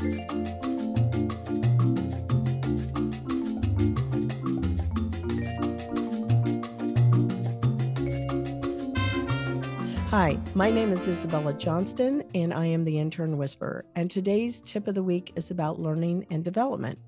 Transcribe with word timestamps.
Hi, 0.00 0.06
my 10.54 10.70
name 10.70 10.90
is 10.92 11.06
Isabella 11.06 11.52
Johnston, 11.52 12.22
and 12.34 12.54
I 12.54 12.64
am 12.64 12.82
the 12.82 12.98
Intern 12.98 13.36
Whisperer. 13.36 13.84
And 13.94 14.10
today's 14.10 14.62
tip 14.62 14.88
of 14.88 14.94
the 14.94 15.02
week 15.02 15.34
is 15.36 15.50
about 15.50 15.78
learning 15.78 16.24
and 16.30 16.42
development. 16.42 16.98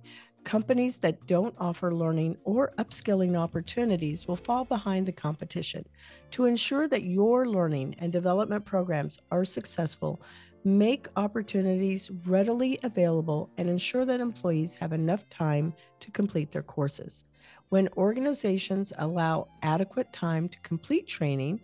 Companies 0.44 0.98
that 0.98 1.26
don't 1.26 1.54
offer 1.56 1.94
learning 1.94 2.36
or 2.44 2.74
upskilling 2.76 3.36
opportunities 3.36 4.28
will 4.28 4.36
fall 4.36 4.66
behind 4.66 5.06
the 5.06 5.12
competition. 5.12 5.86
To 6.32 6.44
ensure 6.44 6.88
that 6.88 7.04
your 7.04 7.48
learning 7.48 7.94
and 8.00 8.12
development 8.12 8.66
programs 8.66 9.18
are 9.30 9.46
successful, 9.46 10.20
make 10.64 11.08
opportunities 11.16 12.10
readily 12.26 12.78
available 12.82 13.50
and 13.58 13.68
ensure 13.68 14.04
that 14.04 14.20
employees 14.20 14.76
have 14.76 14.92
enough 14.92 15.28
time 15.28 15.74
to 16.00 16.10
complete 16.10 16.50
their 16.50 16.62
courses. 16.62 17.24
When 17.70 17.88
organizations 17.96 18.92
allow 18.98 19.48
adequate 19.62 20.12
time 20.12 20.48
to 20.48 20.60
complete 20.60 21.06
training, 21.06 21.60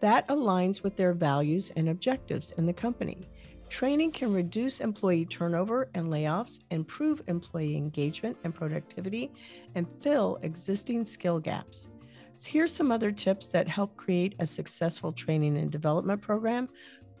that 0.00 0.26
aligns 0.28 0.82
with 0.82 0.96
their 0.96 1.12
values 1.12 1.70
and 1.76 1.88
objectives 1.88 2.50
in 2.52 2.66
the 2.66 2.72
company. 2.72 3.28
Training 3.68 4.10
can 4.10 4.34
reduce 4.34 4.80
employee 4.80 5.24
turnover 5.24 5.88
and 5.94 6.08
layoffs, 6.08 6.60
improve 6.70 7.22
employee 7.28 7.76
engagement 7.76 8.36
and 8.44 8.54
productivity, 8.54 9.30
and 9.74 9.88
fill 9.88 10.38
existing 10.42 11.04
skill 11.04 11.38
gaps. 11.38 11.88
So 12.36 12.50
here's 12.50 12.72
some 12.72 12.90
other 12.90 13.12
tips 13.12 13.48
that 13.48 13.68
help 13.68 13.96
create 13.96 14.34
a 14.40 14.46
successful 14.46 15.12
training 15.12 15.56
and 15.56 15.70
development 15.70 16.20
program. 16.20 16.68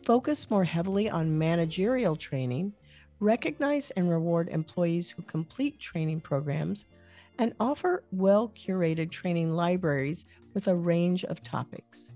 Focus 0.04 0.50
more 0.50 0.64
heavily 0.64 1.08
on 1.08 1.38
managerial 1.38 2.16
training, 2.16 2.72
recognize 3.20 3.90
and 3.92 4.10
reward 4.10 4.48
employees 4.48 5.08
who 5.08 5.22
complete 5.22 5.78
training 5.78 6.20
programs, 6.20 6.86
and 7.38 7.54
offer 7.60 8.02
well 8.10 8.48
curated 8.48 9.12
training 9.12 9.52
libraries 9.52 10.24
with 10.54 10.66
a 10.66 10.74
range 10.74 11.24
of 11.26 11.44
topics. 11.44 12.10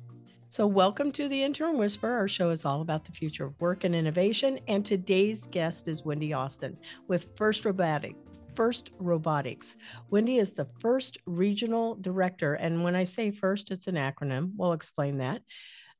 So, 0.48 0.66
welcome 0.66 1.12
to 1.12 1.28
the 1.28 1.40
Intern 1.40 1.78
Whisper. 1.78 2.10
Our 2.10 2.26
show 2.26 2.50
is 2.50 2.64
all 2.64 2.80
about 2.80 3.04
the 3.04 3.12
future 3.12 3.44
of 3.44 3.60
work 3.60 3.84
and 3.84 3.94
innovation. 3.94 4.58
And 4.66 4.84
today's 4.84 5.46
guest 5.46 5.86
is 5.86 6.04
Wendy 6.04 6.32
Austin 6.32 6.76
with 7.06 7.36
First 7.36 7.64
Robotic. 7.64 8.16
First 8.56 8.90
Robotics. 8.98 9.76
Wendy 10.10 10.38
is 10.38 10.52
the 10.52 10.66
first 10.80 11.18
regional 11.26 11.94
director. 11.94 12.54
And 12.54 12.82
when 12.82 12.96
I 12.96 13.04
say 13.04 13.30
first, 13.30 13.70
it's 13.70 13.86
an 13.86 13.94
acronym. 13.94 14.50
We'll 14.56 14.72
explain 14.72 15.18
that. 15.18 15.42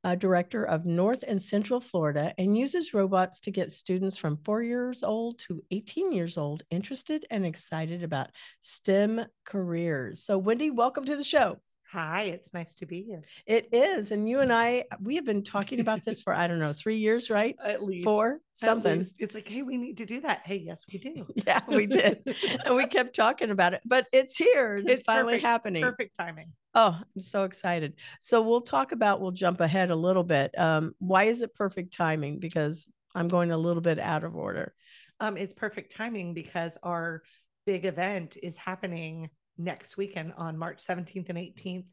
Uh, 0.03 0.15
director 0.15 0.63
of 0.63 0.85
North 0.85 1.23
and 1.27 1.41
Central 1.41 1.81
Florida 1.81 2.33
and 2.37 2.57
uses 2.57 2.93
robots 2.93 3.39
to 3.41 3.51
get 3.51 3.71
students 3.71 4.15
from 4.15 4.37
four 4.37 4.61
years 4.61 5.03
old 5.03 5.39
to 5.39 5.63
18 5.71 6.11
years 6.11 6.37
old 6.37 6.63
interested 6.71 7.25
and 7.29 7.45
excited 7.45 8.03
about 8.03 8.29
STEM 8.61 9.25
careers. 9.43 10.23
So, 10.23 10.37
Wendy, 10.37 10.69
welcome 10.69 11.05
to 11.05 11.15
the 11.15 11.23
show. 11.23 11.57
Hi, 11.91 12.23
it's 12.23 12.53
nice 12.53 12.75
to 12.75 12.85
be 12.85 13.01
here. 13.01 13.23
It 13.45 13.69
is. 13.71 14.11
And 14.11 14.27
you 14.27 14.41
and 14.41 14.51
I, 14.51 14.83
we 15.01 15.15
have 15.15 15.23
been 15.23 15.41
talking 15.41 15.79
about 15.79 16.03
this 16.03 16.21
for, 16.21 16.33
I 16.33 16.45
don't 16.45 16.59
know, 16.59 16.73
three 16.73 16.97
years, 16.97 17.29
right? 17.29 17.55
At 17.63 17.81
least. 17.81 18.03
Four, 18.03 18.41
something. 18.53 18.99
Least. 18.99 19.15
It's 19.19 19.33
like, 19.33 19.47
hey, 19.47 19.61
we 19.61 19.77
need 19.77 19.97
to 19.97 20.05
do 20.05 20.19
that. 20.21 20.41
Hey, 20.43 20.57
yes, 20.57 20.83
we 20.91 20.99
do. 20.99 21.25
yeah, 21.47 21.61
we 21.65 21.85
did. 21.85 22.23
and 22.65 22.75
we 22.75 22.87
kept 22.87 23.15
talking 23.15 23.51
about 23.51 23.73
it, 23.73 23.81
but 23.85 24.05
it's 24.11 24.35
here. 24.35 24.77
It's, 24.77 24.99
it's 24.99 25.05
finally 25.05 25.35
perfect, 25.35 25.45
happening. 25.45 25.83
Perfect 25.83 26.17
timing. 26.17 26.51
Oh, 26.75 26.99
I'm 26.99 27.21
so 27.21 27.43
excited. 27.43 27.93
So 28.19 28.41
we'll 28.41 28.61
talk 28.61 28.91
about, 28.91 29.21
we'll 29.21 29.31
jump 29.31 29.61
ahead 29.61 29.89
a 29.89 29.95
little 29.95 30.23
bit. 30.23 30.57
Um, 30.59 30.93
why 30.99 31.23
is 31.25 31.41
it 31.41 31.55
perfect 31.55 31.93
timing? 31.93 32.39
Because 32.39 32.85
I'm 33.15 33.29
going 33.29 33.51
a 33.51 33.57
little 33.57 33.81
bit 33.81 33.97
out 33.97 34.25
of 34.25 34.35
order. 34.35 34.73
Um, 35.21 35.37
it's 35.37 35.53
perfect 35.53 35.95
timing 35.95 36.33
because 36.33 36.77
our 36.83 37.23
big 37.65 37.85
event 37.85 38.35
is 38.43 38.57
happening 38.57 39.29
next 39.57 39.97
weekend 39.97 40.33
on 40.37 40.57
March 40.57 40.85
17th 40.85 41.29
and 41.29 41.37
18th 41.37 41.85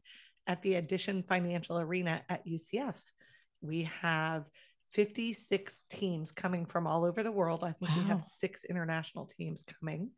at 0.47 0.61
the 0.61 0.75
Addition 0.75 1.23
Financial 1.23 1.79
Arena 1.79 2.21
at 2.29 2.45
UCF. 2.45 2.99
We 3.61 3.89
have 4.01 4.47
56 4.91 5.81
teams 5.89 6.31
coming 6.31 6.65
from 6.65 6.87
all 6.87 7.03
over 7.03 7.23
the 7.23 7.31
world. 7.31 7.63
I 7.63 7.71
think 7.71 7.91
wow. 7.91 7.97
we 8.01 8.07
have 8.07 8.21
six 8.21 8.63
international 8.63 9.25
teams 9.25 9.63
coming. 9.79 10.11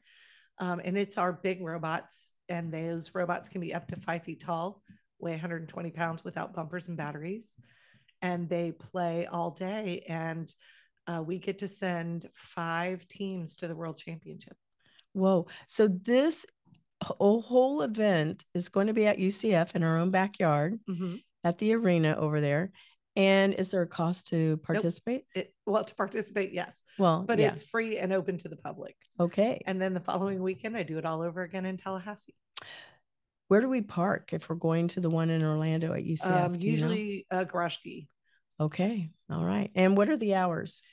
Um, 0.59 0.81
and 0.83 0.97
it's 0.97 1.17
our 1.17 1.31
big 1.31 1.61
robots, 1.61 2.33
and 2.49 2.71
those 2.71 3.13
robots 3.13 3.47
can 3.50 3.61
be 3.61 3.73
up 3.73 3.88
to 3.89 3.95
five 3.95 4.23
feet 4.23 4.41
tall, 4.41 4.81
weigh 5.19 5.31
120 5.31 5.91
pounds 5.91 6.23
without 6.23 6.53
bumpers 6.53 6.88
and 6.88 6.97
batteries. 6.97 7.53
And 8.21 8.50
they 8.50 8.71
play 8.71 9.27
all 9.27 9.51
day. 9.51 10.03
And 10.07 10.51
uh, 11.05 11.21
we 11.25 11.39
get 11.39 11.59
to 11.59 11.67
send 11.67 12.27
five 12.33 13.07
teams 13.07 13.57
to 13.57 13.67
the 13.67 13.75
World 13.75 13.97
Championship. 13.97 14.57
Whoa. 15.13 15.47
So 15.67 15.88
this 15.88 16.45
whole 17.01 17.81
event 17.81 18.45
is 18.53 18.69
going 18.69 18.87
to 18.87 18.93
be 18.93 19.07
at 19.07 19.17
UCF 19.17 19.75
in 19.75 19.83
our 19.83 19.97
own 19.97 20.11
backyard 20.11 20.79
mm-hmm. 20.89 21.15
at 21.43 21.57
the 21.57 21.73
arena 21.75 22.15
over 22.17 22.41
there. 22.41 22.71
And 23.15 23.55
is 23.55 23.71
there 23.71 23.81
a 23.81 23.87
cost 23.87 24.27
to 24.27 24.57
participate? 24.57 25.23
Nope. 25.35 25.45
It, 25.45 25.53
well, 25.65 25.83
to 25.83 25.95
participate, 25.95 26.53
yes. 26.53 26.83
Well, 26.99 27.23
but 27.27 27.39
yeah. 27.39 27.47
it's 27.47 27.63
free 27.63 27.97
and 27.97 28.13
open 28.13 28.37
to 28.37 28.47
the 28.47 28.55
public. 28.55 28.95
Okay. 29.19 29.61
And 29.65 29.81
then 29.81 29.95
the 29.95 29.99
following 29.99 30.41
weekend, 30.41 30.77
I 30.77 30.83
do 30.83 30.99
it 30.99 31.05
all 31.05 31.23
over 31.23 31.41
again 31.41 31.65
in 31.65 31.77
Tallahassee. 31.77 32.35
Where 33.47 33.61
do 33.61 33.69
we 33.69 33.81
park 33.81 34.33
if 34.33 34.49
we're 34.49 34.55
going 34.55 34.89
to 34.89 34.99
the 34.99 35.09
one 35.09 35.31
in 35.31 35.43
Orlando 35.43 35.93
at 35.93 36.03
UCF? 36.03 36.45
Um, 36.45 36.55
usually 36.59 37.01
you 37.01 37.23
know? 37.31 37.39
uh, 37.39 37.43
Garage 37.45 37.77
D. 37.77 38.07
Okay. 38.59 39.09
All 39.31 39.43
right. 39.43 39.71
And 39.73 39.97
what 39.97 40.09
are 40.09 40.17
the 40.17 40.35
hours? 40.35 40.83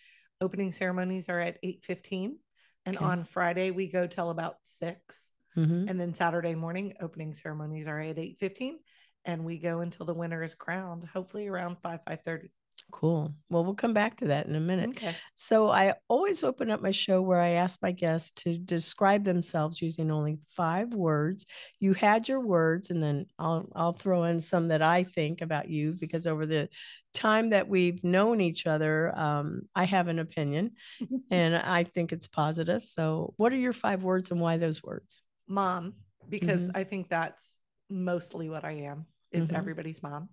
Opening 0.40 0.72
ceremonies 0.72 1.28
are 1.28 1.40
at 1.40 1.58
8 1.62 1.84
15. 1.84 2.38
And 2.86 2.96
okay. 2.96 3.04
on 3.04 3.24
Friday, 3.24 3.70
we 3.70 3.88
go 3.88 4.06
till 4.06 4.30
about 4.30 4.56
6. 4.62 5.32
Mm-hmm. 5.56 5.88
And 5.88 6.00
then 6.00 6.14
Saturday 6.14 6.54
morning 6.54 6.94
opening 7.00 7.34
ceremonies 7.34 7.86
are 7.86 8.00
at 8.00 8.18
8 8.18 8.38
15 8.38 8.78
and 9.24 9.44
we 9.44 9.58
go 9.58 9.80
until 9.80 10.06
the 10.06 10.14
winner 10.14 10.42
is 10.42 10.54
crowned, 10.54 11.04
hopefully 11.06 11.46
around 11.46 11.78
5 11.78 12.00
5 12.06 12.20
30. 12.24 12.50
Cool. 12.90 13.34
Well, 13.48 13.64
we'll 13.64 13.74
come 13.74 13.94
back 13.94 14.16
to 14.18 14.26
that 14.26 14.46
in 14.46 14.54
a 14.54 14.60
minute. 14.60 14.90
Okay. 14.90 15.14
So 15.34 15.68
I 15.70 15.94
always 16.08 16.44
open 16.44 16.70
up 16.70 16.82
my 16.82 16.90
show 16.90 17.22
where 17.22 17.40
I 17.40 17.50
ask 17.50 17.80
my 17.82 17.92
guests 17.92 18.30
to 18.42 18.58
describe 18.58 19.24
themselves 19.24 19.80
using 19.80 20.10
only 20.10 20.38
five 20.56 20.92
words. 20.92 21.46
You 21.80 21.94
had 21.94 22.28
your 22.28 22.40
words, 22.40 22.90
and 22.90 23.02
then 23.02 23.26
I'll 23.38 23.68
I'll 23.74 23.94
throw 23.94 24.24
in 24.24 24.40
some 24.40 24.68
that 24.68 24.82
I 24.82 25.04
think 25.04 25.40
about 25.40 25.68
you 25.68 25.94
because 25.98 26.26
over 26.26 26.46
the 26.46 26.68
time 27.14 27.50
that 27.50 27.68
we've 27.68 28.02
known 28.04 28.40
each 28.40 28.66
other, 28.66 29.16
um, 29.18 29.62
I 29.74 29.84
have 29.84 30.08
an 30.08 30.18
opinion, 30.18 30.72
and 31.30 31.56
I 31.56 31.84
think 31.84 32.12
it's 32.12 32.28
positive. 32.28 32.84
So, 32.84 33.34
what 33.38 33.52
are 33.52 33.56
your 33.56 33.72
five 33.72 34.04
words 34.04 34.30
and 34.30 34.40
why 34.40 34.56
those 34.58 34.82
words? 34.82 35.22
Mom 35.46 35.94
because 36.28 36.62
mm-hmm. 36.62 36.76
I 36.76 36.84
think 36.84 37.08
that's 37.08 37.58
mostly 37.90 38.48
what 38.48 38.64
I 38.64 38.72
am 38.82 39.06
is 39.30 39.48
mm-hmm. 39.48 39.56
everybody's 39.56 40.02
mom. 40.02 40.28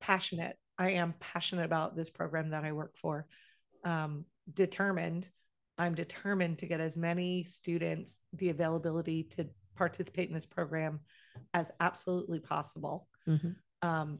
Passionate. 0.00 0.56
I 0.78 0.92
am 0.92 1.14
passionate 1.20 1.64
about 1.64 1.96
this 1.96 2.10
program 2.10 2.50
that 2.50 2.64
I 2.64 2.72
work 2.72 2.96
for. 2.96 3.26
Um, 3.84 4.24
determined. 4.52 5.28
I'm 5.78 5.94
determined 5.94 6.58
to 6.58 6.66
get 6.66 6.80
as 6.80 6.96
many 6.96 7.44
students 7.44 8.20
the 8.32 8.50
availability 8.50 9.24
to 9.36 9.48
participate 9.76 10.28
in 10.28 10.34
this 10.34 10.46
program 10.46 11.00
as 11.54 11.70
absolutely 11.80 12.40
possible. 12.40 13.08
Mm-hmm. 13.28 13.88
Um, 13.88 14.18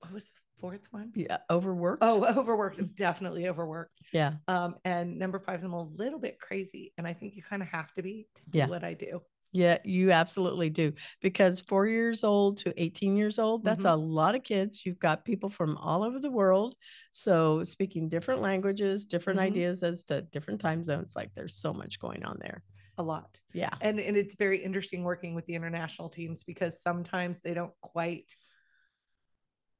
what 0.00 0.12
was 0.12 0.26
the 0.26 0.40
fourth 0.58 0.86
one? 0.90 1.12
Yeah, 1.14 1.38
overworked. 1.50 2.02
Oh, 2.02 2.24
overworked. 2.24 2.94
Definitely 2.94 3.48
overworked. 3.48 4.00
Yeah. 4.12 4.34
Um, 4.48 4.76
and 4.84 5.18
number 5.18 5.38
five 5.38 5.58
is 5.58 5.64
I'm 5.64 5.72
a 5.72 5.82
little 5.82 6.18
bit 6.18 6.38
crazy, 6.38 6.92
and 6.98 7.06
I 7.06 7.12
think 7.12 7.36
you 7.36 7.42
kind 7.42 7.62
of 7.62 7.68
have 7.68 7.92
to 7.94 8.02
be 8.02 8.26
to 8.34 8.42
do 8.50 8.58
yeah. 8.58 8.66
what 8.66 8.84
I 8.84 8.94
do. 8.94 9.20
Yeah, 9.54 9.78
you 9.84 10.10
absolutely 10.10 10.68
do. 10.68 10.92
Because 11.22 11.60
four 11.60 11.86
years 11.86 12.24
old 12.24 12.56
to 12.58 12.74
18 12.76 13.16
years 13.16 13.38
old, 13.38 13.62
that's 13.62 13.84
mm-hmm. 13.84 13.92
a 13.92 14.04
lot 14.04 14.34
of 14.34 14.42
kids. 14.42 14.84
You've 14.84 14.98
got 14.98 15.24
people 15.24 15.48
from 15.48 15.76
all 15.76 16.02
over 16.02 16.18
the 16.18 16.30
world. 16.30 16.74
So, 17.12 17.62
speaking 17.62 18.08
different 18.08 18.42
languages, 18.42 19.06
different 19.06 19.38
mm-hmm. 19.38 19.46
ideas 19.46 19.84
as 19.84 20.02
to 20.04 20.22
different 20.22 20.60
time 20.60 20.82
zones. 20.82 21.14
Like, 21.14 21.30
there's 21.36 21.54
so 21.54 21.72
much 21.72 22.00
going 22.00 22.24
on 22.24 22.38
there. 22.40 22.64
A 22.98 23.02
lot. 23.02 23.38
Yeah. 23.52 23.70
And, 23.80 24.00
and 24.00 24.16
it's 24.16 24.34
very 24.34 24.58
interesting 24.58 25.04
working 25.04 25.36
with 25.36 25.46
the 25.46 25.54
international 25.54 26.08
teams 26.08 26.42
because 26.42 26.82
sometimes 26.82 27.40
they 27.40 27.54
don't 27.54 27.72
quite 27.80 28.34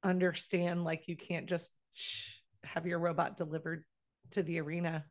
understand 0.05 0.83
like 0.83 1.07
you 1.07 1.17
can't 1.17 1.47
just 1.47 1.71
have 2.63 2.85
your 2.85 2.99
robot 2.99 3.37
delivered 3.37 3.83
to 4.31 4.43
the 4.43 4.59
arena 4.59 5.05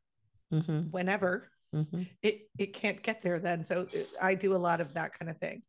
mm-hmm. 0.53 0.91
whenever. 0.91 1.51
Mm-hmm. 1.75 2.03
it 2.23 2.43
it 2.57 2.73
can't 2.73 3.03
get 3.03 3.21
there 3.21 3.41
then. 3.41 3.65
So 3.65 3.89
it, 3.93 4.09
i 4.23 4.37
do 4.37 4.55
a 4.55 4.57
lot 4.57 4.81
of 4.81 4.95
that 4.95 5.19
kind 5.19 5.29
of 5.29 5.39
thing. 5.39 5.63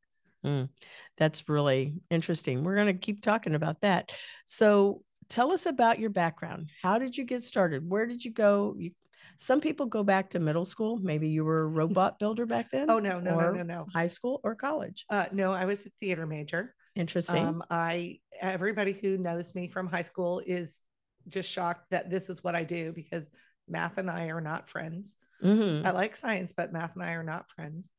Mm. 0.45 0.69
that's 1.17 1.49
really 1.49 1.95
interesting. 2.11 2.63
We're 2.63 2.75
going 2.75 2.85
to 2.85 2.93
keep 2.93 3.19
talking 3.21 3.55
about 3.55 3.81
that. 3.81 4.11
So 4.45 5.01
tell 5.27 5.51
us 5.51 5.65
about 5.65 5.99
your 5.99 6.11
background. 6.11 6.69
How 6.83 6.99
did 6.99 7.17
you 7.17 7.23
get 7.23 7.41
started? 7.41 7.89
Where 7.89 8.05
did 8.05 8.23
you 8.23 8.31
go? 8.31 8.75
You, 8.77 8.91
some 9.37 9.59
people 9.59 9.87
go 9.87 10.03
back 10.03 10.29
to 10.29 10.39
middle 10.39 10.63
school. 10.63 10.99
Maybe 11.01 11.29
you 11.29 11.43
were 11.43 11.61
a 11.61 11.67
robot 11.67 12.19
builder 12.19 12.45
back 12.45 12.69
then 12.69 12.87
oh 12.91 12.99
no 12.99 13.19
no 13.19 13.39
no 13.39 13.51
no 13.51 13.63
no. 13.63 13.87
high 13.91 14.05
school 14.05 14.39
or 14.43 14.53
college. 14.53 15.05
Uh, 15.09 15.25
no 15.31 15.51
i 15.51 15.65
was 15.65 15.83
a 15.85 15.89
theater 15.99 16.27
major 16.27 16.75
Interesting. 16.95 17.45
Um, 17.45 17.63
I 17.69 18.19
everybody 18.39 18.93
who 18.93 19.17
knows 19.17 19.53
me 19.53 19.67
from 19.67 19.87
high 19.87 20.01
school 20.01 20.41
is 20.45 20.81
just 21.27 21.51
shocked 21.51 21.89
that 21.91 22.09
this 22.09 22.29
is 22.29 22.43
what 22.43 22.55
I 22.55 22.63
do 22.63 22.93
because 22.93 23.31
math 23.67 23.97
and 23.97 24.09
I 24.09 24.27
are 24.27 24.41
not 24.41 24.69
friends. 24.69 25.15
Mhm. 25.43 25.85
I 25.85 25.91
like 25.91 26.15
science, 26.15 26.53
but 26.55 26.71
math 26.71 26.93
and 26.95 27.03
I 27.03 27.13
are 27.13 27.23
not 27.23 27.49
friends. 27.49 27.89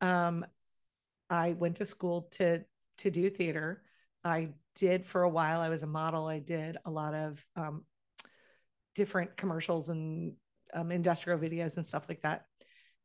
Um, 0.00 0.46
I 1.28 1.54
went 1.54 1.76
to 1.76 1.86
school 1.86 2.28
to 2.32 2.64
to 2.98 3.10
do 3.10 3.28
theater. 3.30 3.82
I 4.22 4.50
did 4.74 5.06
for 5.06 5.22
a 5.22 5.28
while. 5.28 5.60
I 5.60 5.68
was 5.68 5.82
a 5.82 5.88
model. 5.88 6.26
I 6.26 6.38
did 6.38 6.76
a 6.84 6.90
lot 6.90 7.14
of 7.14 7.44
um, 7.56 7.84
different 8.94 9.36
commercials 9.36 9.88
and 9.88 10.34
um, 10.74 10.92
industrial 10.92 11.38
videos 11.38 11.76
and 11.76 11.86
stuff 11.86 12.06
like 12.08 12.22
that. 12.22 12.46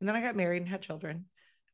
And 0.00 0.08
then 0.08 0.16
I 0.16 0.20
got 0.20 0.36
married 0.36 0.62
and 0.62 0.68
had 0.68 0.82
children. 0.82 1.26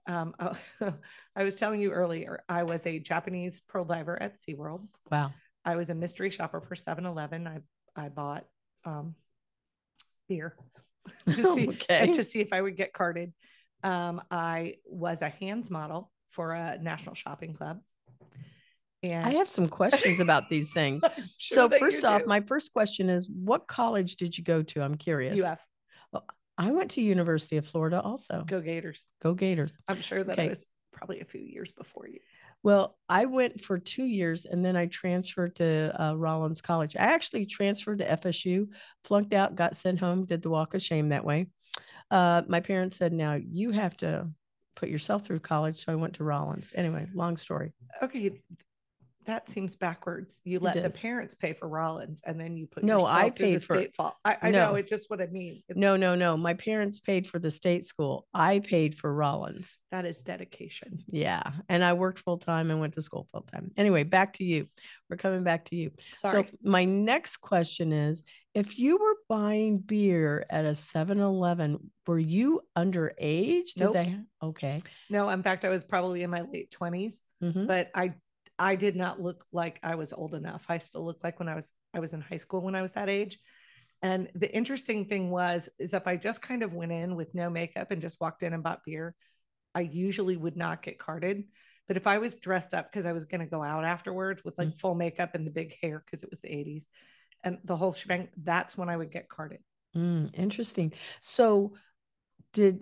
Um, 0.09 0.35
I 1.37 1.45
was 1.45 1.55
telling 1.55 1.81
you 1.81 1.93
earlier, 1.93 2.43
I 2.49 2.65
was 2.65 2.85
a 2.87 2.99
Japanese 2.99 3.61
pearl 3.61 3.85
diver 3.85 4.21
at 4.21 4.37
SeaWorld. 4.39 4.89
Wow. 5.13 5.33
I 5.65 5.77
was 5.77 5.91
a 5.91 5.95
mystery 5.95 6.31
shopper 6.31 6.61
for 6.61 6.75
7 6.75 7.05
Eleven. 7.05 7.47
I, 7.47 7.59
I 7.95 8.09
bought 8.09 8.47
um, 8.85 9.15
beer 10.29 10.57
to, 11.27 11.55
see, 11.55 11.69
Okay. 11.69 12.11
to 12.11 12.25
see 12.25 12.41
if 12.41 12.53
I 12.53 12.61
would 12.61 12.77
get 12.77 12.93
carded. 12.93 13.33
Um, 13.85 14.21
I 14.31 14.77
was 14.87 15.23
a 15.23 15.29
hands 15.29 15.71
model 15.71 16.11
for 16.31 16.53
a 16.53 16.79
national 16.81 17.15
shopping 17.15 17.53
club. 17.53 17.81
And 19.03 19.25
I 19.25 19.35
have 19.35 19.49
some 19.49 19.69
questions 19.69 20.19
about 20.19 20.49
these 20.49 20.73
things. 20.73 21.05
Sure 21.39 21.71
so 21.71 21.79
first 21.79 22.05
off, 22.05 22.23
do. 22.23 22.29
my 22.29 22.41
first 22.41 22.73
question 22.73 23.09
is 23.09 23.29
what 23.29 23.69
college 23.69 24.17
did 24.17 24.37
you 24.37 24.43
go 24.43 24.63
to? 24.65 24.83
I'm 24.83 24.97
curious. 24.97 25.41
UF, 25.41 25.65
I 26.59 26.73
went 26.73 26.91
to 26.93 27.01
University 27.01 27.57
of 27.57 27.67
Florida 27.67 28.01
also. 28.01 28.43
Go, 28.47 28.61
Gators. 28.61 29.05
go 29.23 29.33
Gators. 29.33 29.73
I'm 29.89 30.01
sure 30.01 30.25
that 30.25 30.33
Okay. 30.39 30.49
was 30.49 30.65
probably 30.93 31.21
a 31.21 31.25
few 31.25 31.41
years 31.41 31.71
before 31.73 32.09
you. 32.09 32.19
Well, 32.65 32.99
I 33.09 33.27
went 33.27 33.61
for 33.61 33.79
two 33.79 34.05
years 34.05 34.45
and 34.45 34.65
then 34.65 34.75
I 34.77 34.87
transferred 34.87 35.55
to 35.57 35.95
uh, 36.03 36.15
Rollins 36.17 36.61
College. 36.61 36.97
I 36.97 37.03
actually 37.05 37.47
transferred 37.47 37.99
to 37.99 38.05
FSU, 38.05 38.67
flunked 39.05 39.33
out, 39.33 39.55
got 39.55 39.77
sent 39.77 40.01
home, 40.01 40.25
did 40.27 40.43
the 40.43 40.51
walk 40.51 40.75
of 40.75 40.83
shame 40.83 41.11
that 41.11 41.25
way. 41.25 41.47
Uh, 42.11 42.43
my 42.49 42.59
parents 42.59 42.97
said, 42.97 43.13
now 43.13 43.35
you 43.35 43.71
have 43.71 43.97
to 43.99 44.29
put 44.75 44.89
yourself 44.89 45.25
through 45.25 45.39
college. 45.41 45.85
So 45.85 45.93
I 45.93 45.97
went 45.97 46.15
to 46.15 46.25
Rollins. 46.25 46.73
Anyway, 46.75 47.07
long 47.15 47.37
story. 47.37 47.73
Okay, 48.03 48.41
that 49.29 49.49
seems 49.49 49.77
backwards. 49.77 50.41
You 50.45 50.59
let 50.59 50.83
the 50.83 50.89
parents 50.91 51.35
pay 51.35 51.53
for 51.53 51.69
Rollins, 51.69 52.23
and 52.27 52.41
then 52.41 52.57
you 52.57 52.67
put 52.67 52.83
No, 52.83 52.95
yourself 52.95 53.13
I 53.15 53.31
paid 53.31 53.55
the 53.57 53.61
for- 53.61 53.77
state 53.77 53.95
fault. 53.95 54.15
I, 54.25 54.37
I 54.43 54.51
No. 54.51 54.71
know 54.71 54.75
it's 54.77 54.89
just 54.91 55.11
what 55.11 55.21
I 55.21 55.27
mean. 55.27 55.63
It- 55.69 55.77
No, 55.77 55.97
no, 55.97 56.15
no. 56.15 56.37
My 56.39 56.55
parents 56.55 56.99
paid 56.99 57.27
for 57.27 57.39
the 57.39 57.51
state 57.51 57.85
school. 57.85 58.27
I 58.33 58.61
paid 58.61 58.95
for 58.97 59.13
Rollins. 59.13 59.79
That 59.93 60.07
is 60.07 60.23
dedication. 60.23 61.05
Yeah. 61.11 61.43
And 61.69 61.85
I 61.85 61.93
worked 61.93 62.21
full 62.21 62.39
time 62.39 62.71
and 62.71 62.81
went 62.81 62.95
to 62.95 63.03
school 63.03 63.29
full 63.31 63.43
time. 63.43 63.71
Anyway, 63.77 64.03
back 64.05 64.33
to 64.35 64.45
you. 64.45 64.67
We're 65.11 65.17
coming 65.19 65.45
back 65.45 65.67
to 65.67 65.77
you. 65.77 65.93
Sorry. 66.15 66.45
So 66.49 66.57
my 66.63 66.85
next 66.85 67.37
question 67.39 67.93
is 67.93 68.23
if 68.55 68.79
you 68.79 68.97
were 68.97 69.17
buying 69.29 69.79
beer 69.79 70.45
at 70.49 70.65
a 70.65 70.71
7-Eleven, 70.75 71.91
were 72.07 72.19
you 72.19 72.63
underage? 72.77 73.75
Did 73.75 73.85
Nope. 73.85 73.93
they 73.93 74.17
okay. 74.43 74.81
no, 75.11 75.29
in 75.29 75.43
fact, 75.43 75.65
I 75.65 75.69
was 75.69 75.85
probably 75.85 76.23
in 76.23 76.31
my 76.31 76.41
late 76.43 76.71
20s, 76.71 77.21
Mhm. 77.43 77.67
but 77.67 77.91
I 77.95 78.15
I 78.59 78.77
did 78.77 78.97
not 78.97 79.21
look 79.21 79.45
like 79.53 79.79
I 79.83 79.95
was 79.95 80.13
old 80.13 80.35
enough. 80.35 80.67
I 80.69 80.79
still 80.79 81.05
looked 81.05 81.25
like 81.25 81.39
when 81.39 81.49
I 81.49 81.55
was 81.55 81.73
I 81.95 82.01
was 82.01 82.13
in 82.13 82.21
high 82.21 82.37
school 82.37 82.61
when 82.61 82.75
I 82.75 82.83
was 82.83 82.93
that 82.93 83.09
age. 83.09 83.39
And 84.03 84.29
the 84.35 84.55
interesting 84.55 85.07
thing 85.07 85.31
was 85.31 85.69
is 85.79 85.95
if 85.95 86.07
I 86.07 86.17
just 86.17 86.43
kind 86.43 86.63
of 86.63 86.73
went 86.73 86.93
in 86.93 87.17
with 87.17 87.35
no 87.35 87.51
makeup 87.51 87.91
and 87.91 88.03
just 88.03 88.21
walked 88.21 88.43
in 88.43 88.53
and 88.53 88.63
bought 88.63 88.85
beer, 88.85 89.15
I 89.75 89.83
usually 89.83 90.37
would 90.37 90.57
not 90.57 90.83
get 90.83 90.99
carded. 90.99 91.45
But 91.87 91.97
if 91.97 92.07
I 92.07 92.19
was 92.19 92.37
dressed 92.37 92.75
up 92.75 92.91
because 92.91 93.07
I 93.07 93.13
was 93.13 93.25
going 93.25 93.41
to 93.41 93.47
go 93.47 93.63
out 93.63 93.85
afterwards 93.85 94.45
with 94.45 94.59
like 94.59 94.77
full 94.77 94.95
makeup 94.95 95.35
and 95.35 95.47
the 95.47 95.51
big 95.51 95.75
hair 95.81 96.03
because 96.05 96.23
it 96.23 96.31
was 96.31 96.41
the 96.41 96.49
80s 96.49 96.85
and 97.43 97.59
the 97.65 97.77
whole 97.77 97.93
shebang, 97.93 98.29
that's 98.37 98.77
when 98.77 98.89
I 98.91 98.97
would 98.97 99.11
get 99.11 99.29
carded. 99.29 99.61
Mm, 99.97 100.31
interesting. 100.35 100.93
So 101.23 101.75
did 102.53 102.81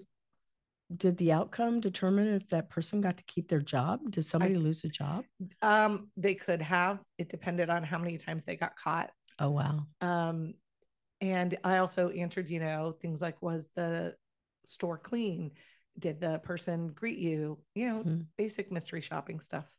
did 0.95 1.17
the 1.17 1.33
outcome 1.33 1.81
determine 1.81 2.29
if 2.29 2.49
that 2.51 2.71
person 2.71 3.01
got 3.01 3.17
to 3.17 3.25
keep 3.25 3.49
their 3.49 3.61
job? 3.61 4.11
Did 4.11 4.25
somebody 4.25 4.55
lose 4.55 4.85
a 4.85 4.89
job? 4.89 5.25
Um, 5.63 6.09
they 6.17 6.35
could 6.35 6.63
have. 6.63 7.01
It 7.19 7.29
depended 7.29 7.71
on 7.71 7.83
how 7.83 7.99
many 7.99 8.19
times 8.19 8.45
they 8.45 8.57
got 8.57 8.77
caught. 8.77 9.11
Oh 9.39 9.51
wow. 9.51 9.87
Um, 10.01 10.55
and 11.21 11.57
I 11.65 11.79
also 11.79 12.11
answered, 12.11 12.49
you 12.51 12.61
know, 12.61 12.95
things 13.01 13.21
like, 13.21 13.41
was 13.43 13.69
the 13.75 14.15
store 14.67 14.99
clean? 14.99 15.53
Did 15.99 16.21
the 16.21 16.39
person 16.39 16.89
greet 16.89 17.19
you? 17.19 17.59
You 17.75 17.89
know, 17.89 18.03
Mhm. 18.05 18.27
basic 18.37 18.71
mystery 18.71 19.01
shopping 19.01 19.41
stuff. 19.41 19.71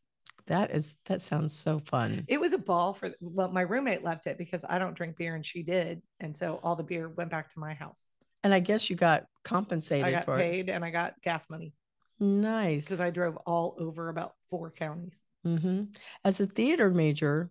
That 0.46 0.70
is 0.74 0.96
that 1.06 1.20
sounds 1.20 1.54
so 1.54 1.78
fun. 1.78 2.24
It 2.26 2.40
was 2.40 2.52
a 2.52 2.58
ball 2.58 2.94
for, 2.94 3.10
well, 3.20 3.50
my 3.50 3.60
roommate 3.60 4.02
loved 4.02 4.26
it 4.26 4.38
because 4.38 4.64
I 4.68 4.78
don't 4.78 4.94
drink 4.96 5.16
beer 5.16 5.34
and 5.34 5.44
she 5.44 5.62
did. 5.62 6.02
And 6.20 6.36
so 6.36 6.58
all 6.62 6.74
the 6.74 6.82
beer 6.82 7.08
went 7.08 7.30
back 7.30 7.50
to 7.50 7.58
my 7.58 7.74
house. 7.74 8.06
And 8.44 8.54
I 8.54 8.60
guess 8.60 8.88
you 8.88 8.96
got 8.96 9.24
compensated 9.48 10.06
I 10.06 10.10
got 10.12 10.24
for 10.24 10.36
paid 10.36 10.68
and 10.68 10.84
I 10.84 10.90
got 10.90 11.14
gas 11.22 11.48
money. 11.50 11.72
Nice. 12.20 12.84
because 12.84 13.00
I 13.00 13.10
drove 13.10 13.36
all 13.46 13.76
over 13.78 14.08
about 14.08 14.34
four 14.50 14.70
counties. 14.72 15.22
hmm 15.44 15.84
As 16.24 16.40
a 16.40 16.46
theater 16.46 16.90
major, 16.90 17.50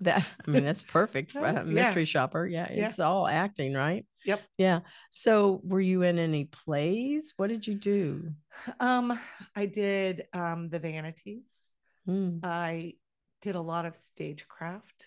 that 0.00 0.26
I 0.46 0.50
mean 0.50 0.64
that's 0.64 0.82
perfect 0.82 1.32
for 1.32 1.40
a 1.44 1.52
yeah. 1.54 1.62
mystery 1.62 2.04
shopper. 2.04 2.46
Yeah, 2.46 2.66
Yeah. 2.72 2.86
it's 2.86 2.98
all 2.98 3.26
acting, 3.28 3.74
right? 3.74 4.04
Yep. 4.24 4.40
Yeah. 4.58 4.80
So, 5.10 5.60
were 5.64 5.80
you 5.80 6.02
in 6.02 6.18
any 6.18 6.44
plays? 6.46 7.32
What 7.36 7.48
did 7.48 7.66
you 7.66 7.74
do? 7.74 8.30
Um, 8.80 9.18
I 9.56 9.66
did 9.66 10.26
um, 10.32 10.68
the 10.68 10.78
vanities. 10.78 11.72
Mm, 12.08 12.40
I 12.44 12.94
did 13.42 13.54
a 13.54 13.60
lot 13.60 13.86
of 13.86 13.96
stagecraft. 13.96 15.06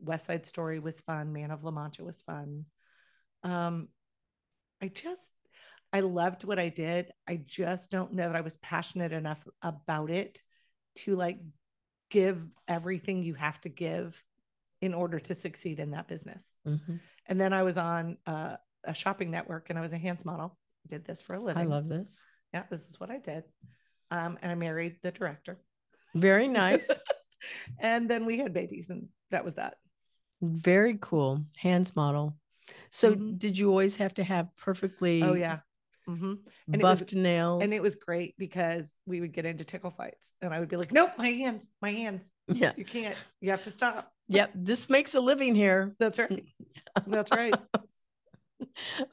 West 0.00 0.26
Side 0.26 0.46
Story 0.46 0.78
was 0.78 1.00
fun. 1.02 1.32
Man 1.32 1.50
of 1.50 1.64
La 1.64 1.70
Mancha 1.72 2.04
was 2.04 2.22
fun. 2.22 2.64
Um, 3.42 3.88
I 4.82 4.88
just, 4.88 5.32
I 5.92 6.00
loved 6.00 6.44
what 6.44 6.58
I 6.58 6.68
did. 6.68 7.10
I 7.26 7.36
just 7.36 7.90
don't 7.90 8.12
know 8.12 8.24
that 8.26 8.36
I 8.36 8.42
was 8.42 8.56
passionate 8.58 9.12
enough 9.12 9.46
about 9.62 10.10
it 10.10 10.42
to 10.96 11.16
like 11.16 11.38
give 12.10 12.44
everything 12.68 13.22
you 13.22 13.34
have 13.34 13.60
to 13.62 13.68
give 13.68 14.22
in 14.80 14.94
order 14.94 15.18
to 15.18 15.34
succeed 15.34 15.78
in 15.80 15.90
that 15.90 16.08
business. 16.08 16.42
mhm. 16.66 17.00
And 17.26 17.40
then 17.40 17.52
I 17.52 17.62
was 17.62 17.76
on 17.76 18.16
uh, 18.26 18.56
a 18.84 18.94
shopping 18.94 19.30
network 19.30 19.70
and 19.70 19.78
I 19.78 19.82
was 19.82 19.92
a 19.92 19.98
hands 19.98 20.24
model. 20.24 20.56
Did 20.86 21.04
this 21.04 21.22
for 21.22 21.34
a 21.34 21.40
living. 21.40 21.62
I 21.62 21.66
love 21.66 21.88
this. 21.88 22.26
Yeah, 22.54 22.64
this 22.70 22.88
is 22.88 22.98
what 22.98 23.10
I 23.10 23.18
did. 23.18 23.44
Um, 24.10 24.38
and 24.42 24.50
I 24.50 24.54
married 24.54 24.96
the 25.02 25.12
director. 25.12 25.60
Very 26.14 26.48
nice. 26.62 26.90
and 27.78 28.08
then 28.10 28.24
we 28.26 28.38
had 28.38 28.52
babies, 28.52 28.90
and 28.90 29.08
that 29.30 29.44
was 29.44 29.54
that. 29.56 29.74
Very 30.42 30.98
cool. 31.00 31.44
Hands 31.56 31.94
model. 31.94 32.36
So, 32.90 33.14
Mhm. 33.14 33.38
did 33.38 33.58
you 33.58 33.68
always 33.68 33.96
have 33.96 34.14
to 34.14 34.24
have 34.24 34.48
perfectly 34.56 35.22
Oh 35.22 35.34
yeah. 35.34 35.60
Hmm 36.16 36.34
And 36.72 36.80
it 36.80 36.82
was- 36.82 37.12
nails? 37.12 37.62
And 37.62 37.72
it 37.72 37.82
was 37.82 37.94
great 37.96 38.34
because 38.38 38.94
we 39.06 39.20
would 39.20 39.32
get 39.32 39.46
into 39.46 39.64
tickle 39.64 39.90
fights, 39.90 40.32
and 40.42 40.52
I 40.54 40.60
would 40.60 40.68
be 40.68 40.76
like, 40.76 40.92
"Nope, 40.92 41.10
my 41.18 41.28
hands, 41.28 41.70
my 41.82 41.90
hands. 41.92 42.30
yeah. 42.48 42.72
You 42.76 42.84
can't. 42.84 43.16
You 43.40 43.50
have 43.50 43.62
to 43.64 43.70
stop." 43.70 44.12
Yep. 44.28 44.52
This 44.54 44.88
makes 44.88 45.14
a 45.14 45.20
living 45.20 45.54
here. 45.54 45.94
That's 45.98 46.18
right. 46.18 46.44
That's 47.06 47.30
right. 47.32 47.54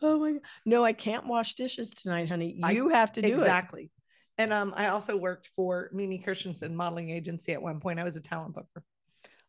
Oh 0.02 0.20
my 0.20 0.32
God. 0.34 0.42
No, 0.66 0.84
I 0.84 0.94
can't 0.94 1.26
wash 1.26 1.56
dishes 1.56 1.92
tonight, 1.92 2.30
honey. 2.30 2.60
I- 2.64 2.72
You 2.72 2.90
have 2.90 3.12
to 3.14 3.22
do 3.22 3.28
it. 3.30 3.34
exactly. 3.34 3.92
And 4.38 4.54
um, 4.54 4.74
I 4.76 4.90
also 4.90 5.18
worked 5.18 5.50
for 5.56 5.90
Mimi 5.94 6.20
Christensen 6.20 6.76
modeling 6.76 7.10
agency 7.10 7.54
at 7.54 7.62
one 7.62 7.80
point. 7.80 8.00
I 8.00 8.04
was 8.04 8.16
a 8.16 8.22
talent 8.22 8.54
booker. 8.54 8.84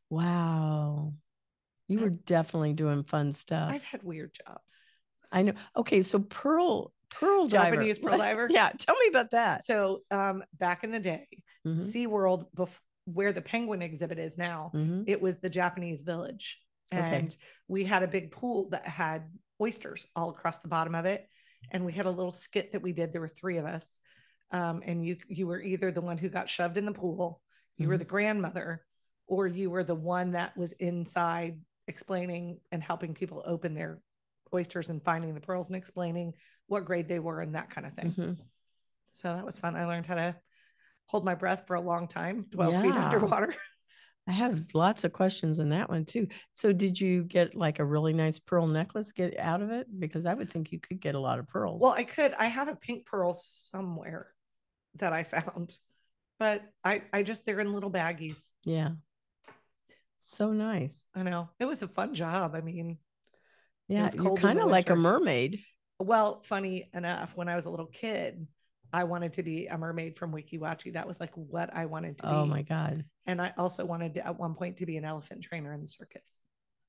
Wow. 0.09 1.12
You 1.88 2.00
were 2.00 2.11
definitely 2.11 2.73
doing 2.75 3.05
fun 3.05 3.33
stuff. 3.33 3.71
I've 3.71 3.83
had 3.83 4.02
weird 4.02 4.33
jobs. 4.47 4.81
I 5.31 5.43
know. 5.43 5.52
Okay, 5.76 6.00
so 6.02 6.21
Pearl 6.21 6.93
Pearl 7.11 7.47
diver. 7.49 7.77
Japanese 7.77 7.99
pearl 7.99 8.19
diver? 8.27 8.47
yeah, 8.50 8.71
tell 8.79 8.97
me 8.97 9.09
about 9.09 9.31
that. 9.31 9.65
So 9.65 10.00
um, 10.11 10.43
back 10.59 10.85
in 10.85 10.91
the 10.91 11.00
day, 11.00 11.27
Mhm, 11.67 11.83
SeaWorld, 11.83 12.45
bef- 12.57 12.79
where 13.05 13.33
the 13.33 13.43
penguin 13.43 13.83
exhibit 13.83 14.19
is 14.19 14.38
now, 14.38 14.71
mhm. 14.75 15.05
it 15.07 15.21
was 15.21 15.37
the 15.38 15.50
Japanese 15.50 16.03
village. 16.03 16.59
Okay. 16.95 17.03
And 17.19 17.37
we 17.67 17.85
had 17.85 18.03
a 18.03 18.09
big 18.09 18.31
pool 18.31 18.69
that 18.71 18.87
had 18.87 19.25
oysters 19.61 20.07
all 20.15 20.31
across 20.31 20.59
the 20.59 20.69
bottom 20.69 20.95
of 20.95 21.05
it. 21.05 21.27
And 21.73 21.85
we 21.85 21.93
had 21.93 22.07
a 22.07 22.11
little 22.11 22.31
skit 22.31 22.73
that 22.73 22.83
we 22.83 22.93
did. 22.93 23.12
There 23.12 23.21
were 23.21 23.29
three 23.29 23.59
of 23.59 23.67
us. 23.67 23.99
Um, 24.53 24.81
and 24.87 25.05
you 25.05 25.17
you 25.29 25.47
were 25.47 25.61
either 25.61 25.91
the 25.91 26.00
one 26.00 26.17
who 26.17 26.29
got 26.31 26.49
shoved 26.49 26.79
in 26.79 26.87
the 26.87 26.93
pool, 26.93 27.43
you 27.77 27.88
were 27.88 27.97
Mhm. 27.97 27.99
the 27.99 28.05
grandmother, 28.07 28.85
or 29.27 29.47
you 29.47 29.69
were 29.69 29.85
the 29.85 29.95
one 29.95 30.33
that 30.33 30.57
was 30.57 30.73
inside 30.73 31.61
explaining 31.88 32.61
and 32.73 32.83
helping 32.83 33.12
people 33.15 33.43
open 33.45 33.75
their 33.75 34.00
oysters 34.52 34.90
and 34.90 35.02
finding 35.02 35.35
the 35.35 35.40
pearls 35.40 35.69
and 35.69 35.76
explaining 35.76 36.35
what 36.67 36.85
grade 36.85 37.09
they 37.09 37.19
were 37.19 37.40
and 37.40 37.55
that 37.55 37.71
kind 37.71 37.87
of 37.87 37.95
thing. 37.95 38.12
Mhm. 38.12 38.37
So 39.12 39.35
that 39.35 39.45
was 39.45 39.59
fun. 39.59 39.76
I 39.76 39.87
learned 39.87 40.07
how 40.07 40.14
to 40.17 40.37
hold 41.07 41.25
my 41.25 41.35
breath 41.35 41.67
for 41.67 41.75
a 41.75 41.81
long 41.81 42.07
time, 42.09 42.45
12 42.50 42.83
feet 42.83 42.93
underwater. 42.93 43.55
I 44.28 44.33
have 44.33 44.67
lots 44.75 45.05
of 45.05 45.14
questions 45.14 45.59
in 45.59 45.71
that 45.71 45.88
one 45.88 46.05
too. 46.05 46.28
So 46.52 46.71
did 46.75 47.00
you 47.00 47.25
get 47.25 47.55
like 47.55 47.78
a 47.78 47.85
really 47.85 48.12
nice 48.12 48.38
pearl 48.38 48.67
necklace 48.67 49.12
get 49.12 49.38
out 49.38 49.62
of 49.62 49.71
it? 49.71 49.87
Because 49.99 50.26
I 50.26 50.35
would 50.35 50.50
think 50.50 50.71
you 50.71 50.78
could 50.78 51.00
get 51.00 51.14
a 51.14 51.19
lot 51.19 51.38
of 51.38 51.49
pearls. 51.49 51.81
Well, 51.81 51.93
I 51.93 52.05
could. 52.05 52.35
I 52.35 52.47
have 52.47 52.69
a 52.69 52.76
pink 52.76 53.07
pearl 53.07 53.33
somewhere 53.33 54.26
that 54.97 55.14
I 55.14 55.23
found, 55.35 55.78
but 56.38 56.62
I 56.85 57.05
I 57.11 57.23
just 57.23 57.47
they're 57.47 57.61
in 57.61 57.73
little 57.73 57.90
baggies. 57.90 58.38
yeah. 58.64 58.90
So 60.19 60.52
nice. 60.52 61.07
I 61.14 61.23
know 61.23 61.49
it 61.59 61.64
was 61.64 61.83
a 61.83 61.88
fun 61.88 62.12
job. 62.14 62.55
I 62.55 62.61
mean, 62.61 62.99
Yeah, 63.88 64.11
you're 64.14 64.37
kind 64.37 64.59
of 64.59 64.68
like 64.68 64.90
a 64.90 64.97
mermaid. 64.97 65.61
Well, 65.99 66.42
funny 66.42 66.88
enough, 66.95 67.37
when 67.37 67.49
I 67.49 67.57
was 67.57 67.66
a 67.66 67.71
little 67.71 67.87
kid, 67.87 68.47
I 68.92 69.04
wanted 69.04 69.35
to 69.35 69.42
be 69.42 69.66
a 69.66 69.76
mermaid 69.76 70.16
from 70.16 70.33
Weeki 70.33 70.59
Wachee. 70.61 70.92
That 70.92 71.09
was 71.09 71.21
like 71.21 71.33
what 71.35 71.75
I 71.75 71.87
wanted 71.87 72.18
to 72.18 72.26
be. 72.26 72.33
Oh 72.33 72.47
my 72.47 72.62
God. 72.62 73.04
And 73.26 73.42
I 73.42 73.52
also 73.59 73.85
wanted 73.85 74.14
to, 74.14 74.26
at 74.26 74.38
one 74.38 74.54
point 74.54 74.78
to 74.78 74.87
be 74.87 74.97
an 74.97 75.04
elephant 75.04 75.42
trainer 75.42 75.73
in 75.73 75.80
the 75.80 75.88
circus. 75.88 76.38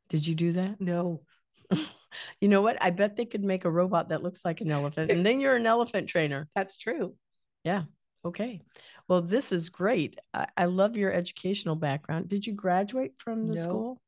Did 0.10 0.25
you 0.27 0.36
do 0.36 0.51
that? 0.53 0.79
No, 0.79 1.22
You 2.41 2.48
know 2.48 2.62
what? 2.62 2.77
I 2.82 2.89
bet 2.89 3.15
they 3.15 3.25
could 3.25 3.44
make 3.44 3.65
a 3.65 3.70
robot 3.72 4.10
that 4.10 4.24
looks 4.24 4.44
like 4.44 4.62
an 4.62 4.72
elephant, 4.72 5.12
and 5.12 5.25
then 5.25 5.39
you're 5.39 5.56
an 5.56 5.65
elephant 5.65 6.10
trainer. 6.10 6.48
that's 6.56 6.77
true. 6.77 7.15
Yeah. 7.63 7.84
Okay. 8.25 8.62
Well, 9.08 9.22
this 9.22 9.51
is 9.51 9.70
great. 9.70 10.18
I, 10.34 10.48
I 10.58 10.65
love 10.65 10.98
your 10.98 11.12
educational 11.12 11.75
background. 11.75 12.27
Did 12.27 12.46
you 12.46 12.53
graduate 12.53 13.13
from 13.18 13.48
the 13.48 13.56
No. 13.56 13.62
school? 13.62 14.01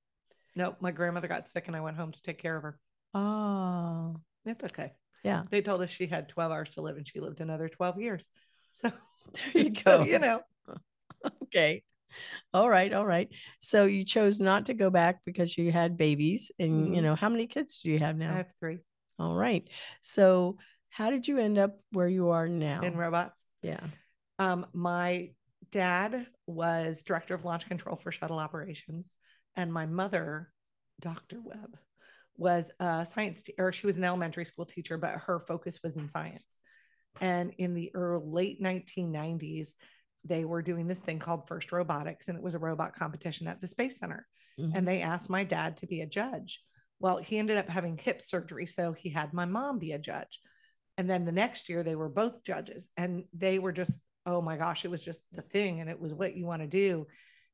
No, 0.55 0.75
my 0.79 0.91
grandmother 0.91 1.27
got 1.27 1.47
sick 1.47 1.67
and 1.67 1.75
I 1.75 1.81
went 1.81 1.97
home 1.97 2.11
to 2.11 2.21
take 2.21 2.41
care 2.41 2.57
of 2.57 2.63
her. 2.63 2.79
Oh, 3.13 4.17
It's 4.45 4.63
okay. 4.65 4.93
yeah. 5.23 5.43
They 5.49 5.61
told 5.61 5.81
us 5.81 5.89
she 5.89 6.07
had 6.07 6.29
12 6.29 6.51
hours 6.51 6.69
to 6.71 6.81
live 6.81 6.97
and 6.97 7.07
she 7.07 7.19
lived 7.19 7.41
another 7.41 7.69
12 7.69 7.99
years. 7.99 8.27
So 8.71 8.91
There 9.53 9.63
you 9.63 9.71
so, 9.75 9.99
go. 9.99 10.03
you 10.05 10.19
know, 10.19 10.41
okay. 11.43 11.83
All 12.53 12.69
right. 12.69 12.91
All 12.91 13.05
right. 13.05 13.29
So 13.59 13.85
you 13.85 14.03
chose 14.03 14.41
not 14.41 14.65
to 14.65 14.73
go 14.73 14.89
back 14.89 15.21
because 15.25 15.57
you 15.57 15.71
had 15.71 15.95
babies. 15.97 16.51
And, 16.59 16.87
you 16.87 17.01
Mhm. 17.01 17.03
know, 17.03 17.15
how 17.15 17.29
many 17.29 17.47
kids 17.47 17.81
do 17.81 17.89
you 17.91 17.99
have 17.99 18.17
now? 18.17 18.31
I 18.31 18.37
have 18.37 18.51
three 18.59 18.79
All 19.19 19.35
right. 19.35 19.67
So 20.01 20.57
how 20.89 21.09
did 21.09 21.27
you 21.27 21.37
end 21.37 21.57
up 21.57 21.79
where 21.91 22.07
you 22.07 22.29
are 22.29 22.47
now? 22.47 22.81
in 22.81 22.97
robots. 22.97 23.45
yeah. 23.61 23.79
Um, 24.39 24.65
my 24.73 25.31
dad 25.69 26.27
was 26.47 27.03
director 27.03 27.35
of 27.35 27.45
launch 27.45 27.67
control 27.67 27.95
for 27.95 28.11
shuttle 28.11 28.39
operations, 28.39 29.13
and 29.55 29.71
my 29.71 29.85
mother, 29.85 30.51
Dr. 30.99 31.39
Webb, 31.41 31.77
was 32.37 32.71
a 32.79 33.05
science 33.05 33.43
te- 33.43 33.55
or 33.57 33.71
she 33.71 33.85
was 33.85 33.97
an 33.97 34.03
elementary 34.03 34.45
school 34.45 34.65
teacher, 34.65 34.97
but 34.97 35.11
her 35.11 35.39
focus 35.39 35.79
was 35.83 35.97
in 35.97 36.09
science. 36.09 36.59
And 37.19 37.53
in 37.57 37.73
the 37.73 37.91
early 37.93 38.25
late 38.25 38.61
1990s, 38.61 39.75
they 40.23 40.45
were 40.45 40.61
doing 40.61 40.87
this 40.87 40.99
thing 41.01 41.19
called 41.19 41.47
First 41.47 41.71
Robotics, 41.71 42.27
and 42.27 42.37
it 42.37 42.43
was 42.43 42.55
a 42.55 42.59
robot 42.59 42.95
competition 42.95 43.47
at 43.47 43.59
the 43.59 43.67
Space 43.67 43.99
Center. 43.99 44.27
Mhm. 44.59 44.71
And 44.75 44.87
they 44.87 45.01
asked 45.01 45.29
my 45.29 45.43
dad 45.43 45.77
to 45.77 45.87
be 45.87 46.01
a 46.01 46.05
judge. 46.05 46.63
Well, 46.99 47.17
he 47.17 47.39
ended 47.39 47.57
up 47.57 47.67
having 47.67 47.97
hip 47.97 48.21
surgery, 48.21 48.65
so 48.65 48.93
he 48.93 49.09
had 49.09 49.33
my 49.33 49.45
mom 49.45 49.79
be 49.79 49.91
a 49.91 49.99
judge. 49.99 50.39
And 50.97 51.09
then 51.09 51.25
the 51.25 51.31
next 51.31 51.69
year, 51.69 51.83
they 51.83 51.95
were 51.95 52.09
both 52.09 52.43
judges, 52.43 52.87
and 52.95 53.25
they 53.33 53.59
were 53.59 53.71
just, 53.71 53.99
oh 54.25 54.41
my 54.41 54.57
gosh, 54.57 54.85
it 54.85 54.91
was 54.91 55.03
just 55.03 55.23
the 55.31 55.41
thing, 55.41 55.79
and 55.79 55.89
it 55.89 55.99
was 55.99 56.13
what 56.13 56.35
you 56.35 56.45
want 56.45 56.61
to 56.61 56.67
do. 56.67 57.07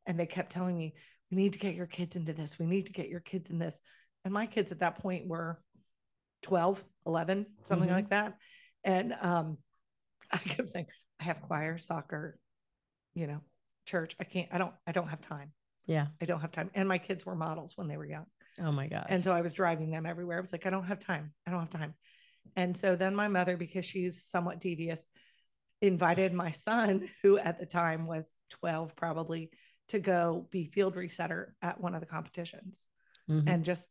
And 0.06 0.20
they 0.20 0.26
kept 0.26 0.52
telling 0.52 0.78
me, 0.78 0.96
we 1.32 1.38
need 1.38 1.54
to 1.54 1.60
get 1.60 1.76
your 1.76 1.88
kids 1.88 2.16
into 2.16 2.34
this. 2.34 2.58
We 2.60 2.66
need 2.66 2.88
to 2.88 2.94
get 2.94 3.10
your 3.10 3.20
kids 3.20 3.50
in 3.50 3.60
this. 3.60 3.80
And 4.24 4.34
my 4.34 4.46
kids 4.46 4.72
at 4.72 4.80
that 4.80 5.00
point 5.00 5.28
were 5.28 5.62
12, 6.44 6.84
11, 7.06 7.46
something 7.64 7.90
Mhm. 7.90 7.94
like 7.94 8.10
that. 8.10 8.38
And 8.84 9.14
um, 9.22 9.58
I 10.32 10.38
kept 10.38 10.68
saying, 10.70 10.88
I 11.20 11.24
have 11.24 11.42
choir, 11.42 11.78
soccer, 11.78 12.38
you 13.14 13.28
know, 13.28 13.42
church. 13.86 14.16
I 14.20 14.24
can't, 14.24 14.48
I 14.52 14.58
don't, 14.58 14.74
I 14.86 14.92
don't 14.92 15.08
have 15.08 15.22
time. 15.22 15.52
Yeah. 15.86 16.08
I 16.22 16.26
don't 16.26 16.42
have 16.42 16.52
time. 16.52 16.70
And 16.76 16.88
my 16.88 16.98
kids 16.98 17.26
were 17.26 17.36
models 17.36 17.78
when 17.78 17.88
they 17.88 17.98
were 17.98 18.06
young. 18.06 18.26
Oh 18.60 18.72
my 18.72 18.88
gosh. 18.88 19.06
And 19.10 19.24
so 19.24 19.32
I 19.34 19.42
was 19.42 19.54
driving 19.54 19.92
them 19.92 20.06
everywhere. 20.06 20.38
I 20.38 20.42
was 20.42 20.52
like, 20.52 20.66
I 20.66 20.70
don't 20.70 20.84
have 20.84 21.00
time. 21.00 21.34
I 21.46 21.52
don't 21.52 21.62
have 21.62 21.70
time. 21.70 21.94
And 22.56 22.76
so 22.76 22.96
then 22.96 23.16
my 23.16 23.28
mother, 23.28 23.56
because 23.56 23.86
she's 23.86 24.26
somewhat 24.26 24.60
devious, 24.60 25.02
invited 25.82 26.34
my 26.34 26.52
son, 26.52 27.08
who 27.24 27.38
at 27.38 27.60
the 27.60 27.66
time 27.66 28.06
was 28.08 28.34
12 28.52 28.96
probably, 28.96 29.52
to 29.90 30.00
go 30.00 30.48
be 30.52 30.66
field 30.66 30.96
resetter 30.96 31.48
at 31.62 31.80
one 31.80 31.94
of 31.94 32.02
the 32.02 32.06
competitions. 32.06 32.86
Mhm. 33.30 33.48
And 33.48 33.66
just, 33.66 33.90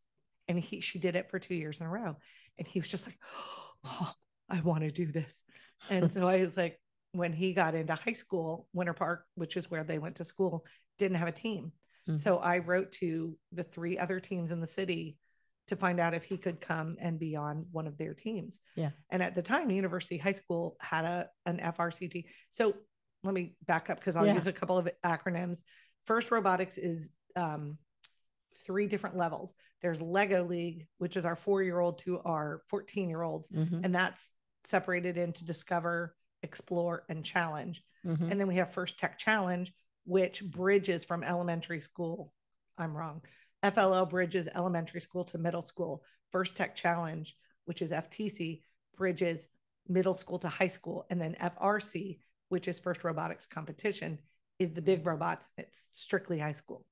and 0.48 0.58
he, 0.58 0.80
she 0.80 0.98
did 0.98 1.16
it 1.16 1.30
for 1.30 1.38
two 1.38 1.54
years 1.54 1.80
in 1.80 1.86
a 1.86 1.90
row. 1.90 2.16
And 2.58 2.66
he 2.66 2.80
was 2.80 2.90
just 2.90 3.06
like, 3.06 3.18
oh, 3.84 4.12
I 4.48 4.60
want 4.60 4.82
to 4.82 4.90
do 4.90 5.06
this. 5.06 5.42
And 5.90 6.10
so 6.12 6.28
I 6.28 6.40
was 6.40 6.56
like, 6.56 6.80
when 7.12 7.32
he 7.32 7.52
got 7.54 7.74
into 7.74 7.94
high 7.94 8.12
school, 8.12 8.68
Winter 8.72 8.92
Park, 8.92 9.24
which 9.34 9.56
is 9.56 9.70
where 9.70 9.84
they 9.84 9.98
went 9.98 10.16
to 10.16 10.24
school, 10.24 10.66
didn't 10.98 11.16
have 11.16 11.28
a 11.28 11.32
team. 11.32 11.72
Mhm. 12.08 12.18
So 12.18 12.38
I 12.38 12.58
wrote 12.58 12.92
to 12.92 13.36
the 13.52 13.64
three 13.64 13.98
other 13.98 14.20
teams 14.20 14.52
in 14.52 14.60
the 14.60 14.66
city 14.66 15.16
to 15.68 15.76
find 15.76 15.98
out 15.98 16.14
if 16.14 16.24
he 16.24 16.36
could 16.36 16.60
come 16.60 16.96
and 17.00 17.18
be 17.18 17.34
on 17.34 17.66
one 17.72 17.86
of 17.86 17.98
their 17.98 18.14
teams. 18.14 18.60
Yeah. 18.76 18.90
And 19.10 19.22
at 19.22 19.34
the 19.34 19.42
time, 19.42 19.70
University 19.70 20.16
High 20.16 20.32
School 20.32 20.76
had 20.80 21.04
a 21.04 21.28
an 21.44 21.58
FRCT. 21.58 22.26
So 22.50 22.74
let 23.26 23.34
me 23.34 23.54
back 23.66 23.90
up 23.90 23.98
because 23.98 24.16
I'll 24.16 24.26
Yeah. 24.26 24.34
use 24.34 24.46
a 24.46 24.52
couple 24.52 24.78
of 24.78 24.88
acronyms. 25.04 25.62
First 26.04 26.30
Robotics 26.30 26.78
is 26.78 27.10
um, 27.34 27.76
three 28.64 28.86
different 28.86 29.16
levels. 29.16 29.54
There's 29.82 30.00
Lego 30.00 30.42
League, 30.44 30.86
which 30.96 31.18
is 31.18 31.26
our 31.26 31.36
four 31.36 31.62
year 31.62 31.78
old 31.78 31.98
to 31.98 32.20
our 32.20 32.62
14 32.68 33.10
year 33.10 33.20
olds, 33.22 33.50
Mhm. 33.50 33.84
and 33.84 33.94
that's 33.94 34.32
separated 34.64 35.18
into 35.18 35.44
Discover, 35.44 36.16
Explore, 36.42 37.04
and 37.10 37.22
Challenge. 37.24 37.84
Mhm. 38.06 38.30
And 38.30 38.40
then 38.40 38.48
we 38.48 38.56
have 38.56 38.72
First 38.72 38.98
Tech 38.98 39.18
Challenge, 39.18 39.70
which 40.04 40.42
bridges 40.44 41.04
from 41.04 41.22
elementary 41.22 41.80
school. 41.82 42.32
I'm 42.78 42.96
wrong. 42.96 43.22
FLL 43.62 44.06
bridges 44.06 44.48
elementary 44.54 45.00
school 45.00 45.24
to 45.24 45.38
middle 45.38 45.64
school. 45.64 46.02
First 46.30 46.56
Tech 46.56 46.74
Challenge, 46.74 47.36
which 47.66 47.82
is 47.82 47.92
FTC, 47.92 48.62
bridges 48.96 49.46
middle 49.88 50.16
school 50.16 50.38
to 50.38 50.48
high 50.48 50.68
school. 50.68 51.06
And 51.10 51.20
then 51.20 51.34
FRC, 51.38 52.20
which 52.48 52.68
is 52.68 52.78
First 52.78 53.04
Robotics 53.04 53.46
Competition, 53.46 54.18
is 54.58 54.70
the 54.70 54.82
big 54.82 55.02
mm. 55.02 55.06
robots. 55.06 55.48
It's 55.56 55.86
strictly 55.90 56.38
high 56.38 56.52
school. 56.52 56.84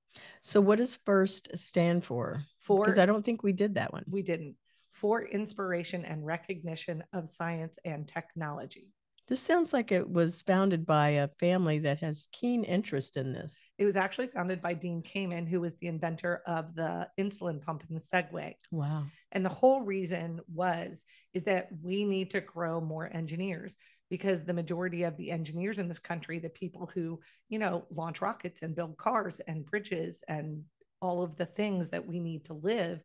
So 0.42 0.60
what 0.60 0.78
does 0.78 0.98
first 1.04 1.56
stand 1.56 2.04
for? 2.04 2.40
For 2.60 2.84
Because 2.84 2.98
I 2.98 3.06
don't 3.06 3.24
think 3.24 3.42
we 3.42 3.52
did 3.52 3.74
that 3.74 3.92
one. 3.92 4.04
we 4.08 4.22
didn't. 4.22 4.56
For 4.92 5.24
inspiration 5.24 6.04
and 6.04 6.24
recognition 6.24 7.02
of 7.12 7.28
science 7.28 7.78
and 7.84 8.06
technology. 8.06 8.92
This 9.26 9.40
sounds 9.40 9.72
like 9.72 9.90
it 9.90 10.08
was 10.08 10.42
founded 10.42 10.84
by 10.84 11.08
a 11.08 11.28
family 11.40 11.78
that 11.80 11.98
has 12.00 12.28
keen 12.30 12.62
interest 12.62 13.16
in 13.16 13.32
this. 13.32 13.58
It 13.78 13.86
was 13.86 13.96
actually 13.96 14.26
founded 14.26 14.60
by 14.60 14.74
Dean 14.74 15.02
Kamen, 15.02 15.48
who 15.48 15.62
was 15.62 15.74
the 15.76 15.86
inventor 15.86 16.42
of 16.46 16.74
the 16.74 17.08
insulin 17.18 17.62
pump 17.62 17.84
and 17.88 17.98
the 17.98 18.04
Segway. 18.04 18.54
Wow. 18.70 19.04
And 19.32 19.42
the 19.42 19.48
whole 19.48 19.80
reason 19.80 20.40
was 20.52 21.02
is 21.32 21.44
that 21.44 21.68
we 21.82 22.04
need 22.04 22.32
to 22.32 22.40
grow 22.42 22.82
more 22.82 23.08
engineers 23.10 23.76
because 24.14 24.44
the 24.44 24.52
majority 24.54 25.02
of 25.02 25.16
the 25.16 25.32
engineers 25.32 25.80
in 25.80 25.88
this 25.88 25.98
country, 25.98 26.38
the 26.38 26.48
people 26.48 26.88
who, 26.94 27.18
you 27.48 27.58
know, 27.58 27.84
launch 27.90 28.20
rockets 28.20 28.62
and 28.62 28.76
build 28.76 28.96
cars 28.96 29.40
and 29.48 29.66
bridges 29.66 30.22
and 30.28 30.62
all 31.02 31.24
of 31.24 31.34
the 31.34 31.44
things 31.46 31.90
that 31.90 32.06
we 32.06 32.20
need 32.20 32.44
to 32.44 32.54
live 32.54 33.02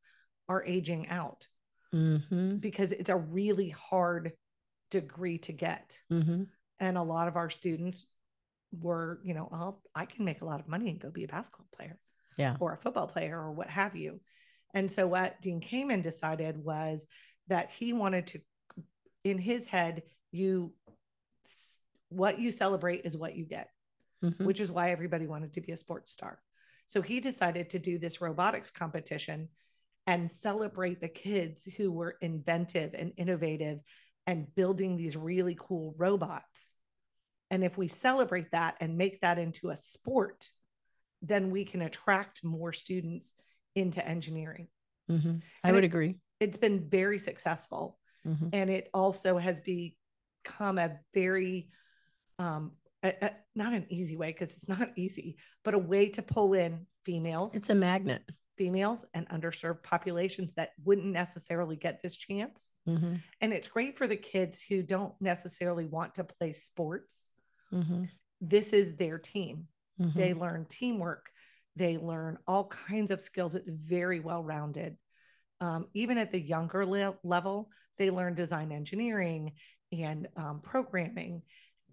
are 0.48 0.64
aging 0.64 1.08
out 1.10 1.48
Mm-hmm. 1.92 2.58
because 2.58 2.92
it's 2.92 3.10
a 3.10 3.16
really 3.16 3.70
hard 3.70 4.34
degree 4.92 5.40
to 5.40 5.52
get. 5.52 5.98
Mm-hmm. 6.14 6.44
And 6.80 6.98
a 7.00 7.02
lot 7.02 7.28
of 7.28 7.36
our 7.36 7.50
students 7.50 8.06
were, 8.72 9.20
you 9.24 9.34
know, 9.34 9.50
oh, 9.52 9.80
I 9.96 10.06
can 10.06 10.24
make 10.26 10.42
a 10.42 10.46
lot 10.46 10.60
of 10.60 10.68
money 10.68 10.90
and 10.92 11.00
go 11.00 11.10
be 11.10 11.24
a 11.24 11.28
basketball 11.28 11.66
player 11.76 11.98
Yeah. 12.38 12.58
or 12.60 12.74
a 12.74 12.78
football 12.78 13.08
player 13.08 13.36
or 13.40 13.52
what 13.52 13.72
have 13.72 13.96
you. 13.96 14.22
And 14.76 14.92
so 14.92 15.08
what 15.08 15.42
Dean 15.42 15.62
Kamen 15.62 16.04
decided 16.04 16.64
was 16.64 17.08
that 17.48 17.72
he 17.72 17.92
wanted 17.94 18.28
to, 18.28 18.42
in 19.24 19.40
his 19.40 19.66
head, 19.66 20.04
you, 20.32 20.74
what 22.10 22.40
you 22.40 22.52
celebrate 22.52 23.06
is 23.06 23.18
what 23.18 23.36
you 23.36 23.46
get, 23.46 23.70
Mhm. 24.24 24.46
which 24.46 24.60
is 24.60 24.72
why 24.72 24.92
everybody 24.92 25.28
wanted 25.28 25.54
to 25.54 25.62
be 25.62 25.72
a 25.72 25.78
sports 25.78 26.12
star. 26.12 26.42
So 26.88 27.02
he 27.02 27.20
decided 27.20 27.70
to 27.70 27.80
do 27.80 28.00
this 28.00 28.20
robotics 28.22 28.72
competition 28.72 29.50
and 30.08 30.30
celebrate 30.32 31.00
the 31.02 31.08
kids 31.10 31.66
who 31.66 31.92
were 31.92 32.18
inventive 32.22 32.96
and 32.96 33.14
innovative 33.18 33.80
and 34.26 34.54
building 34.56 34.96
these 34.96 35.16
really 35.16 35.56
cool 35.60 35.94
robots. 35.98 36.74
And 37.52 37.64
if 37.64 37.78
we 37.78 37.88
celebrate 37.88 38.52
that 38.52 38.76
and 38.80 38.98
make 38.98 39.22
that 39.22 39.38
into 39.38 39.70
a 39.70 39.78
sport, 39.78 40.52
then 41.22 41.52
we 41.52 41.66
can 41.66 41.82
attract 41.82 42.44
more 42.44 42.74
students 42.74 43.34
into 43.76 44.06
engineering. 44.08 44.68
Mhm. 45.10 45.44
I 45.64 45.70
And 45.70 45.76
would 45.76 45.84
it- 45.84 45.88
agree. 45.88 46.20
It's 46.40 46.58
been 46.58 46.90
very 46.90 47.20
successful. 47.20 48.00
Mhm. 48.26 48.50
And 48.54 48.70
it 48.70 48.90
also 48.94 49.38
has 49.38 49.62
become 50.50 50.78
a 50.78 50.98
very, 51.14 51.68
um, 52.38 52.72
a, 53.04 53.14
a- 53.26 53.36
not 53.56 53.74
an 53.74 53.86
easy 53.90 54.16
way 54.18 54.32
because 54.32 54.52
it's 54.56 54.70
not 54.70 54.90
easy, 54.98 55.38
but 55.64 55.74
a 55.74 55.78
way 55.80 56.10
to 56.10 56.22
pull 56.22 56.54
in 56.54 56.86
females, 57.04 57.56
It's 57.56 57.70
a 57.70 57.76
magnet. 57.76 58.24
females 58.58 59.06
and 59.14 59.28
underserved 59.30 59.84
populations 59.84 60.54
that 60.56 60.72
wouldn't 60.84 61.08
necessarily 61.08 61.76
get 61.76 62.02
this 62.02 62.16
chance. 62.16 62.68
Mhm. 62.88 63.20
And 63.42 63.54
it's 63.54 63.68
great 63.68 63.98
for 63.98 64.08
the 64.08 64.18
kids 64.18 64.62
who 64.62 64.84
don't 64.84 65.14
necessarily 65.22 65.86
want 65.86 66.16
to 66.16 66.24
play 66.24 66.52
sports. 66.52 67.30
Mhm. 67.72 68.10
This 68.42 68.74
is 68.74 68.96
their 68.96 69.18
team. 69.20 69.68
Mhm. 70.00 70.14
They 70.14 70.34
learn 70.34 70.66
teamwork. 70.70 71.30
They 71.76 71.98
learn 71.98 72.38
all 72.48 72.66
kinds 72.68 73.12
of 73.12 73.22
skills. 73.22 73.56
It's 73.56 73.70
very 73.70 74.20
well 74.20 74.44
rounded. 74.44 74.98
Um, 75.62 75.88
even 75.94 76.18
at 76.18 76.32
the 76.32 76.40
younger 76.40 76.86
le- 76.86 77.18
level, 77.24 77.70
they 77.98 78.10
learn 78.12 78.34
design 78.34 78.72
engineering 78.72 79.54
and 79.92 80.28
um, 80.36 80.62
programming, 80.62 81.42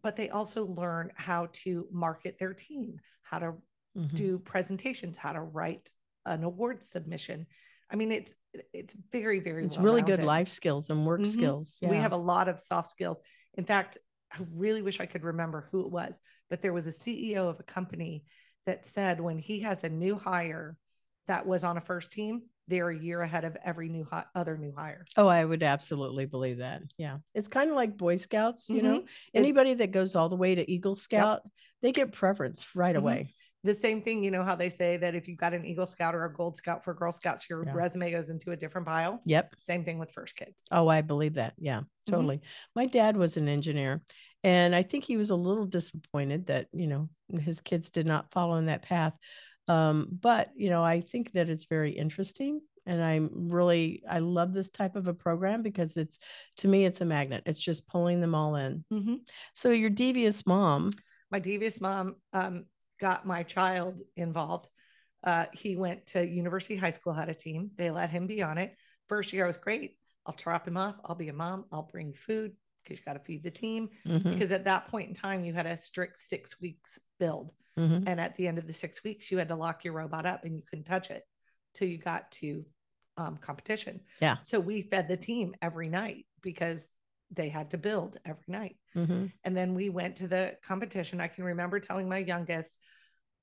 but 0.03 0.17
they 0.17 0.29
also 0.29 0.67
learn 0.67 1.11
how 1.17 1.49
to 1.53 1.87
market 1.91 2.37
their 2.39 2.55
team, 2.55 2.99
how 3.23 3.39
to 3.39 3.55
Mhm. 3.97 4.15
do 4.15 4.39
presentations, 4.39 5.17
how 5.17 5.33
to 5.33 5.41
write 5.41 5.91
an 6.27 6.45
award 6.45 6.83
submission. 6.85 7.47
I 7.89 7.97
mean, 7.97 8.13
it's 8.13 8.35
it's 8.73 8.95
very 9.13 9.41
very. 9.41 9.65
It's 9.65 9.79
really 9.79 10.03
good 10.03 10.23
life 10.23 10.49
skills 10.49 10.91
and 10.91 11.07
work 11.07 11.23
Mhm. 11.23 11.27
skills. 11.27 11.79
We 11.83 11.97
have 11.97 12.13
a 12.13 12.17
lot 12.17 12.49
of 12.49 12.61
soft 12.61 12.91
skills. 12.91 13.23
In 13.55 13.65
fact, 13.65 13.97
I 14.33 14.39
really 14.53 14.83
wish 14.83 15.01
I 15.01 15.07
could 15.07 15.23
remember 15.25 15.69
who 15.71 15.81
it 15.87 15.91
was, 15.91 16.21
but 16.51 16.61
there 16.61 16.73
was 16.73 16.87
a 16.87 16.93
CEO 16.93 17.49
of 17.49 17.61
a 17.61 17.63
company 17.63 18.25
that 18.67 18.85
said 18.85 19.21
when 19.21 19.39
he 19.39 19.61
has 19.61 19.85
a 19.85 19.89
new 19.89 20.19
hire 20.19 20.77
that 21.27 21.47
was 21.47 21.65
on 21.65 21.77
a 21.77 21.81
first 21.81 22.13
team, 22.13 22.51
they're 22.69 22.89
a 22.91 22.99
year 22.99 23.21
ahead 23.23 23.45
of 23.45 23.57
every 23.65 23.89
new 23.89 24.07
hi- 24.11 24.25
other 24.35 24.57
new 24.57 24.73
hire. 24.77 25.05
Oh, 25.17 25.29
I 25.29 25.45
would 25.45 25.63
absolutely 25.63 26.27
believe 26.27 26.59
that. 26.59 26.83
Yeah. 26.99 27.19
It's 27.35 27.49
kind 27.49 27.71
of 27.71 27.77
like 27.77 27.97
Boy 27.97 28.17
Scouts, 28.17 28.69
you 28.69 28.83
know, 28.83 29.01
Mhm. 29.01 29.05
It- 29.35 29.39
anybody 29.39 29.75
that 29.75 29.93
goes 29.93 30.15
all 30.17 30.29
the 30.29 30.37
way 30.37 30.55
to 30.55 30.69
Eagle 30.71 30.95
Scout, 30.97 31.43
they 31.83 31.93
get 31.93 32.13
preference 32.13 32.75
right 32.75 32.95
Mhm. 32.97 32.99
away. 32.99 33.29
The 33.63 33.75
same 33.75 34.01
thing, 34.01 34.23
you 34.23 34.31
know 34.31 34.45
how 34.45 34.55
they 34.55 34.71
say 34.71 34.97
that 34.99 35.15
if 35.15 35.27
you've 35.29 35.39
got 35.39 35.53
an 35.55 35.65
Eagle 35.65 35.87
Scout 35.87 36.15
or 36.15 36.25
a 36.25 36.33
Gold 36.33 36.57
Scout 36.57 36.85
for 36.85 36.95
Girl 36.95 37.13
Scouts, 37.13 37.49
your 37.51 37.65
Yeah. 37.65 37.73
resume 37.75 38.11
goes 38.13 38.31
into 38.31 38.53
a 38.53 38.57
different 38.57 38.87
pile. 38.87 39.21
Yep. 39.25 39.55
Same 39.59 39.85
thing 39.85 39.99
with 39.99 40.11
first 40.13 40.37
kids. 40.37 40.65
Oh, 40.71 40.89
I 40.89 41.03
believe 41.03 41.35
that. 41.35 41.55
Yeah, 41.59 41.81
Mm-hmm. 41.81 42.13
totally. 42.13 42.41
My 42.75 42.87
dad 42.87 43.17
was 43.17 43.37
an 43.37 43.49
engineer, 43.49 44.03
and 44.45 44.75
I 44.75 44.83
think 44.85 45.05
he 45.05 45.17
was 45.17 45.31
a 45.31 45.37
little 45.37 45.67
disappointed 45.67 46.47
that, 46.47 46.69
you 46.73 46.87
know, 46.87 47.09
his 47.41 47.61
kids 47.61 47.91
did 47.91 48.07
not 48.07 48.31
follow 48.33 48.55
in 48.57 48.67
that 48.67 48.83
path. 48.83 49.17
Um, 49.69 50.09
but, 50.11 50.51
you 50.55 50.71
know, 50.71 50.83
I 50.83 51.01
think 51.01 51.33
that 51.33 51.49
it's 51.49 51.65
very 51.65 51.93
interesting. 51.93 52.61
And 52.87 53.03
I'm 53.03 53.49
really, 53.51 54.03
I 54.09 54.21
love 54.21 54.53
this 54.53 54.71
type 54.71 54.95
of 54.95 55.09
a 55.09 55.15
program 55.15 55.63
because 55.63 55.97
it's, 55.97 56.21
to 56.59 56.69
me, 56.69 56.85
it's 56.85 57.01
a 57.01 57.05
magnet. 57.05 57.43
It's 57.47 57.61
just 57.61 57.89
pulling 57.89 58.21
them 58.21 58.35
all 58.35 58.55
in. 58.57 58.85
Mhm. 58.93 59.21
So, 59.55 59.71
your 59.71 59.91
devious 59.91 60.47
mom, 60.47 60.93
my 61.31 61.41
devious 61.41 61.81
mom 61.81 62.17
um, 62.33 62.67
got 63.01 63.27
my 63.27 63.43
child 63.43 64.01
involved. 64.17 64.69
Uh, 65.25 65.47
he 65.53 65.77
went 65.77 66.07
to 66.07 66.25
University 66.25 66.77
High 66.77 66.93
School, 66.93 67.13
had 67.13 67.29
a 67.29 67.35
team. 67.35 67.73
They 67.77 67.91
let 67.91 68.11
him 68.11 68.29
be 68.29 68.43
on 68.43 68.59
it. 68.59 68.77
First 69.09 69.33
year 69.33 69.47
was 69.47 69.57
great. 69.57 69.97
I'll 70.25 70.37
drop 70.37 70.69
him 70.69 70.77
off. 70.77 70.95
I'll 71.05 71.17
be 71.17 71.29
a 71.29 71.33
mom. 71.33 71.65
I'll 71.73 71.89
bring 71.91 72.13
food 72.13 72.53
because 72.87 72.99
you 73.01 73.05
got 73.05 73.15
to 73.15 73.25
feed 73.25 73.43
the 73.43 73.51
team. 73.51 73.89
Mhm, 74.07 74.23
Because 74.33 74.53
at 74.53 74.65
that 74.65 74.89
point 74.89 75.09
in 75.09 75.15
time, 75.15 75.43
you 75.45 75.53
had 75.53 75.67
a 75.67 75.77
strict 75.77 76.21
six 76.21 76.61
weeks 76.61 76.99
build. 77.19 77.53
mhm. 77.77 78.05
And 78.07 78.21
at 78.21 78.35
the 78.37 78.47
end 78.49 78.59
of 78.59 78.67
the 78.67 78.73
six 78.73 79.03
weeks, 79.05 79.31
you 79.31 79.39
had 79.39 79.49
to 79.49 79.57
lock 79.57 79.85
your 79.85 79.93
robot 79.95 80.25
up 80.27 80.45
and 80.45 80.57
you 80.57 80.63
couldn't 80.63 80.85
touch 80.85 81.11
it 81.11 81.25
till 81.75 81.89
you 81.89 81.99
got 81.99 82.31
to 82.33 82.65
um, 83.19 83.37
competition. 83.39 84.01
Yeah. 84.21 84.37
So 84.43 84.61
we 84.61 84.83
fed 84.83 85.09
the 85.09 85.17
team 85.17 85.55
every 85.63 85.89
night 85.89 86.27
because 86.43 86.89
they 87.31 87.49
had 87.49 87.71
to 87.71 87.79
build 87.79 88.19
every 88.25 88.45
night. 88.47 88.77
Mhm. 88.95 89.33
And 89.43 89.57
then 89.57 89.75
we 89.75 89.89
went 89.89 90.17
to 90.17 90.29
the 90.29 90.57
competition. 90.63 91.21
I 91.21 91.29
can 91.29 91.45
remember 91.45 91.81
telling 91.81 92.09
my 92.09 92.19
youngest, 92.19 92.79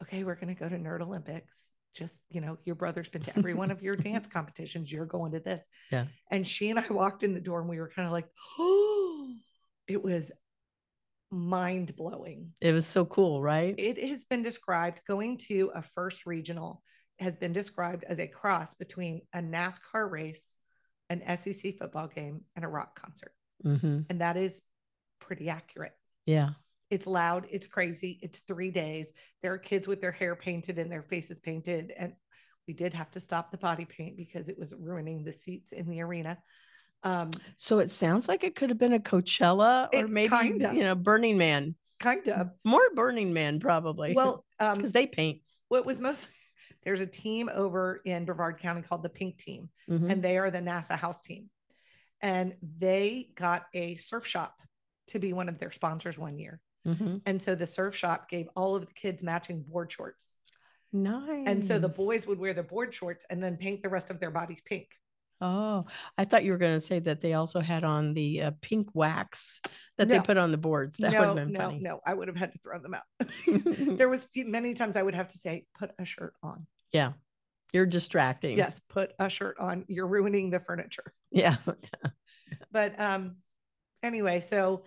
okay, 0.03 0.23
we're 0.23 0.35
going 0.35 0.53
to 0.55 0.59
go 0.59 0.69
to 0.69 0.77
Nerd 0.77 1.01
Olympics. 1.01 1.71
Just, 1.95 2.21
you 2.29 2.39
know, 2.41 2.57
your 2.65 2.75
brother's 2.75 3.09
been 3.09 3.21
to 3.23 3.37
every 3.37 3.53
one 3.55 3.71
of 3.71 3.81
your 3.83 3.93
dance 4.09 4.27
competitions. 4.27 4.91
You're 4.91 5.05
going 5.07 5.31
to 5.33 5.39
this. 5.39 5.67
Yeah. 5.91 6.05
And 6.31 6.45
she 6.45 6.69
and 6.69 6.79
I 6.79 6.87
walked 6.89 7.23
in 7.23 7.33
the 7.33 7.41
door 7.41 7.59
and 7.59 7.69
we 7.69 7.79
were 7.79 7.89
kind 7.89 8.05
of 8.05 8.11
like, 8.11 8.27
oh, 8.59 8.92
it 9.87 10.03
was 10.03 10.31
mind 11.31 11.95
blowing. 11.95 12.51
It 12.61 12.73
was 12.73 12.85
so 12.85 13.05
cool, 13.05 13.41
right? 13.41 13.75
It 13.77 13.97
has 14.03 14.25
been 14.25 14.43
described 14.43 15.01
going 15.07 15.37
to 15.49 15.71
a 15.73 15.81
first 15.81 16.25
regional 16.25 16.83
has 17.19 17.35
been 17.35 17.53
described 17.53 18.03
as 18.03 18.19
a 18.19 18.27
cross 18.27 18.73
between 18.73 19.21
a 19.33 19.39
NASCAR 19.39 20.09
race, 20.09 20.55
an 21.09 21.21
SEC 21.37 21.77
football 21.77 22.07
game, 22.07 22.41
and 22.55 22.65
a 22.65 22.67
rock 22.67 22.99
concert. 22.99 23.33
hmm 23.61 24.01
And 24.09 24.21
that 24.21 24.37
is 24.37 24.61
pretty 25.19 25.49
accurate. 25.49 25.93
Yeah. 26.25 26.51
It's 26.89 27.07
loud, 27.07 27.47
it's 27.49 27.67
crazy, 27.67 28.19
it's 28.21 28.41
three 28.41 28.71
days. 28.71 29.11
There 29.41 29.53
are 29.53 29.57
kids 29.57 29.87
with 29.87 30.01
their 30.01 30.11
hair 30.11 30.35
painted 30.35 30.77
and 30.77 30.91
their 30.91 31.01
faces 31.01 31.39
painted. 31.39 31.91
And 31.97 32.13
we 32.67 32.73
did 32.73 32.93
have 32.93 33.11
to 33.11 33.19
stop 33.19 33.51
the 33.51 33.57
body 33.57 33.85
paint 33.85 34.15
because 34.15 34.47
it 34.47 34.59
was 34.59 34.73
ruining 34.77 35.23
the 35.23 35.31
seats 35.31 35.71
in 35.71 35.89
the 35.89 36.01
arena. 36.01 36.37
Um, 37.03 37.31
So 37.57 37.79
it 37.79 37.89
sounds 37.91 38.27
like 38.27 38.43
it 38.43 38.55
could 38.55 38.69
have 38.69 38.77
been 38.79 38.93
a 38.93 38.99
Coachella 38.99 39.89
or 39.93 40.07
maybe, 40.07 40.29
kinda. 40.29 40.73
you 40.73 40.83
know, 40.83 40.95
Burning 40.95 41.37
Man. 41.37 41.75
kind 41.99 42.27
of. 42.29 42.51
More 42.65 42.89
Burning 42.95 43.33
Man, 43.33 43.59
probably. 43.59 44.13
Well, 44.13 44.45
um, 44.59 44.75
because 44.77 44.93
they 44.93 45.07
paint. 45.07 45.41
what 45.69 45.85
was 45.85 45.99
most 46.01 46.27
there's 46.83 46.99
a 46.99 47.05
team 47.07 47.49
over 47.53 48.01
in 48.03 48.25
Brevard 48.25 48.59
County 48.59 48.81
called 48.81 49.03
the 49.03 49.09
Pink 49.09 49.37
Team, 49.37 49.69
Mhm. 49.89 50.11
and 50.11 50.21
they 50.23 50.37
are 50.37 50.51
the 50.51 50.59
NASA 50.59 50.97
house 50.97 51.21
team. 51.21 51.49
And 52.21 52.55
they 52.77 53.29
got 53.35 53.65
a 53.73 53.95
surf 53.95 54.25
shop 54.25 54.55
to 55.07 55.19
be 55.19 55.31
one 55.33 55.47
of 55.49 55.57
their 55.59 55.71
sponsors 55.71 56.17
one 56.17 56.37
year. 56.37 56.59
Mhm. 56.85 57.21
And 57.25 57.41
so 57.41 57.55
the 57.55 57.65
surf 57.65 57.95
shop 57.95 58.29
gave 58.29 58.47
all 58.55 58.75
of 58.75 58.85
the 58.85 58.93
kids 58.93 59.23
matching 59.23 59.61
board 59.63 59.91
shorts. 59.93 60.37
Nice. 60.91 61.47
And 61.47 61.65
so 61.65 61.79
the 61.79 61.87
boys 61.89 62.27
would 62.27 62.37
wear 62.39 62.53
the 62.53 62.63
board 62.63 62.93
shorts 62.93 63.25
and 63.29 63.41
then 63.41 63.55
paint 63.57 63.81
the 63.81 63.89
rest 63.89 64.09
of 64.09 64.19
their 64.19 64.31
bodies 64.31 64.61
pink. 64.61 64.89
Oh, 65.43 65.83
I 66.17 66.23
thought 66.23 66.45
you 66.45 66.53
were 66.53 66.57
going 66.57 66.75
to 66.75 66.79
say 66.79 66.99
that 66.99 67.19
they 67.19 67.33
also 67.33 67.59
had 67.59 67.83
on 67.83 68.13
the 68.13 68.43
uh, 68.43 68.51
pink 68.61 68.87
wax 68.93 69.59
that 69.97 70.07
they 70.07 70.21
put 70.21 70.37
on 70.37 70.51
the 70.51 70.57
boards. 70.57 70.95
That 70.97 71.11
would 71.11 71.19
no, 71.19 71.25
have 71.25 71.35
been 71.35 71.51
no, 71.51 71.59
funny. 71.59 71.79
no. 71.79 71.99
I 72.07 72.13
would 72.13 72.29
have 72.29 72.37
had 72.37 72.53
to 72.53 72.57
throw 72.59 72.79
them 72.79 72.93
out. 72.93 73.03
there 73.97 74.07
was 74.07 74.25
many 74.37 74.73
times 74.73 74.95
I 74.95 75.03
would 75.03 75.15
have 75.15 75.27
to 75.27 75.37
say, 75.37 75.65
put 75.77 75.91
a 75.99 76.05
shirt 76.05 76.33
on. 76.41 76.65
yeah. 76.93 77.11
You're 77.73 77.87
distracting. 77.87 78.55
Yes, 78.55 78.79
put 78.87 79.13
a 79.19 79.29
shirt 79.29 79.57
on. 79.59 79.83
You're 79.87 80.07
ruining 80.07 80.49
the 80.49 80.59
furniture. 80.59 81.03
Yeah. 81.31 81.57
but 82.71 82.99
um 82.99 83.37
anyway 84.03 84.39
so 84.39 84.83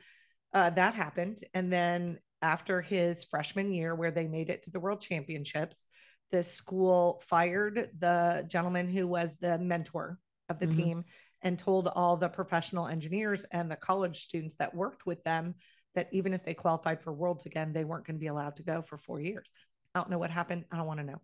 uh 0.52 0.70
that 0.70 0.94
happened 0.94 1.38
and 1.52 1.72
then 1.72 2.20
after 2.40 2.80
his 2.80 3.24
freshman 3.24 3.72
year 3.72 3.96
where 3.96 4.12
they 4.12 4.28
made 4.28 4.48
it 4.48 4.62
to 4.62 4.70
the 4.70 4.78
world 4.78 5.00
championships 5.00 5.88
the 6.30 6.44
school 6.44 7.20
fired 7.26 7.90
the 7.98 8.46
gentleman 8.48 8.88
who 8.88 9.08
was 9.08 9.34
the 9.36 9.58
mentor 9.58 10.20
of 10.48 10.58
the 10.58 10.66
Mhm. 10.66 10.76
team 10.76 11.04
and 11.42 11.58
told 11.58 11.88
all 11.88 12.16
the 12.16 12.28
professional 12.28 12.86
engineers 12.86 13.44
and 13.50 13.70
the 13.70 13.76
college 13.76 14.18
students 14.20 14.56
that 14.56 14.74
worked 14.74 15.06
with 15.06 15.22
them 15.24 15.54
that 15.94 16.08
even 16.12 16.34
if 16.34 16.44
they 16.44 16.54
qualified 16.54 17.02
for 17.02 17.12
worlds 17.12 17.46
again 17.46 17.72
they 17.72 17.84
weren't 17.84 18.06
going 18.06 18.16
to 18.16 18.20
be 18.20 18.26
allowed 18.26 18.56
to 18.56 18.62
go 18.62 18.82
for 18.82 18.96
four 18.96 19.20
years 19.20 19.50
i 19.94 19.98
don't 19.98 20.10
know 20.10 20.18
what 20.18 20.30
happened 20.30 20.64
i 20.70 20.76
don't 20.76 20.86
want 20.86 21.00
to 21.00 21.06
know 21.06 21.20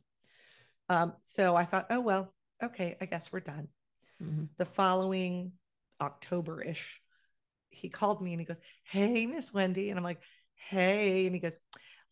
um, 0.89 1.13
so 1.23 1.55
i 1.57 1.65
thought 1.65 1.87
oh 1.91 2.01
well 2.01 2.35
okay 2.63 2.97
i 3.01 3.07
guess 3.07 3.33
we're 3.33 3.41
done 3.41 3.69
Mhm. 4.21 4.49
the 4.57 4.65
following 4.65 5.53
October 6.01 6.63
ish, 6.63 7.01
he 7.71 7.89
called 7.89 8.21
me 8.21 8.33
and 8.33 8.41
he 8.41 8.45
goes, 8.45 8.61
Hey, 8.85 9.27
Miss 9.27 9.53
Wendy. 9.53 9.89
And 9.91 9.99
I'm 9.99 10.05
like, 10.05 10.21
Hey. 10.55 11.27
And 11.27 11.35
he 11.35 11.41
goes, 11.41 11.59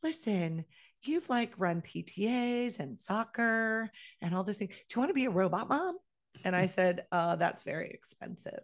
Listen, 0.03 0.65
you've 1.03 1.29
like 1.29 1.53
run 1.59 1.83
PTAs 1.83 2.79
and 2.79 3.01
soccer 3.01 3.91
and 4.23 4.35
all 4.35 4.45
this 4.45 4.59
thing. 4.59 4.69
Do 4.69 4.75
you 4.95 5.01
want 5.01 5.11
to 5.11 5.15
be 5.15 5.27
a 5.27 5.31
robot 5.31 5.69
mom? 5.69 5.99
And 6.45 6.55
I 6.57 6.67
said, 6.67 7.05
uh, 7.13 7.37
That's 7.37 7.63
very 7.63 7.91
expensive. 7.91 8.63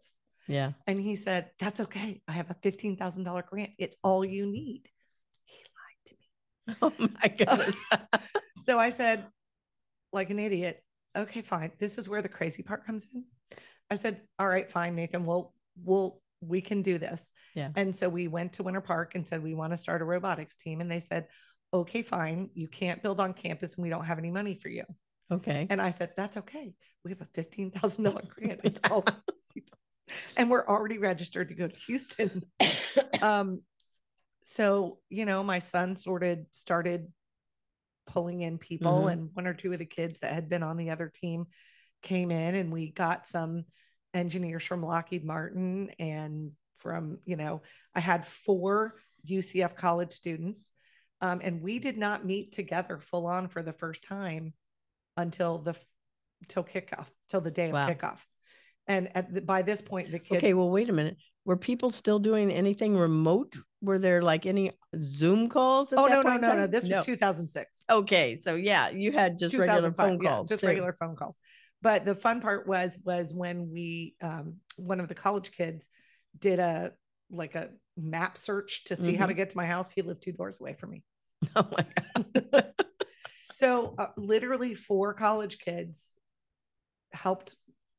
Yeah. 0.48 0.72
And 0.86 0.98
he 0.98 1.16
said, 1.16 1.50
That's 1.58 1.80
okay. 1.80 2.22
I 2.28 2.32
have 2.32 2.50
a 2.50 2.54
$15,000 2.54 3.46
grant. 3.46 3.70
It's 3.78 3.96
all 4.02 4.24
you 4.24 4.46
need. 4.46 4.82
He 5.44 5.56
lied 5.56 6.06
to 6.06 6.14
me. 6.14 6.76
Oh 7.10 7.10
my 7.20 7.28
goodness. 7.28 7.82
So 8.62 8.80
I 8.80 8.90
said, 8.90 9.24
like 10.12 10.30
an 10.30 10.40
idiot, 10.40 10.82
okay, 11.16 11.42
fine. 11.42 11.70
This 11.78 11.98
is 11.98 12.08
where 12.08 12.22
the 12.22 12.28
crazy 12.28 12.64
part 12.64 12.84
comes 12.84 13.06
in. 13.14 13.24
I 13.90 13.94
said, 13.94 14.22
all 14.40 14.48
right, 14.48 14.68
fine, 14.68 14.96
Nathan, 14.96 15.24
we'll, 15.24 15.52
we'll, 15.84 16.20
we 16.40 16.60
can 16.60 16.82
do 16.82 16.98
this. 16.98 17.30
Yeah. 17.54 17.70
And 17.76 17.94
so 17.94 18.08
we 18.08 18.26
went 18.26 18.54
to 18.54 18.64
Winter 18.64 18.80
Park 18.80 19.14
and 19.14 19.26
said, 19.26 19.42
we 19.42 19.54
want 19.54 19.72
to 19.72 19.76
start 19.76 20.02
a 20.02 20.04
robotics 20.04 20.56
team. 20.56 20.80
And 20.80 20.90
they 20.90 20.98
said, 20.98 21.26
okay, 21.72 22.02
fine. 22.02 22.50
You 22.54 22.66
can't 22.66 23.02
build 23.02 23.20
on 23.20 23.34
campus 23.34 23.74
and 23.74 23.82
we 23.84 23.90
don't 23.90 24.04
have 24.04 24.18
any 24.18 24.30
money 24.30 24.56
for 24.56 24.68
you. 24.68 24.84
Okay. 25.30 25.66
And 25.70 25.80
I 25.80 25.90
said, 25.90 26.12
that's 26.16 26.36
okay. 26.38 26.74
We 27.04 27.10
have 27.10 27.20
a 27.20 27.26
$15,000 27.26 28.28
grant. 28.28 28.60
It's 28.64 28.80
all. 28.90 29.04
and 30.36 30.50
we're 30.50 30.66
already 30.66 30.98
registered 30.98 31.48
to 31.48 31.54
go 31.54 31.68
to 31.68 31.78
Houston. 31.86 32.44
um, 33.22 33.62
so, 34.42 34.98
you 35.08 35.26
know, 35.26 35.42
my 35.42 35.58
son 35.58 35.96
sort 35.96 36.22
of 36.22 36.40
started 36.52 37.12
pulling 38.06 38.40
in 38.40 38.58
people, 38.58 39.04
Mhm. 39.04 39.12
and 39.12 39.30
one 39.34 39.46
or 39.48 39.54
two 39.54 39.72
of 39.72 39.78
the 39.80 39.86
kids 39.86 40.20
that 40.20 40.32
had 40.32 40.48
been 40.48 40.62
on 40.62 40.76
the 40.76 40.90
other 40.90 41.10
team 41.12 41.46
came 42.02 42.30
in, 42.30 42.54
and 42.54 42.72
we 42.72 42.92
got 42.92 43.26
some 43.26 43.64
engineers 44.14 44.64
from 44.64 44.82
Lockheed 44.82 45.24
Martin 45.24 45.90
and 45.98 46.52
from, 46.76 47.18
you 47.24 47.36
know, 47.36 47.62
I 47.94 48.00
had 48.00 48.24
four 48.24 48.94
UCF 49.28 49.74
college 49.74 50.12
students. 50.12 50.70
Um, 51.20 51.40
and 51.42 51.62
we 51.62 51.78
did 51.78 51.96
not 51.96 52.24
meet 52.24 52.52
together 52.52 53.00
full 53.00 53.26
on 53.26 53.48
for 53.48 53.62
the 53.62 53.72
first 53.72 54.04
time 54.04 54.52
until 55.16 55.58
the 55.58 55.74
till 56.48 56.64
kickoff, 56.64 57.06
till 57.28 57.40
the 57.40 57.50
day 57.50 57.66
of 57.66 57.72
Wow. 57.72 57.88
kickoff. 57.88 58.18
And 58.86 59.14
at 59.16 59.32
the, 59.32 59.40
by 59.40 59.62
this 59.62 59.82
point, 59.82 60.12
the 60.12 60.18
kid 60.18 60.38
Okay. 60.38 60.54
Well, 60.54 60.70
wait 60.70 60.88
a 60.88 60.92
minute. 60.92 61.16
Were 61.44 61.56
people 61.56 61.90
still 61.90 62.18
doing 62.18 62.52
anything 62.52 62.96
remote? 62.96 63.56
Were 63.80 63.98
there 63.98 64.22
like 64.22 64.46
any 64.46 64.72
Zoom 65.00 65.48
calls? 65.48 65.92
at 65.92 65.98
Oh 65.98 66.06
no, 66.06 66.22
no, 66.22 66.36
no, 66.36 66.54
no. 66.54 66.66
This 66.66 66.88
was 66.88 67.04
2006. 67.04 67.84
Okay. 67.90 68.36
So 68.36 68.54
yeah, 68.54 68.90
you 68.90 69.12
had 69.12 69.38
just 69.38 69.54
regular 69.54 69.90
2005, 69.90 69.96
phone 69.96 70.20
yeah, 70.22 70.30
calls. 70.30 70.48
just 70.48 70.60
too. 70.62 70.66
regular 70.66 70.92
phone 70.92 71.16
calls. 71.16 71.38
But 71.82 72.04
the 72.04 72.14
fun 72.14 72.40
part 72.40 72.66
was 72.66 72.98
was 73.04 73.32
when 73.34 73.70
we 73.70 74.14
um 74.22 74.56
one 74.76 74.98
of 75.00 75.08
the 75.08 75.14
college 75.14 75.52
kids 75.52 75.88
did 76.38 76.58
a 76.58 76.92
like 77.30 77.54
a 77.54 77.70
map 77.96 78.38
search 78.38 78.84
to 78.84 78.96
see 78.96 79.14
how 79.14 79.26
to 79.26 79.34
get 79.34 79.50
to 79.50 79.56
my 79.56 79.66
house. 79.66 79.90
He 79.90 80.02
lived 80.02 80.22
two 80.22 80.32
doors 80.32 80.60
away 80.60 80.74
from 80.74 80.90
me. 80.90 81.02
Oh 81.54 81.68
my 81.70 81.84
God. 82.52 82.72
So 83.56 83.94
uh, 83.96 84.08
literally 84.18 84.74
four 84.74 85.14
college 85.14 85.58
kids 85.58 86.12
helped 87.14 87.56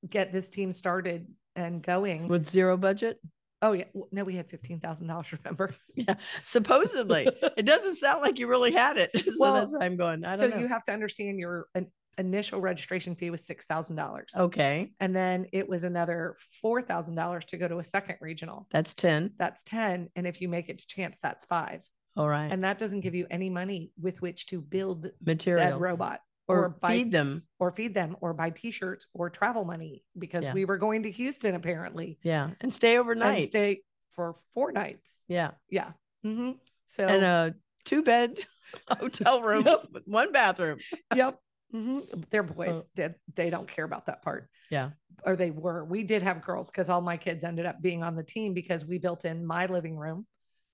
get 0.07 0.31
this 0.31 0.49
team 0.51 0.71
started 0.71 1.25
and 1.55 1.81
going. 1.81 2.27
with 2.27 2.47
zero 2.47 2.77
budget. 2.77 3.19
oh 3.63 3.71
yeah, 3.71 3.85
no, 4.11 4.23
we 4.23 4.35
had 4.35 4.47
fifteen 4.51 4.79
thousand 4.79 5.07
dollars. 5.07 5.33
Remember? 5.43 5.73
Yeah, 5.95 6.13
supposedly. 6.43 7.27
it 7.57 7.65
doesn't 7.65 7.95
sound 7.95 8.21
like 8.21 8.37
you 8.37 8.45
really 8.47 8.71
had 8.71 8.97
it. 8.97 9.09
So 9.17 9.31
Well, 9.39 9.53
that's 9.55 9.71
why 9.73 9.83
I'm 9.83 9.97
going. 9.97 10.23
I 10.25 10.35
so 10.35 10.41
don't 10.47 10.57
know. 10.57 10.61
you 10.61 10.67
have 10.67 10.83
to 10.83 10.91
understand 10.91 11.39
your 11.39 11.65
in- 11.73 11.89
initial 12.19 12.61
registration 12.61 13.15
fee 13.15 13.31
was 13.31 13.43
six 13.47 13.65
thousand 13.65 13.95
dollars, 13.95 14.29
okay, 14.37 14.91
and 14.99 15.15
then 15.15 15.47
it 15.53 15.67
was 15.67 15.83
another 15.83 16.35
four 16.61 16.83
thousand 16.83 17.15
dollars 17.15 17.45
to 17.45 17.57
go 17.57 17.67
to 17.67 17.79
a 17.79 17.83
second 17.83 18.17
regional. 18.21 18.67
that's 18.69 18.93
ten. 18.93 19.31
That's 19.39 19.63
ten, 19.63 20.09
and 20.15 20.27
if 20.27 20.39
you 20.39 20.49
make 20.49 20.69
it 20.69 20.77
to 20.77 20.85
chance, 20.85 21.19
that's 21.19 21.45
five, 21.45 21.81
All 22.17 22.27
right, 22.27 22.51
and 22.51 22.63
that 22.63 22.77
doesn't 22.79 23.01
give 23.01 23.15
you 23.15 23.27
any 23.29 23.49
money 23.49 23.91
with 24.01 24.21
which 24.21 24.47
to 24.47 24.59
build 24.61 25.07
materials 25.23 25.73
said 25.73 25.79
robot 25.81 26.21
or, 26.47 26.65
or 26.65 26.69
buy 26.69 26.93
feed 26.97 27.11
them. 27.11 27.43
or 27.59 27.71
feed 27.71 27.93
them 27.93 28.17
or 28.21 28.33
buy 28.33 28.49
T-shirts 28.49 29.05
or 29.13 29.29
travel 29.29 29.63
money 29.65 30.03
because 30.17 30.45
Yeah. 30.45 30.53
we 30.53 30.65
were 30.65 30.77
going 30.77 31.03
to 31.03 31.11
Houston 31.11 31.55
apparently 31.55 32.17
Yeah, 32.23 32.49
and 32.61 32.73
stay 32.73 32.97
overnight. 32.97 33.37
and 33.39 33.47
stay 33.47 33.81
for 34.11 34.35
four 34.53 34.71
nights. 34.71 35.23
yeah, 35.27 35.51
Yeah. 35.69 35.91
hmm 36.23 36.51
So 36.87 37.07
and 37.07 37.23
a 37.23 37.55
two 37.85 38.01
bed 38.03 38.39
hotel 38.89 39.41
room 39.41 39.63
Yep. 39.65 39.87
with 39.93 40.03
one 40.07 40.31
bathroom. 40.31 40.79
yep. 41.15 41.39
hmm 41.71 41.99
They're 42.31 42.43
boys. 42.43 42.83
Oh. 42.83 42.87
They, 42.95 43.09
they 43.35 43.49
don't 43.49 43.67
care 43.67 43.85
about 43.85 44.05
that 44.07 44.23
part. 44.23 44.49
Yeah. 44.71 44.91
Or 45.25 45.35
they 45.35 45.51
were. 45.51 45.83
We 45.85 46.03
did 46.03 46.23
have 46.23 46.41
girls 46.41 46.69
because 46.71 46.89
all 46.89 47.01
my 47.01 47.17
kids 47.17 47.43
ended 47.43 47.65
up 47.65 47.81
being 47.81 48.03
on 48.03 48.15
the 48.15 48.23
team 48.23 48.53
because 48.53 48.85
we 48.85 48.97
built 48.99 49.25
in 49.25 49.45
my 49.45 49.65
living 49.65 49.97
room 49.97 50.25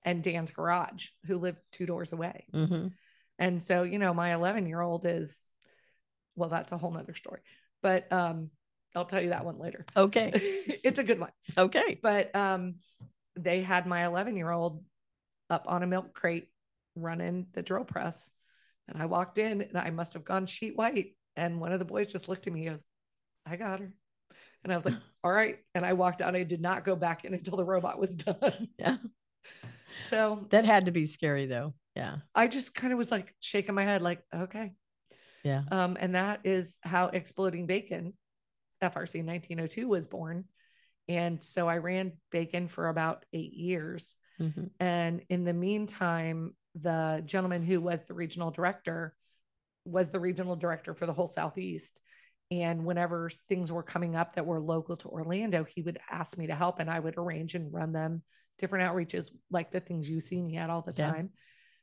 and 0.05 0.23
Dan's 0.23 0.51
garage, 0.51 1.07
who 1.25 1.37
lived 1.37 1.59
two 1.71 1.85
doors 1.85 2.11
away. 2.11 2.45
hmm 2.53 2.87
And 3.39 3.61
so, 3.61 3.83
you 3.83 3.99
know, 3.99 4.13
my 4.13 4.33
11 4.33 4.67
year 4.67 4.81
old 4.81 5.05
is, 5.05 5.49
well, 6.35 6.49
that's 6.49 6.71
a 6.71 6.77
whole 6.77 6.91
nother 6.91 7.13
story, 7.13 7.41
but 7.81 8.11
um, 8.11 8.49
I'll 8.95 9.05
tell 9.05 9.21
you 9.21 9.29
that 9.29 9.45
one 9.45 9.57
later. 9.57 9.85
Okay, 9.95 10.31
it's 10.83 10.99
a 10.99 11.03
good 11.03 11.19
one. 11.19 11.31
okay. 11.57 11.99
But 12.01 12.35
um, 12.35 12.75
they 13.35 13.61
had 13.61 13.87
my 13.87 14.05
11 14.05 14.35
year 14.35 14.51
old 14.51 14.83
up 15.49 15.65
on 15.67 15.83
a 15.83 15.87
milk 15.87 16.13
crate 16.13 16.49
running 16.95 17.47
the 17.53 17.61
drill 17.61 17.85
press. 17.85 18.31
And 18.87 19.01
I 19.01 19.05
walked 19.05 19.37
in 19.37 19.61
and 19.61 19.77
I 19.77 19.89
must 19.89 20.13
have 20.13 20.25
gone 20.25 20.45
sheet 20.45 20.75
white. 20.75 21.15
And 21.35 21.59
one 21.59 21.71
of 21.71 21.79
the 21.79 21.85
boys 21.85 22.11
just 22.11 22.27
looked 22.27 22.47
at 22.47 22.53
me 22.53 22.67
and 22.67 22.75
goes, 22.75 22.83
I 23.45 23.55
got 23.55 23.79
her. 23.79 23.93
And 24.63 24.71
I 24.71 24.75
was 24.75 24.85
like, 24.85 24.95
all 25.23 25.31
right. 25.31 25.57
And 25.73 25.85
I 25.85 25.93
walked 25.93 26.21
out. 26.21 26.35
I 26.35 26.43
did 26.43 26.61
not 26.61 26.85
go 26.85 26.95
back 26.95 27.25
in 27.25 27.33
until 27.33 27.57
the 27.57 27.65
robot 27.65 27.99
was 27.99 28.13
done. 28.13 28.67
Yeah. 28.77 28.97
So 30.01 30.45
That 30.49 30.65
had 30.65 30.85
to 30.85 30.91
be 30.91 31.05
scary 31.05 31.45
though. 31.45 31.73
Yeah, 31.95 32.17
I 32.33 32.47
just 32.47 32.73
kind 32.73 32.91
of 32.91 32.97
was 32.97 33.11
like 33.11 33.35
shaking 33.39 33.75
my 33.75 33.83
head, 33.83 34.01
like, 34.01 34.21
okay. 34.33 34.73
yeah. 35.43 35.63
Um, 35.71 35.97
and 35.99 36.15
that 36.15 36.41
is 36.43 36.79
how 36.83 37.07
Exploding 37.07 37.67
Bacon, 37.67 38.13
FRC 38.81 39.23
1902, 39.23 39.87
was 39.87 40.07
born. 40.07 40.45
And 41.07 41.43
so 41.43 41.67
I 41.67 41.77
ran 41.77 42.13
Bacon 42.31 42.67
for 42.67 42.87
about 42.87 43.25
eight 43.33 43.53
years. 43.53 44.15
hmm 44.37 44.67
And 44.79 45.21
in 45.29 45.43
the 45.43 45.53
meantime, 45.53 46.55
the 46.75 47.21
gentleman 47.25 47.61
who 47.61 47.79
was 47.79 48.03
the 48.03 48.13
regional 48.13 48.49
director 48.49 49.13
was 49.85 50.11
the 50.11 50.19
regional 50.19 50.55
director 50.55 50.93
for 50.93 51.05
the 51.05 51.13
whole 51.13 51.27
Southeast. 51.27 51.99
And 52.49 52.85
whenever 52.85 53.29
things 53.49 53.71
were 53.71 53.83
coming 53.83 54.15
up 54.15 54.35
that 54.35 54.45
were 54.45 54.59
local 54.59 54.97
to 54.97 55.09
Orlando, 55.09 55.63
he 55.63 55.81
would 55.81 55.99
ask 56.09 56.37
me 56.37 56.47
to 56.47 56.55
help 56.55 56.79
and 56.79 56.89
I 56.89 56.99
would 56.99 57.17
arrange 57.17 57.55
and 57.55 57.73
run 57.73 57.91
them 57.91 58.23
different 58.57 58.89
outreaches 58.89 59.29
like 59.49 59.71
the 59.71 59.79
things 59.79 60.09
you 60.09 60.19
see 60.19 60.41
me 60.41 60.57
at 60.57 60.69
all 60.69 60.81
the 60.81 60.93
Yeah. 60.95 61.11
time. 61.11 61.29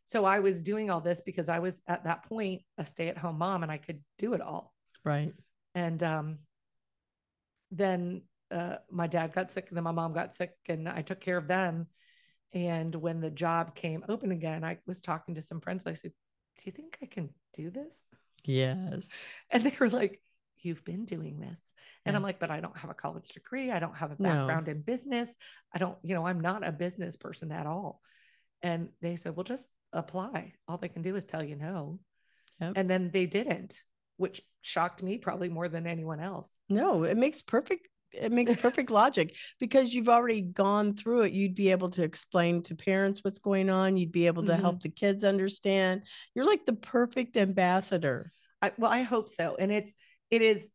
So 0.04 0.24
I 0.24 0.40
was 0.40 0.60
doing 0.60 0.90
all 0.90 1.00
this 1.00 1.20
because 1.20 1.48
I 1.48 1.60
was 1.60 1.80
at 1.86 2.04
that 2.04 2.24
point 2.24 2.62
a 2.78 2.84
stay 2.84 3.08
at 3.08 3.18
home 3.18 3.38
mom 3.38 3.62
and 3.62 3.70
I 3.70 3.78
could 3.78 4.02
do 4.18 4.34
it 4.34 4.40
all. 4.40 4.74
Right. 5.04 5.32
And 5.74 6.02
um, 6.02 6.38
then 7.70 8.22
uh, 8.50 8.76
my 8.90 9.06
dad 9.06 9.32
got 9.32 9.52
sick, 9.52 9.66
and 9.68 9.76
then 9.76 9.84
my 9.84 9.92
mom 9.92 10.12
got 10.12 10.34
sick, 10.34 10.50
and 10.68 10.88
I 10.88 11.02
took 11.02 11.20
care 11.20 11.36
of 11.36 11.46
them. 11.46 11.86
And 12.52 12.92
when 12.96 13.20
the 13.20 13.30
job 13.30 13.76
came 13.76 14.04
open 14.08 14.32
again, 14.32 14.64
I 14.64 14.78
was 14.86 15.00
talking 15.00 15.36
to 15.36 15.42
some 15.42 15.60
friends. 15.60 15.86
I 15.86 15.92
said, 15.92 16.12
Do 16.58 16.64
you 16.66 16.72
think 16.72 16.98
I 17.00 17.06
can 17.06 17.30
do 17.54 17.70
this? 17.70 18.02
Yes. 18.44 19.24
And 19.50 19.64
they 19.64 19.76
were 19.78 19.88
like, 19.88 20.20
You've 20.62 20.84
been 20.84 21.04
doing 21.04 21.38
this. 21.40 21.60
And 22.04 22.12
Yeah. 22.14 22.18
I'm 22.18 22.22
like, 22.22 22.38
But 22.38 22.50
I 22.50 22.60
don't 22.60 22.76
have 22.76 22.90
a 22.90 22.94
college 22.94 23.28
degree. 23.28 23.70
I 23.70 23.78
don't 23.78 23.96
have 23.96 24.12
a 24.12 24.16
No. 24.22 24.28
background 24.28 24.68
in 24.68 24.82
business. 24.82 25.34
I 25.72 25.78
don't, 25.78 25.98
you 26.02 26.14
know, 26.14 26.26
I'm 26.26 26.40
not 26.40 26.66
a 26.66 26.72
business 26.72 27.16
person 27.16 27.50
at 27.52 27.66
all. 27.66 28.00
And 28.62 28.90
they 29.00 29.16
said, 29.16 29.36
Well, 29.36 29.44
just 29.44 29.68
apply. 29.92 30.54
All 30.68 30.78
they 30.78 30.88
can 30.88 31.02
do 31.02 31.16
is 31.16 31.24
tell 31.24 31.42
you 31.42 31.56
no. 31.56 32.00
Yep. 32.60 32.72
And 32.76 32.90
then 32.90 33.10
they 33.10 33.26
didn't, 33.26 33.82
which 34.16 34.42
shocked 34.60 35.02
me 35.02 35.18
probably 35.18 35.48
more 35.48 35.68
than 35.68 35.86
anyone 35.86 36.20
else. 36.20 36.54
No, 36.68 37.04
it 37.04 37.16
makes 37.16 37.42
perfect 37.42 37.88
it 38.12 38.32
makes 38.32 38.52
perfect 38.56 38.90
logic 39.02 39.36
because 39.60 39.94
you've 39.94 40.08
already 40.08 40.40
gone 40.40 40.94
through 40.96 41.22
it. 41.22 41.32
You'd 41.32 41.54
be 41.54 41.70
able 41.70 41.90
to 41.90 42.02
explain 42.02 42.60
to 42.64 42.74
parents 42.74 43.22
what's 43.22 43.38
going 43.38 43.70
on. 43.70 43.96
You'd 43.96 44.10
be 44.10 44.26
able 44.26 44.42
to 44.46 44.52
Mhm. 44.52 44.60
help 44.60 44.82
the 44.82 44.88
kids 44.88 45.22
understand. 45.22 46.02
You're 46.34 46.44
like 46.44 46.66
the 46.66 46.72
perfect 46.72 47.36
ambassador. 47.36 48.32
I, 48.60 48.72
well, 48.76 48.90
I 48.90 49.02
hope 49.02 49.28
so. 49.28 49.54
And 49.60 49.70
it's, 49.70 49.92
it 50.30 50.42
is, 50.42 50.70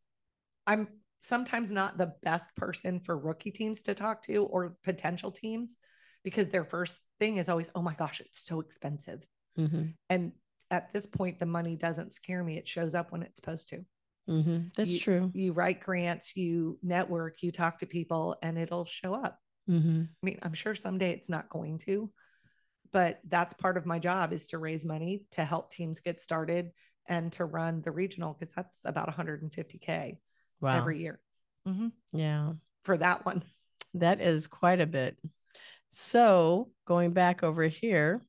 I'm 0.68 0.88
sometimes 1.18 1.72
not 1.72 1.98
the 1.98 2.14
best 2.24 2.56
person 2.56 3.00
for 3.00 3.18
rookie 3.18 3.52
teams 3.52 3.84
to 3.84 3.94
talk 3.94 4.22
to 4.24 4.44
or 4.44 4.78
potential 4.84 5.32
teams 5.32 5.78
because 6.24 6.50
their 6.50 6.66
first 6.66 7.02
thing 7.20 7.38
is 7.38 7.50
always, 7.50 7.72
oh 7.76 7.82
my 7.82 7.94
gosh, 7.94 8.22
it's 8.22 8.46
so 8.46 8.60
expensive. 8.60 9.26
hmm 9.56 9.84
And 10.10 10.34
at 10.72 10.92
this 10.92 11.06
point, 11.06 11.40
the 11.40 11.46
money 11.46 11.76
doesn't 11.76 12.14
scare 12.14 12.44
me. 12.44 12.58
It 12.58 12.68
shows 12.68 12.96
up 12.96 13.12
when 13.12 13.22
it's 13.24 13.38
supposed 13.38 13.70
to. 13.70 13.86
hmm 14.28 14.68
That's 14.76 14.90
You- 14.90 15.00
true. 15.00 15.32
You 15.34 15.54
write 15.54 15.82
grants, 15.82 16.36
you 16.36 16.80
network, 16.82 17.44
you 17.44 17.52
talk 17.52 17.80
to 17.80 17.86
people, 17.86 18.38
and 18.42 18.58
it'll 18.58 18.86
show 18.86 19.14
up. 19.14 19.40
hmm 19.68 20.04
I 20.04 20.26
mean, 20.26 20.40
I'm 20.42 20.54
sure 20.54 20.76
someday 20.76 21.12
it's 21.12 21.30
not 21.30 21.50
going 21.50 21.78
to, 21.80 22.12
but 22.92 23.20
that's 23.28 23.54
part 23.54 23.78
of 23.78 23.86
my 23.86 24.00
job 24.00 24.34
is 24.34 24.48
to 24.48 24.58
raise 24.58 24.86
money 24.86 25.24
to 25.32 25.44
help 25.44 25.72
teams 25.72 26.00
get 26.00 26.20
started 26.20 26.72
and 27.08 27.32
to 27.34 27.46
run 27.46 27.82
the 27.82 27.92
regional 27.92 28.34
because 28.34 28.54
that's 28.54 28.86
about 28.86 29.08
150k 29.10 30.18
Wow. 30.62 30.78
every 30.78 31.00
year 31.02 31.20
Mhm. 31.68 31.92
yeah. 32.12 32.54
for 32.84 32.98
that 32.98 33.26
one. 33.26 33.44
That 33.96 34.20
is 34.22 34.48
quite 34.48 34.82
a 34.82 34.86
bit. 34.86 35.18
So 35.90 36.72
going 36.86 37.14
back 37.14 37.44
over 37.44 37.64
here, 37.64 38.22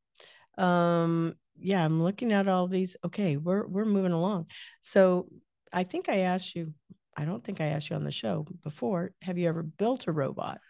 um, 0.59 1.35
yeah, 1.59 1.85
I'm 1.85 2.03
looking 2.03 2.33
at 2.33 2.49
all 2.49 2.69
these. 2.69 2.97
Okay, 3.05 3.37
we're 3.37 3.67
we're 3.67 3.85
moving 3.85 4.13
along. 4.13 4.47
So 4.81 5.29
I 5.73 5.85
think 5.85 6.09
I 6.09 6.19
asked 6.21 6.55
you, 6.55 6.73
I 7.17 7.25
don't 7.25 7.43
think 7.43 7.61
I 7.61 7.67
asked 7.67 7.91
you 7.91 7.97
on 7.97 8.05
the 8.05 8.13
show 8.13 8.47
before. 8.63 9.13
Have 9.23 9.39
you 9.39 9.49
ever 9.49 9.63
built 9.63 10.07
a 10.07 10.13
robot? 10.13 10.61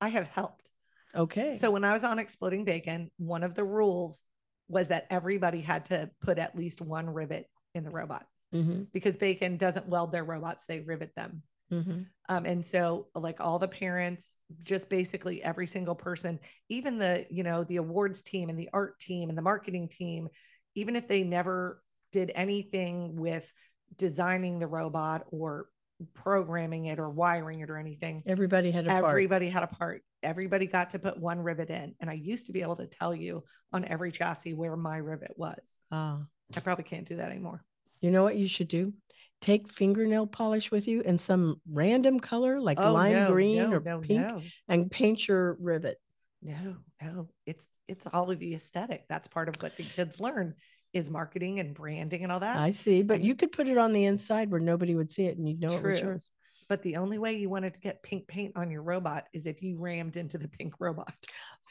I 0.00 0.08
have 0.08 0.28
helped. 0.28 0.70
Okay. 1.14 1.54
So 1.54 1.70
when 1.70 1.84
I 1.84 1.92
was 1.92 2.04
on 2.04 2.18
Exploding 2.18 2.64
Bacon, 2.64 3.10
one 3.18 3.42
of 3.42 3.54
the 3.54 3.64
rules 3.64 4.22
was 4.68 4.88
that 4.88 5.06
everybody 5.10 5.60
had 5.60 5.86
to 5.86 6.10
put 6.20 6.38
at 6.38 6.56
least 6.56 6.80
one 6.80 7.08
rivet 7.08 7.48
in 7.74 7.84
the 7.84 7.90
robot 7.90 8.26
hmm 8.52 8.82
because 8.92 9.16
Bacon 9.16 9.56
doesn't 9.56 9.88
weld 9.88 10.12
their 10.12 10.24
robots; 10.24 10.66
they 10.66 10.80
rivet 10.80 11.14
them. 11.16 11.42
hmm 11.70 12.02
Um, 12.28 12.46
and 12.46 12.64
so 12.64 13.08
like 13.14 13.40
all 13.40 13.58
the 13.58 13.68
parents, 13.68 14.36
just 14.62 14.88
basically 14.88 15.42
every 15.42 15.66
single 15.66 15.94
person, 15.96 16.38
even 16.68 16.98
the, 16.98 17.26
you 17.30 17.42
know, 17.42 17.64
the 17.64 17.76
awards 17.76 18.22
team 18.22 18.48
and 18.48 18.58
the 18.58 18.70
art 18.72 19.00
team 19.00 19.28
and 19.28 19.36
the 19.36 19.42
marketing 19.42 19.88
team, 19.88 20.28
even 20.76 20.94
if 20.94 21.08
they 21.08 21.24
never 21.24 21.82
did 22.12 22.30
anything 22.36 23.16
with 23.16 23.52
designing 23.96 24.60
the 24.60 24.66
robot 24.68 25.24
or 25.32 25.66
programming 26.12 26.86
it 26.86 26.98
or 26.98 27.10
wiring 27.10 27.60
it 27.60 27.70
or 27.70 27.76
anything, 27.76 28.22
Everybody 28.26 28.70
had 28.70 28.86
a 28.86 28.90
part. 28.90 29.04
everybody 29.06 29.48
had 29.48 29.62
a 29.64 29.68
part. 29.68 30.02
Everybody 30.22 30.66
got 30.66 30.90
to 30.90 30.98
put 30.98 31.18
one 31.18 31.40
rivet 31.40 31.70
in. 31.70 31.94
And 32.00 32.08
I 32.08 32.14
used 32.14 32.46
to 32.46 32.52
be 32.52 32.62
able 32.62 32.76
to 32.76 32.86
tell 32.86 33.14
you 33.14 33.42
on 33.72 33.84
every 33.84 34.12
chassis 34.12 34.54
where 34.54 34.76
my 34.76 34.96
rivet 34.96 35.34
was. 35.36 35.78
Ah, 35.90 36.20
I 36.56 36.60
probably 36.60 36.84
can't 36.84 37.06
do 37.06 37.16
that 37.16 37.30
anymore. 37.30 37.64
you 38.00 38.10
know 38.10 38.22
what 38.22 38.36
you 38.36 38.46
should 38.48 38.68
do? 38.68 38.92
Take 39.40 39.70
fingernail 39.70 40.26
polish 40.26 40.70
with 40.70 40.88
you 40.88 41.02
in 41.02 41.18
some 41.18 41.60
random 41.70 42.18
color 42.18 42.60
like 42.60 42.78
oh, 42.80 42.92
lime 42.92 43.16
Oh, 43.16 43.24
no, 43.24 43.32
green 43.32 43.58
no, 43.58 43.76
or 43.76 43.80
no, 43.80 44.00
pink 44.00 44.26
and 44.68 44.90
paint 44.90 45.28
your 45.28 45.56
rivet. 45.60 45.98
No, 46.42 46.76
no, 47.02 47.28
it's 47.46 47.66
it's 47.88 48.06
all 48.06 48.30
of 48.30 48.38
the 48.38 48.54
aesthetic. 48.54 49.04
That's 49.08 49.28
part 49.28 49.48
of 49.48 49.56
what 49.62 49.76
the 49.76 49.82
kids 49.82 50.20
learn 50.20 50.54
is 50.92 51.10
marketing 51.10 51.58
and 51.60 51.74
branding 51.74 52.22
and 52.22 52.30
all 52.30 52.40
that. 52.40 52.56
I 52.56 52.70
see, 52.70 53.02
but 53.02 53.20
you 53.20 53.34
could 53.34 53.52
put 53.52 53.68
it 53.68 53.76
on 53.78 53.92
the 53.92 54.04
inside 54.04 54.50
where 54.50 54.60
nobody 54.60 54.94
would 54.94 55.10
see 55.10 55.26
it 55.26 55.36
and 55.36 55.48
you'd 55.48 55.60
know 55.60 55.74
it 55.74 55.82
was 55.82 56.00
yours. 56.00 56.30
but 56.68 56.82
the 56.82 56.96
only 56.96 57.18
way 57.18 57.34
you 57.36 57.50
wanted 57.50 57.74
to 57.74 57.80
get 57.80 58.02
pink 58.02 58.28
paint 58.28 58.52
on 58.56 58.70
your 58.70 58.82
robot 58.82 59.24
is 59.32 59.46
if 59.46 59.62
you 59.62 59.76
rammed 59.78 60.16
into 60.16 60.38
the 60.38 60.48
pink 60.48 60.74
robot. 60.78 61.12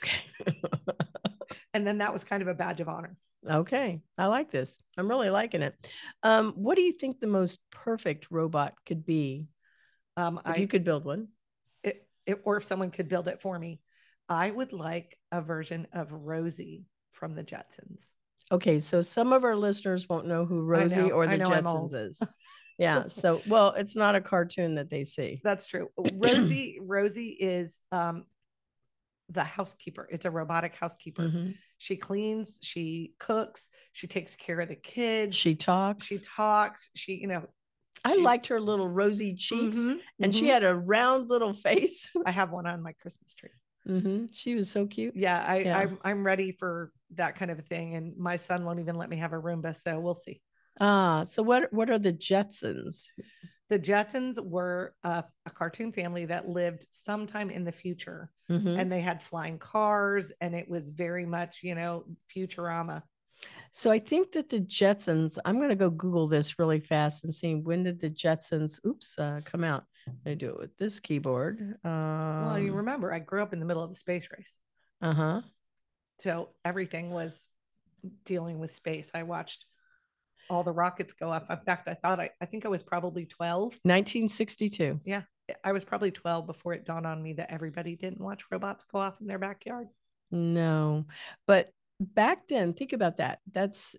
Okay. 0.04 0.60
And 1.76 1.88
then 1.88 1.98
that 2.00 2.14
was 2.14 2.24
kind 2.24 2.42
of 2.44 2.48
a 2.48 2.54
badge 2.54 2.82
of 2.82 2.88
honor. 2.88 3.18
Okay. 3.47 4.01
I 4.17 4.27
like 4.27 4.51
this. 4.51 4.79
I'm 4.97 5.08
really 5.08 5.29
liking 5.29 5.62
it. 5.62 5.75
Um, 6.21 6.53
what 6.53 6.75
do 6.75 6.82
you 6.82 6.91
think 6.91 7.19
the 7.19 7.27
most 7.27 7.60
perfect 7.71 8.27
robot 8.32 8.73
could 8.86 9.06
be 9.06 9.47
Um, 10.17 10.39
if 10.45 10.58
I 10.58 10.60
you 10.60 10.67
could 10.67 10.84
build 10.84 11.06
one? 11.06 11.29
it, 11.84 12.08
it, 12.25 12.41
or 12.43 12.58
if 12.58 12.63
someone 12.63 12.91
could 12.91 13.10
build 13.10 13.27
it 13.27 13.41
for 13.41 13.58
me, 13.58 13.82
I 14.29 14.49
would 14.49 14.73
like 14.73 15.17
a 15.32 15.41
version 15.41 15.88
of 15.93 16.12
Rosie 16.12 16.86
from 17.12 17.36
the 17.36 17.43
Jetsons. 17.43 18.08
Okay, 18.51 18.79
so 18.79 19.01
some 19.01 19.34
of 19.34 19.43
our 19.43 19.56
listeners 19.56 20.08
won't 20.08 20.27
know 20.27 20.45
who 20.45 20.62
Rosie 20.62 20.95
know, 20.95 21.10
or 21.10 21.27
the 21.27 21.38
know 21.38 21.51
I'm 21.51 21.67
old. 21.67 21.91
Jetsons 21.91 22.10
is. 22.10 22.21
Yeah. 22.79 23.03
So, 23.03 23.39
well, 23.47 23.75
it's 23.77 23.95
not 23.95 24.15
a 24.15 24.21
cartoon 24.21 24.75
that 24.75 24.89
they 24.89 25.03
see. 25.03 25.41
That's 25.43 25.67
true. 25.67 25.89
Rosie, 26.15 26.79
Rosie 26.82 27.29
is 27.29 27.82
um 27.91 28.25
the 29.30 29.44
housekeeper. 29.44 30.08
It's 30.12 30.26
a 30.26 30.32
robotic 30.32 30.76
housekeeper. 30.76 31.24
Mhm. 31.24 31.56
She 31.78 31.96
cleans, 31.96 32.58
she 32.62 33.14
cooks, 33.20 33.70
she 33.92 34.08
takes 34.08 34.36
care 34.36 34.60
of 34.60 34.70
the 34.70 34.76
kids. 34.76 35.36
She 35.36 35.56
talks. 35.56 36.06
she 36.08 36.20
talks, 36.20 36.90
she, 36.96 37.16
you 37.16 37.28
know, 37.28 37.46
I 38.06 38.16
she- 38.16 38.22
liked 38.22 38.48
her 38.48 38.60
little 38.60 38.88
rosy 38.88 39.34
cheeks, 39.36 39.78
Mhm, 39.78 40.00
and 40.22 40.36
she 40.36 40.44
mhm. 40.46 40.48
had 40.50 40.64
a 40.64 40.76
round 40.76 41.30
little 41.30 41.54
face. 41.54 42.10
I 42.26 42.32
have 42.32 42.52
one 42.52 42.66
on 42.68 42.82
my 42.84 42.94
Christmas 42.94 43.34
tree. 43.34 43.50
hmm 43.86 44.26
She 44.32 44.56
was 44.56 44.70
so 44.70 44.88
cute. 44.88 45.16
Yeah, 45.16 45.44
I, 45.46 45.58
Yeah. 45.60 45.78
I'm 45.78 46.00
I'm 46.04 46.24
ready 46.26 46.52
for 46.52 46.92
that 47.16 47.36
kind 47.36 47.52
of 47.52 47.60
a 47.60 47.64
thing. 47.64 47.96
And 47.96 48.18
my 48.18 48.38
son 48.38 48.66
won't 48.66 48.80
even 48.80 48.96
let 48.98 49.10
me 49.10 49.18
have 49.18 49.34
a 49.34 49.38
Roomba, 49.42 49.76
so 49.76 50.00
we'll 50.00 50.16
see. 50.16 50.42
Ah, 50.80 51.24
so 51.24 51.44
what? 51.44 51.72
What 51.72 51.90
are 51.90 52.00
the 52.00 52.14
Jetsons? 52.14 53.08
The 53.74 53.80
Jetsons 53.80 54.40
were 54.40 54.94
a, 55.04 55.24
a 55.48 55.50
cartoon 55.50 55.92
family 55.92 56.26
that 56.26 56.48
lived 56.48 56.86
sometime 56.92 57.50
in 57.50 57.64
the 57.64 57.72
future, 57.72 58.30
Mhm. 58.48 58.78
and 58.80 58.92
they 58.92 59.02
had 59.02 59.24
flying 59.24 59.58
cars, 59.58 60.32
and 60.42 60.54
it 60.54 60.70
was 60.70 60.92
very 60.92 61.26
much, 61.26 61.64
you 61.64 61.74
know, 61.74 62.06
Futurama. 62.30 63.02
So 63.72 63.90
I 63.90 63.98
think 63.98 64.32
that 64.34 64.50
the 64.50 64.60
Jetsons. 64.60 65.40
I'm 65.44 65.58
going 65.58 65.70
to 65.70 65.76
go 65.76 65.90
Google 65.90 66.28
this 66.28 66.60
really 66.60 66.80
fast 66.82 67.24
and 67.24 67.34
see 67.34 67.56
when 67.56 67.82
did 67.82 68.00
the 68.00 68.12
Jetsons. 68.12 68.80
Oops, 68.86 69.18
uh, 69.18 69.42
come 69.44 69.64
out. 69.64 69.86
I 70.24 70.36
do 70.36 70.50
it 70.50 70.60
with 70.60 70.78
this 70.78 71.00
keyboard. 71.00 71.60
Um, 71.84 72.46
well, 72.46 72.60
you 72.60 72.74
remember, 72.74 73.12
I 73.12 73.18
grew 73.18 73.42
up 73.42 73.54
in 73.54 73.60
the 73.60 73.66
middle 73.66 73.82
of 73.82 73.90
the 73.90 73.96
space 73.96 74.28
race, 74.38 74.60
Uh 75.02 75.14
huh. 75.16 75.42
so 76.20 76.50
everything 76.64 77.10
was 77.10 77.50
dealing 78.24 78.60
with 78.60 78.72
space. 78.72 79.10
I 79.16 79.24
watched 79.24 79.66
all 80.49 80.63
the 80.63 80.71
rockets 80.71 81.13
go 81.13 81.32
off. 81.32 81.49
In 81.49 81.58
fact, 81.65 81.88
I 81.88 81.93
thought 81.93 82.19
I, 82.19 82.29
I 82.41 82.45
think 82.45 82.65
I 82.65 82.69
was 82.69 82.84
probably 82.84 83.25
12. 83.25 83.79
1962. 83.84 85.01
Yeah. 85.06 85.23
I 85.63 85.71
was 85.73 85.84
probably 85.84 86.12
12 86.12 86.45
before 86.45 86.73
it 86.73 86.86
dawned 86.86 87.06
on 87.06 87.21
me 87.21 87.34
that 87.34 87.51
everybody 87.51 87.95
didn't 87.95 88.21
watch 88.21 88.43
robots 88.51 88.86
go 88.86 88.99
off 88.99 89.19
in 89.19 89.27
their 89.27 89.39
backyard. 89.39 89.88
No, 90.32 91.06
but 91.47 91.69
back 91.99 92.47
then, 92.47 92.73
think 92.73 92.93
about 92.93 93.17
that. 93.17 93.39
That's 93.51 93.95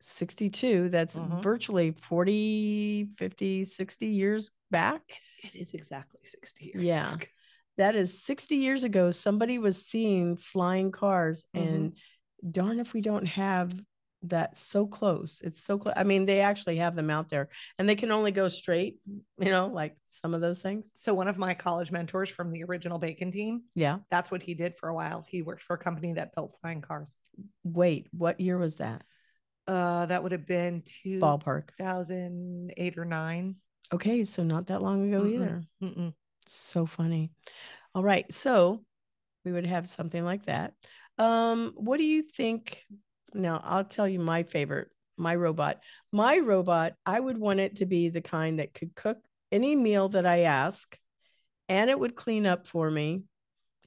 62. 0.00 0.88
That's 0.88 1.16
Mhm. 1.16 1.42
virtually 1.42 1.92
40, 1.92 3.08
50, 3.18 3.64
60 3.64 4.06
years 4.06 4.50
back. 4.70 5.02
It 5.42 5.54
is 5.54 5.74
exactly 5.74 6.20
60 6.24 6.64
years. 6.66 6.82
Yeah. 6.82 7.10
back. 7.10 7.30
That 7.78 7.94
is 7.94 8.22
60 8.24 8.56
years 8.56 8.84
ago. 8.84 9.10
Somebody 9.10 9.58
was 9.58 9.84
seeing 9.84 10.36
flying 10.36 10.90
cars, 10.92 11.44
Mhm. 11.54 11.60
and 11.62 11.98
darn 12.52 12.80
if 12.80 12.94
we 12.94 13.02
don't 13.02 13.26
have 13.26 13.74
that 14.30 14.56
so 14.56 14.86
close. 14.86 15.40
It's 15.44 15.62
so 15.62 15.78
close. 15.78 15.94
I 15.96 16.04
mean, 16.04 16.26
they 16.26 16.40
actually 16.40 16.76
have 16.76 16.94
them 16.96 17.10
out 17.10 17.28
there 17.28 17.48
and 17.78 17.88
they 17.88 17.94
can 17.94 18.10
only 18.12 18.30
go 18.30 18.48
straight, 18.48 18.98
you 19.38 19.50
know, 19.50 19.66
like 19.68 19.96
some 20.06 20.34
of 20.34 20.40
those 20.40 20.62
things. 20.62 20.90
So 20.94 21.14
one 21.14 21.28
of 21.28 21.38
my 21.38 21.54
college 21.54 21.90
mentors 21.92 22.28
from 22.30 22.50
the 22.50 22.64
original 22.64 22.98
Bacon 22.98 23.30
team, 23.30 23.62
Yeah. 23.74 23.98
that's 24.10 24.30
what 24.30 24.42
he 24.42 24.54
did 24.54 24.76
for 24.76 24.88
a 24.88 24.94
while. 24.94 25.24
He 25.28 25.42
worked 25.42 25.62
for 25.62 25.74
a 25.74 25.78
company 25.78 26.14
that 26.14 26.34
built 26.34 26.56
flying 26.60 26.80
cars. 26.80 27.16
Wait, 27.64 28.08
what 28.12 28.40
year 28.40 28.58
was 28.58 28.76
that? 28.76 29.02
Uh, 29.66 30.06
that 30.06 30.22
would 30.22 30.32
have 30.32 30.46
been 30.46 30.82
two 30.84 31.18
Ballpark. 31.20 31.70
2008 31.78 32.98
or 32.98 33.04
nine. 33.04 33.56
Okay. 33.92 34.24
So 34.24 34.42
not 34.42 34.68
that 34.68 34.82
long 34.82 35.08
ago 35.08 35.22
Mm-mm. 35.22 35.34
either. 35.34 35.62
Mm-mm. 35.82 36.14
So 36.46 36.86
funny. 36.86 37.32
All 37.94 38.02
right. 38.02 38.32
So 38.32 38.84
we 39.44 39.52
would 39.52 39.66
have 39.66 39.88
something 39.88 40.24
like 40.24 40.46
that. 40.46 40.74
Um, 41.18 41.72
what 41.76 41.96
do 41.96 42.04
you 42.04 42.22
think? 42.22 42.84
Now, 43.36 43.60
I'll 43.64 43.84
tell 43.84 44.08
you 44.08 44.18
my 44.18 44.42
favorite, 44.42 44.92
my 45.16 45.34
robot. 45.34 45.82
My 46.12 46.38
robot, 46.38 46.94
I 47.04 47.20
would 47.20 47.38
want 47.38 47.60
it 47.60 47.76
to 47.76 47.86
be 47.86 48.08
the 48.08 48.20
kind 48.22 48.58
that 48.58 48.74
could 48.74 48.94
cook 48.94 49.18
any 49.52 49.76
meal 49.76 50.08
that 50.10 50.26
I 50.26 50.40
ask, 50.40 50.98
and 51.68 51.90
it 51.90 51.98
would 51.98 52.16
clean 52.16 52.46
up 52.46 52.66
for 52.66 52.90
me, 52.90 53.22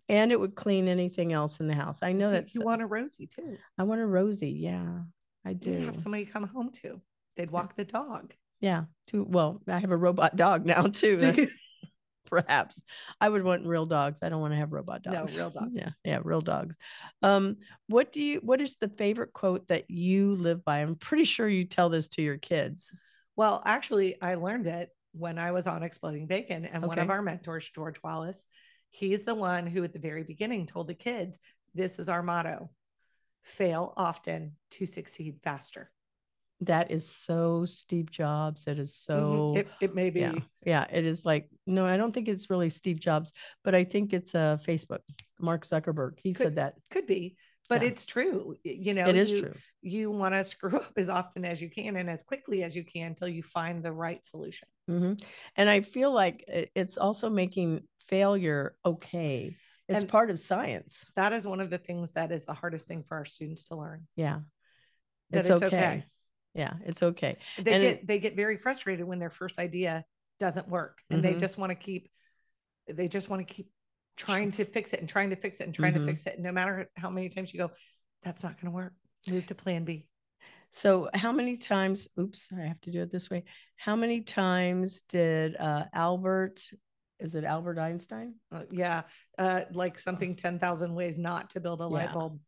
and 0.08 0.32
it 0.32 0.40
would 0.40 0.56
clean 0.56 0.88
anything 0.88 1.34
else 1.34 1.60
in 1.60 1.68
the 1.68 1.76
house. 1.76 2.00
I 2.02 2.14
know 2.14 2.28
So 2.28 2.32
that 2.32 2.54
you 2.56 2.62
want 2.62 2.82
a 2.82 2.88
Rosie 2.88 3.28
too. 3.28 3.58
I 3.78 3.84
want 3.84 4.02
a 4.02 4.06
Rosie. 4.06 4.52
Yeah, 4.52 5.00
I 5.46 5.52
You 5.52 5.56
do. 5.56 5.86
have 5.86 5.98
somebody 5.98 6.26
come 6.26 6.46
home 6.48 6.72
to. 6.84 7.02
They'd 7.36 7.52
walk 7.52 7.76
the 7.76 7.86
dog. 7.86 8.34
yeah. 8.60 8.86
Too 9.08 9.26
well, 9.28 9.62
I 9.68 9.80
have 9.80 9.92
a 9.92 9.98
robot 9.98 10.36
dog 10.36 10.66
now 10.66 10.84
too. 10.84 11.18
perhaps. 12.30 12.82
I 13.20 13.30
would 13.30 13.44
want 13.44 13.66
real 13.66 13.86
dogs. 13.86 14.24
I 14.24 14.30
don't 14.30 14.42
want 14.42 14.54
to 14.54 14.58
have 14.58 14.72
robot 14.72 15.04
dogs. 15.04 15.36
No, 15.36 15.44
real 15.44 15.50
dogs. 15.50 15.72
yeah 15.74 15.90
yeah 16.04 16.20
real 16.24 16.42
dogs. 16.42 16.78
Um 17.22 17.58
what 17.88 18.12
do 18.12 18.22
you 18.22 18.40
what 18.44 18.62
is 18.62 18.78
the 18.78 18.90
favorite 18.90 19.34
quote 19.34 19.68
that 19.68 19.90
you 19.90 20.36
live 20.36 20.64
by? 20.64 20.80
I'm 20.80 20.96
pretty 20.96 21.26
sure 21.26 21.48
you 21.48 21.66
tell 21.66 21.90
this 21.90 22.08
to 22.10 22.22
your 22.22 22.38
kids. 22.38 22.92
Well, 23.36 23.62
actually, 23.66 24.22
I 24.22 24.36
learned 24.36 24.68
it 24.68 24.90
when 25.14 25.40
I 25.40 25.52
was 25.52 25.66
on 25.66 25.82
Exploding 25.82 26.28
Bacon, 26.28 26.66
and 26.66 26.86
one 26.86 27.00
of 27.00 27.10
our 27.10 27.22
mentors, 27.22 27.70
George 27.70 28.02
Wallace, 28.04 28.46
he's 28.90 29.24
the 29.24 29.34
one 29.34 29.66
who 29.66 29.84
at 29.84 29.94
the 29.94 30.00
very 30.00 30.24
beginning 30.24 30.66
told 30.66 30.88
the 30.88 30.94
kids, 30.94 31.40
"This 31.74 32.00
is 32.00 32.10
our 32.10 32.22
motto: 32.22 32.70
fail 33.44 33.94
often 33.96 34.58
to 34.72 34.86
succeed 34.86 35.40
faster." 35.42 35.90
That 36.62 36.92
is 36.92 37.08
so 37.08 37.66
steve 37.66 38.12
jobs 38.12 38.68
it 38.68 38.78
is 38.80 38.92
Mhm. 38.92 38.96
so 39.06 39.54
it, 39.56 39.68
it 39.80 39.96
may 39.96 40.10
be. 40.10 40.20
yeah 40.22 40.34
yeah 40.66 40.86
it 40.92 41.06
is 41.06 41.26
like 41.26 41.50
no 41.66 41.86
i 41.86 41.96
don't 41.96 42.12
think 42.12 42.28
it's 42.28 42.50
really 42.50 42.70
steve 42.70 43.00
jobs 43.00 43.32
but 43.64 43.74
i 43.74 43.84
think 43.86 44.12
it's 44.14 44.36
uh 44.36 44.58
facebook 44.66 45.00
mark 45.40 45.66
zuckerberg 45.66 46.20
he 46.22 46.34
Could- 46.34 46.44
said 46.48 46.56
that 46.56 46.74
Could 46.90 47.08
be, 47.08 47.38
but 47.70 47.82
Yeah. 47.82 47.90
it's 47.90 48.06
true. 48.06 48.56
You 48.64 48.94
know, 48.96 49.08
it 49.08 49.16
is 49.16 49.32
you, 49.32 49.42
true 49.42 49.54
You 49.82 50.12
want 50.12 50.34
to 50.36 50.44
screw 50.44 50.78
up 50.80 50.92
as 50.98 51.08
often 51.08 51.46
as 51.46 51.62
you 51.62 51.70
can 51.70 51.96
and 51.96 52.10
as 52.10 52.24
quickly 52.24 52.64
as 52.64 52.76
you 52.76 52.84
can 52.84 53.08
until 53.14 53.28
you 53.30 53.44
find 53.44 53.82
the 53.84 53.94
right 53.94 54.26
solution. 54.26 54.68
hmm 54.88 55.14
And 55.56 55.70
I 55.70 55.82
feel 55.82 56.12
like 56.12 56.44
it's 56.76 56.98
also 56.98 57.30
making 57.30 57.88
failure 58.08 58.76
okay. 58.84 59.56
It's 59.88 60.00
And- 60.02 60.10
part 60.10 60.30
of 60.30 60.38
science. 60.40 61.06
That 61.16 61.32
is 61.32 61.46
one 61.48 61.62
of 61.62 61.70
the 61.70 61.78
things 61.78 62.12
that 62.14 62.32
is 62.32 62.44
the 62.46 62.54
hardest 62.54 62.86
thing 62.88 63.04
for 63.04 63.16
our 63.18 63.26
students 63.26 63.64
to 63.66 63.76
learn. 63.78 64.08
Yeah. 64.16 64.40
That 65.30 65.40
It's, 65.42 65.50
it's 65.50 65.62
okay. 65.64 65.78
okay. 65.78 66.06
Yeah, 66.54 66.74
it's 66.86 67.04
okay. 67.04 67.36
They 67.58 67.74
And 67.74 67.82
get 67.84 67.94
it- 68.00 68.08
they 68.08 68.20
get 68.20 68.36
very 68.36 68.58
frustrated 68.58 69.06
when 69.06 69.20
their 69.20 69.30
first 69.30 69.60
idea 69.60 70.04
doesn't 70.40 70.68
work, 70.68 71.00
and 71.10 71.24
they 71.24 71.36
Mhm. 71.36 71.40
just 71.40 71.58
want 71.58 71.72
to 71.72 71.76
keep 71.76 72.12
they 72.88 73.08
just 73.08 73.30
want 73.30 73.48
to 73.48 73.54
keep 73.54 73.70
trying 74.18 74.50
to 74.50 74.66
fix 74.66 74.94
it 74.94 75.00
and 75.00 75.08
trying 75.08 75.30
to 75.30 75.36
fix 75.36 75.62
it 75.62 75.66
and 75.66 75.76
trying 75.76 75.94
Mhm. 75.94 76.00
to 76.00 76.06
fix 76.06 76.26
it. 76.26 76.34
And 76.36 76.44
no 76.44 76.52
matter 76.52 76.90
how 76.96 77.12
many 77.12 77.30
times 77.30 77.54
you 77.54 77.60
go, 77.60 77.72
that's 78.24 78.42
not 78.44 78.56
going 78.60 78.66
to 78.66 78.76
work. 78.76 78.94
Move 79.28 79.46
to 79.46 79.56
Plan 79.56 79.86
B. 79.86 80.08
So, 80.72 81.08
how 81.14 81.32
many 81.32 81.56
times, 81.56 82.08
oops, 82.20 82.52
I 82.52 82.62
have 82.62 82.82
to 82.82 82.92
do 82.92 83.02
it 83.02 83.12
this 83.12 83.30
way. 83.30 83.44
How 83.76 83.96
many 83.96 84.22
times 84.22 85.04
did 85.04 85.56
uh, 85.56 85.86
Albert, 85.94 86.62
is 87.20 87.36
it 87.36 87.44
Albert 87.44 87.78
Einstein? 87.78 88.36
Uh, 88.52 88.64
yeah, 88.72 89.04
uh, 89.38 89.66
like 89.74 90.00
something 90.00 90.36
ten 90.36 90.58
thousand 90.58 90.96
ways 90.96 91.20
not 91.20 91.52
to 91.52 91.60
build 91.60 91.82
a 91.82 91.88
light 91.88 92.12
bulb. 92.14 92.40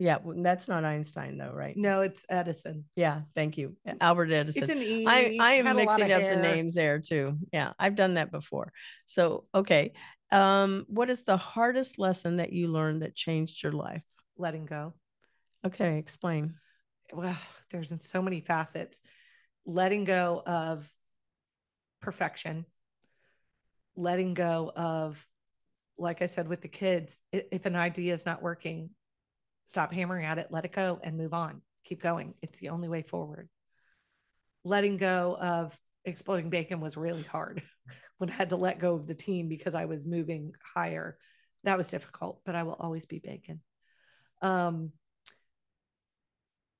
Yeah, 0.00 0.18
well, 0.22 0.36
that's 0.38 0.68
not 0.68 0.84
Einstein 0.84 1.38
though, 1.38 1.50
right? 1.52 1.76
No, 1.76 2.02
it's 2.02 2.24
Edison. 2.28 2.84
Yeah, 2.94 3.22
thank 3.34 3.58
you. 3.58 3.76
Albert 4.00 4.30
Edison. 4.30 4.62
It's 4.62 4.70
an 4.70 4.80
E. 4.80 5.04
I, 5.06 5.36
I 5.40 5.54
am 5.54 5.66
had 5.66 5.74
a 5.74 5.78
lot 5.84 5.98
mixing 5.98 6.12
up 6.12 6.22
the 6.22 6.36
names 6.36 6.74
there 6.74 7.00
too. 7.00 7.36
Yeah, 7.52 7.72
I've 7.80 7.96
done 7.96 8.14
that 8.14 8.30
before. 8.30 8.72
So, 9.06 9.46
okay. 9.52 9.92
Um, 10.30 10.84
what 10.88 11.10
is 11.10 11.24
the 11.24 11.36
hardest 11.36 11.98
lesson 11.98 12.36
that 12.36 12.52
you 12.52 12.68
learned 12.68 13.02
that 13.02 13.16
changed 13.16 13.62
your 13.62 13.72
life? 13.72 14.04
Letting 14.36 14.66
go. 14.66 14.94
Okay, 15.66 15.98
explain. 15.98 16.54
Well, 17.12 17.36
there's 17.70 17.90
in 17.90 18.00
so 18.00 18.22
many 18.22 18.40
facets. 18.40 19.00
Letting 19.66 20.04
go 20.04 20.40
of 20.46 20.88
perfection. 22.00 22.66
Letting 23.96 24.34
go 24.34 24.70
of, 24.76 25.26
like 25.98 26.22
I 26.22 26.26
said 26.26 26.46
with 26.46 26.60
the 26.60 26.68
kids, 26.68 27.18
if 27.32 27.66
an 27.66 27.74
idea 27.74 28.14
is 28.14 28.24
not 28.24 28.42
working, 28.42 28.90
stop 29.68 29.92
hammering 29.92 30.24
at 30.24 30.38
it, 30.38 30.48
let 30.50 30.64
it 30.64 30.72
go, 30.72 30.98
and 31.02 31.18
move 31.18 31.34
on. 31.34 31.60
Keep 31.84 32.02
going. 32.02 32.32
It's 32.40 32.58
the 32.58 32.70
only 32.70 32.88
way 32.88 33.02
forward. 33.02 33.50
Letting 34.64 34.96
go 34.96 35.36
of 35.38 35.78
exploding 36.06 36.48
bacon 36.48 36.80
was 36.80 36.96
really 36.96 37.22
hard 37.22 37.62
when 38.18 38.30
I 38.30 38.32
had 38.32 38.50
to 38.50 38.56
let 38.56 38.78
go 38.78 38.94
of 38.94 39.06
the 39.06 39.14
team 39.14 39.48
because 39.48 39.74
I 39.74 39.84
was 39.84 40.06
moving 40.06 40.52
higher. 40.74 41.18
That 41.64 41.76
was 41.76 41.88
difficult, 41.88 42.40
but 42.46 42.54
I 42.54 42.62
will 42.62 42.76
always 42.80 43.04
be 43.04 43.18
bacon. 43.18 43.60
Um, 44.40 44.92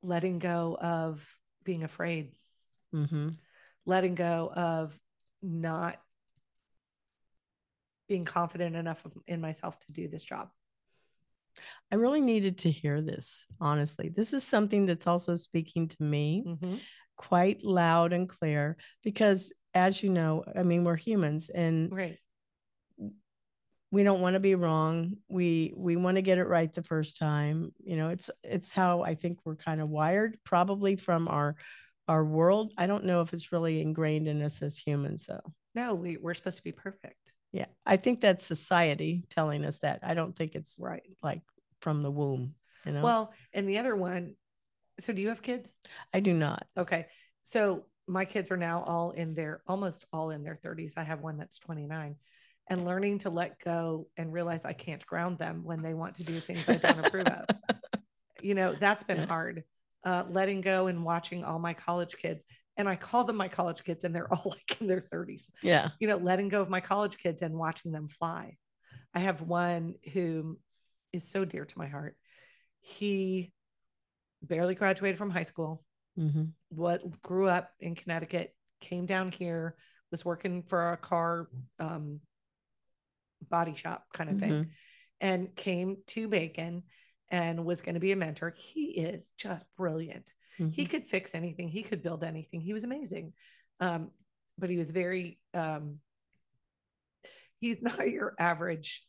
letting 0.03 0.39
go 0.39 0.77
of 0.81 1.31
being 1.65 1.85
afraid, 1.85 2.33
Mm-hmm. 2.95 3.29
letting 3.85 4.15
go 4.15 4.51
of 4.57 4.99
not 5.43 6.01
being 8.09 8.25
confident 8.25 8.77
enough 8.77 9.05
in 9.27 9.43
myself 9.43 9.79
to 9.81 9.93
do 9.93 10.09
this 10.09 10.25
job. 10.25 10.49
I 11.93 11.97
really 11.97 12.21
needed 12.21 12.59
to 12.59 12.71
hear 12.71 13.01
this, 13.01 13.47
honestly. 13.61 14.09
This 14.09 14.33
is 14.33 14.45
something 14.45 14.87
that's 14.87 15.07
also 15.07 15.35
speaking 15.35 15.89
to 15.89 16.03
me 16.03 16.45
Mhm. 16.47 16.81
quite 17.17 17.65
loud 17.65 18.13
and 18.13 18.29
clear 18.29 18.77
because, 19.03 19.53
as 19.75 20.03
you 20.03 20.11
know, 20.11 20.45
I 20.55 20.63
mean, 20.63 20.85
we're 20.85 20.97
humans 20.97 21.51
and 21.51 21.93
Right. 21.93 22.19
we 23.91 24.03
don't 24.03 24.21
want 24.21 24.35
to 24.35 24.41
be 24.41 24.55
wrong 24.55 25.17
we 25.29 25.73
we 25.75 25.97
want 25.97 26.17
to 26.17 26.23
get 26.23 26.37
it 26.37 26.45
right 26.45 26.75
the 26.75 26.83
first 26.83 27.17
time 27.17 27.73
you 27.83 27.97
know 27.97 28.11
it's 28.11 28.29
it's 28.45 28.71
how 28.71 29.01
i 29.01 29.15
think 29.15 29.39
we're 29.47 29.57
kind 29.57 29.81
of 29.81 29.89
wired 29.89 30.39
probably 30.45 30.95
from 30.95 31.27
our 31.27 31.57
our 32.09 32.25
world. 32.25 32.73
I 32.77 32.87
don't 32.87 33.05
know 33.05 33.21
if 33.21 33.33
it's 33.33 33.53
really 33.53 33.81
ingrained 33.81 34.29
in 34.29 34.43
us 34.43 34.63
as 34.63 34.77
humans, 34.79 35.27
though. 35.27 35.53
No, 35.75 35.95
we, 35.95 36.17
we're 36.17 36.35
supposed 36.35 36.57
to 36.57 36.65
be 36.65 36.73
perfect. 36.73 37.33
Yeah, 37.53 37.67
I 37.87 37.97
think 37.97 38.21
that's 38.21 38.45
society 38.45 39.25
telling 39.31 39.65
us 39.65 39.81
that. 39.81 40.01
I 40.03 40.15
don't 40.15 40.37
think 40.37 40.55
it's 40.55 40.77
Right. 40.79 41.03
like 41.23 41.43
from 41.81 42.03
the 42.03 42.11
womb. 42.11 42.55
You 42.85 42.93
know. 42.93 43.03
Well, 43.03 43.33
and 43.53 43.69
the 43.69 43.79
other 43.79 43.97
one, 43.97 44.35
so 45.01 45.13
do 45.13 45.23
you 45.23 45.29
have 45.29 45.43
kids? 45.43 45.75
I 46.13 46.21
do 46.21 46.33
not. 46.33 46.67
Okay. 46.77 47.07
So 47.43 47.87
my 48.07 48.25
kids 48.25 48.51
are 48.51 48.57
now 48.57 48.83
all 48.83 49.11
in 49.13 49.35
their 49.35 49.63
almost 49.67 50.07
all 50.13 50.31
in 50.31 50.43
their 50.43 50.57
30s. 50.57 50.95
I 50.97 51.03
have 51.03 51.21
one 51.21 51.37
that's 51.39 51.59
29 51.59 52.17
and 52.69 52.85
learning 52.85 53.19
to 53.19 53.31
let 53.31 53.59
go 53.61 54.09
and 54.17 54.33
realize 54.33 54.65
I 54.65 54.75
can't 54.75 55.05
ground 55.07 55.39
them 55.39 55.65
when 55.65 55.83
they 55.83 55.95
want 55.95 56.17
to 56.17 56.25
do 56.25 56.35
things 56.35 56.69
I 56.69 56.77
don't 56.77 57.01
approve 57.01 57.27
of. 57.27 57.47
You 58.41 58.55
know, 58.55 58.73
that's 58.73 59.03
been 59.03 59.19
Yeah. 59.19 59.27
hard. 59.27 59.65
Uh, 60.05 60.23
letting 60.31 60.61
go 60.61 60.87
and 60.87 61.05
watching 61.05 61.43
all 61.43 61.59
my 61.59 61.75
college 61.75 62.17
kids. 62.17 62.45
And 62.79 62.89
I 62.89 62.97
call 62.97 63.25
them 63.25 63.37
my 63.37 63.49
college 63.49 63.85
kids 63.85 64.05
and 64.05 64.15
they're 64.15 64.33
all 64.33 64.55
like 64.57 64.81
in 64.81 64.87
their 64.87 65.01
30s. 65.01 65.51
Yeah. 65.63 65.91
You 66.01 66.09
know, 66.09 66.17
letting 66.17 66.49
go 66.49 66.63
of 66.63 66.71
my 66.71 66.81
college 66.81 67.19
kids 67.19 67.43
and 67.43 67.55
watching 67.55 67.93
them 67.93 68.09
fly. 68.09 68.57
I 69.13 69.19
have 69.19 69.43
one 69.43 69.95
who 70.15 70.59
is 71.13 71.29
so 71.29 71.45
dear 71.45 71.65
to 71.65 71.79
my 71.79 71.89
heart. 71.89 72.17
He 72.81 73.53
barely 74.43 74.75
graduated 74.75 75.19
from 75.19 75.31
high 75.31 75.43
school 75.43 75.85
hmm 76.17 76.45
what 76.71 77.23
grew 77.23 77.49
up 77.49 77.71
in 77.81 77.95
Connecticut, 77.95 78.55
came 78.81 79.07
down 79.07 79.33
here, 79.33 79.75
was 80.11 80.23
working 80.23 80.63
for 80.63 80.93
a 80.93 80.99
car 80.99 81.49
um, 81.79 82.21
body 83.49 83.75
shop 83.75 84.05
kind 84.13 84.29
of 84.29 84.39
thing, 84.39 84.53
Mhm. 84.53 84.69
and 85.21 85.57
came 85.57 86.03
to 86.09 86.29
Bacon 86.29 86.83
and 87.31 87.65
was 87.65 87.81
going 87.81 87.95
to 87.95 88.01
be 88.01 88.13
a 88.13 88.17
mentor. 88.17 88.51
He 88.51 88.91
is 88.99 89.31
just 89.39 89.65
brilliant. 89.77 90.31
He 90.59 90.65
Mhm. 90.85 90.91
could 90.91 91.07
fix 91.07 91.35
anything. 91.35 91.69
He 91.69 91.83
could 91.83 92.03
build 92.03 92.25
anything. 92.25 92.61
He 92.61 92.73
was 92.73 92.85
amazing. 92.85 93.33
Um, 93.81 94.11
but 94.59 94.71
he 94.71 94.77
was 94.77 94.91
very, 94.91 95.39
um, 95.55 96.01
he's 97.61 97.83
not 97.83 98.11
your 98.11 98.35
average 98.39 99.07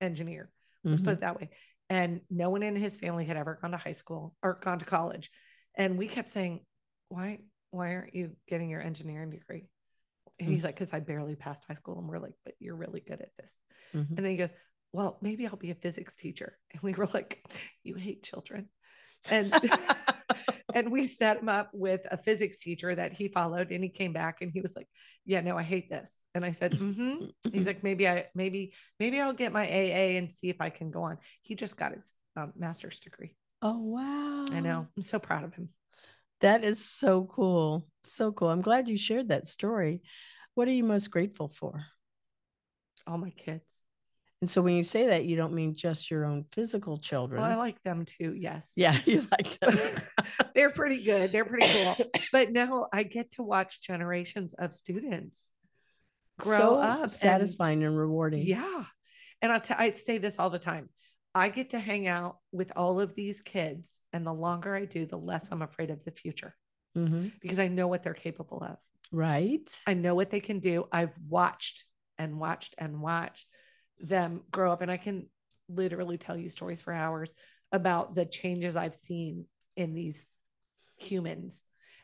engineer. 0.00 0.50
Let's 0.82 1.00
Mhm. 1.00 1.04
put 1.04 1.12
it 1.14 1.20
that 1.20 1.40
way. 1.40 1.50
And 1.88 2.22
no 2.30 2.50
one 2.50 2.62
in 2.62 2.76
his 2.76 2.96
family 2.96 3.24
had 3.24 3.36
ever 3.36 3.58
gone 3.60 3.70
to 3.72 3.76
high 3.76 3.92
school 3.92 4.34
or 4.42 4.54
gone 4.54 4.78
to 4.78 4.84
college. 4.84 5.30
And 5.76 5.96
we 5.98 6.08
kept 6.08 6.28
saying, 6.28 6.64
why, 7.08 7.40
why 7.70 7.94
aren't 7.94 8.14
you 8.14 8.36
getting 8.48 8.68
your 8.68 8.80
engineering 8.80 9.30
degree? 9.30 9.68
And 10.40 10.48
he's 10.48 10.64
like, 10.64 10.74
because 10.74 10.92
I 10.92 11.00
barely 11.00 11.36
passed 11.36 11.64
high 11.68 11.74
school. 11.74 11.98
And 11.98 12.08
we're 12.08 12.18
like, 12.18 12.34
but 12.44 12.54
you're 12.58 12.74
really 12.76 13.00
good 13.00 13.20
at 13.20 13.30
this. 13.38 13.54
Mhm. 13.92 14.08
And 14.08 14.18
then 14.18 14.30
he 14.32 14.36
goes, 14.36 14.52
well, 14.92 15.18
maybe 15.20 15.46
I'll 15.46 15.56
be 15.56 15.70
a 15.70 15.74
physics 15.76 16.16
teacher. 16.16 16.58
And 16.72 16.82
we 16.82 16.92
were 16.94 17.08
like, 17.12 17.44
you 17.82 17.94
hate 17.94 18.22
children. 18.22 18.68
And 19.30 19.52
and 20.74 20.92
we 20.92 21.04
set 21.04 21.38
him 21.38 21.48
up 21.48 21.70
with 21.72 22.06
a 22.10 22.18
physics 22.18 22.58
teacher 22.58 22.94
that 22.94 23.12
he 23.12 23.28
followed 23.28 23.70
and 23.70 23.82
he 23.82 23.88
came 23.88 24.12
back 24.12 24.42
and 24.42 24.50
he 24.52 24.60
was 24.60 24.74
like 24.76 24.88
yeah 25.24 25.40
no 25.40 25.56
i 25.56 25.62
hate 25.62 25.88
this 25.88 26.20
and 26.34 26.44
i 26.44 26.50
said 26.50 26.72
mm-hmm. 26.72 27.24
he's 27.52 27.66
like 27.66 27.82
maybe 27.82 28.06
i 28.06 28.26
maybe 28.34 28.72
maybe 29.00 29.20
i'll 29.20 29.32
get 29.32 29.52
my 29.52 29.66
aa 29.66 30.18
and 30.18 30.32
see 30.32 30.48
if 30.48 30.60
i 30.60 30.68
can 30.68 30.90
go 30.90 31.04
on 31.04 31.16
he 31.42 31.54
just 31.54 31.76
got 31.76 31.92
his 31.94 32.14
um, 32.36 32.52
master's 32.56 33.00
degree 33.00 33.34
Oh 33.62 33.78
wow. 33.78 34.44
i 34.52 34.60
know 34.60 34.86
i'm 34.96 35.02
so 35.02 35.18
proud 35.18 35.44
of 35.44 35.54
him 35.54 35.70
That 36.40 36.64
is 36.64 36.84
so 36.84 37.24
cool. 37.24 37.86
So 38.02 38.32
cool. 38.32 38.50
I'm 38.50 38.60
glad 38.60 38.88
you 38.88 38.98
shared 38.98 39.28
that 39.28 39.46
story. 39.46 40.02
What 40.54 40.68
are 40.68 40.72
you 40.72 40.84
most 40.84 41.08
grateful 41.10 41.48
for? 41.48 41.80
all 43.06 43.18
my 43.18 43.30
kids 43.30 43.82
And 44.44 44.50
so 44.50 44.60
when 44.60 44.74
you 44.74 44.84
say 44.84 45.06
that, 45.06 45.24
you 45.24 45.36
don't 45.36 45.54
mean 45.54 45.74
just 45.74 46.10
your 46.10 46.26
own 46.26 46.44
physical 46.52 46.98
children. 46.98 47.40
well 47.40 47.50
i 47.50 47.54
like 47.54 47.82
them 47.82 48.04
too 48.04 48.34
yes 48.36 48.72
yeah, 48.76 48.94
you 49.06 49.26
like 49.30 49.58
them. 49.58 49.78
they're 50.54 50.68
pretty 50.70 51.02
good 51.02 51.32
they're 51.32 51.46
pretty 51.46 51.66
cool 51.66 51.96
but 52.30 52.52
no 52.52 52.86
i 52.92 53.02
get 53.04 53.30
to 53.30 53.42
watch 53.42 53.80
generations 53.80 54.52
of 54.52 54.74
students 54.74 55.50
grow 56.38 56.58
so 56.58 56.74
up 56.76 57.10
satisfying 57.10 57.82
and, 57.84 57.96
rewarding. 57.96 58.42
Yeah. 58.42 58.84
And 59.40 59.50
I'll 59.50 59.60
t- 59.60 59.74
I 59.78 59.92
say 59.92 60.18
this 60.18 60.38
all 60.38 60.50
the 60.50 60.58
time. 60.58 60.88
I 61.34 61.48
get 61.48 61.70
to 61.70 61.78
hang 61.78 62.06
out 62.06 62.36
with 62.52 62.72
all 62.76 63.00
of 63.00 63.14
these 63.14 63.40
kids. 63.40 64.00
And 64.12 64.26
the 64.26 64.32
longer 64.34 64.74
I 64.74 64.84
do, 64.84 65.06
the 65.06 65.16
less 65.18 65.50
I'm 65.52 65.62
afraid 65.62 65.90
of 65.90 66.04
the 66.04 66.10
future 66.10 66.54
Mhm. 66.96 67.32
because 67.40 67.58
I 67.60 67.68
know 67.68 67.88
what 67.88 68.02
they're 68.02 68.14
capable 68.14 68.62
of. 68.62 68.76
Right. 69.12 69.68
I 69.86 69.94
know 69.94 70.14
what 70.14 70.30
they 70.30 70.40
can 70.40 70.58
do. 70.60 70.86
I've 70.92 71.16
watched 71.28 71.84
and 72.18 72.38
watched 72.40 72.74
and 72.78 73.00
watched 73.00 73.46
them 74.00 74.42
grow 74.50 74.72
up. 74.72 74.82
And 74.82 74.90
I 74.90 74.96
can 74.96 75.26
literally 75.68 76.18
tell 76.18 76.36
you 76.36 76.48
stories 76.48 76.82
for 76.82 76.92
hours 76.92 77.34
about 77.72 78.14
the 78.14 78.24
changes 78.24 78.76
I've 78.76 78.94
seen 78.94 79.46
in 79.76 79.94
these 79.94 80.26
humans. 80.96 81.62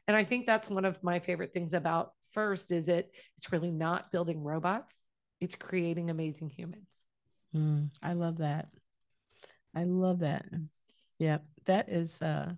And 0.09 0.17
I 0.17 0.25
think 0.25 0.47
that's 0.47 0.69
one 0.69 0.85
of 0.85 1.03
my 1.03 1.21
favorite 1.21 1.53
things 1.53 1.75
about 1.75 2.13
First 2.33 2.71
is 2.71 2.89
it 2.89 3.13
it's 3.37 3.51
really 3.51 3.73
not 3.73 4.13
building 4.13 4.43
robots. 4.43 4.99
It's 5.41 5.57
creating 5.57 6.11
amazing 6.11 6.51
humans. 6.51 7.03
Mm, 7.55 7.91
I 8.03 8.13
love 8.13 8.39
that. 8.39 8.69
I 9.75 9.85
love 9.85 10.21
that. 10.21 10.47
Yeah, 11.19 11.39
that 11.67 11.89
is 11.89 12.23
uh 12.23 12.53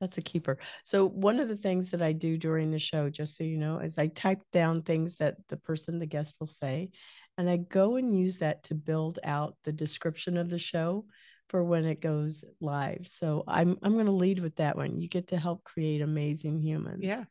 that's 0.00 0.18
a 0.18 0.22
keeper. 0.22 0.58
So 0.84 1.08
one 1.08 1.40
of 1.40 1.48
the 1.48 1.56
things 1.56 1.90
that 1.92 2.02
I 2.02 2.12
do 2.12 2.36
during 2.36 2.70
the 2.70 2.78
show, 2.78 3.08
just 3.08 3.36
so 3.36 3.44
you 3.44 3.58
know, 3.58 3.78
is 3.78 3.98
I 3.98 4.08
type 4.08 4.42
down 4.52 4.82
things 4.82 5.16
that 5.16 5.36
the 5.48 5.56
person, 5.56 5.98
the 5.98 6.06
guest 6.06 6.34
will 6.38 6.46
say, 6.46 6.90
and 7.38 7.48
I 7.48 7.56
go 7.56 7.96
and 7.96 8.16
use 8.16 8.38
that 8.38 8.64
to 8.64 8.74
build 8.74 9.18
out 9.24 9.56
the 9.64 9.72
description 9.72 10.36
of 10.36 10.50
the 10.50 10.58
show 10.58 11.06
for 11.48 11.62
when 11.62 11.84
it 11.84 12.00
goes 12.00 12.44
live. 12.60 13.06
So 13.06 13.44
I'm 13.46 13.78
I'm 13.82 13.96
gonna 13.96 14.10
lead 14.10 14.40
with 14.40 14.56
that 14.56 14.76
one. 14.76 15.00
You 15.00 15.08
get 15.08 15.28
to 15.28 15.38
help 15.38 15.64
create 15.64 16.00
amazing 16.00 16.60
humans. 16.60 17.00
Yeah. 17.02 17.24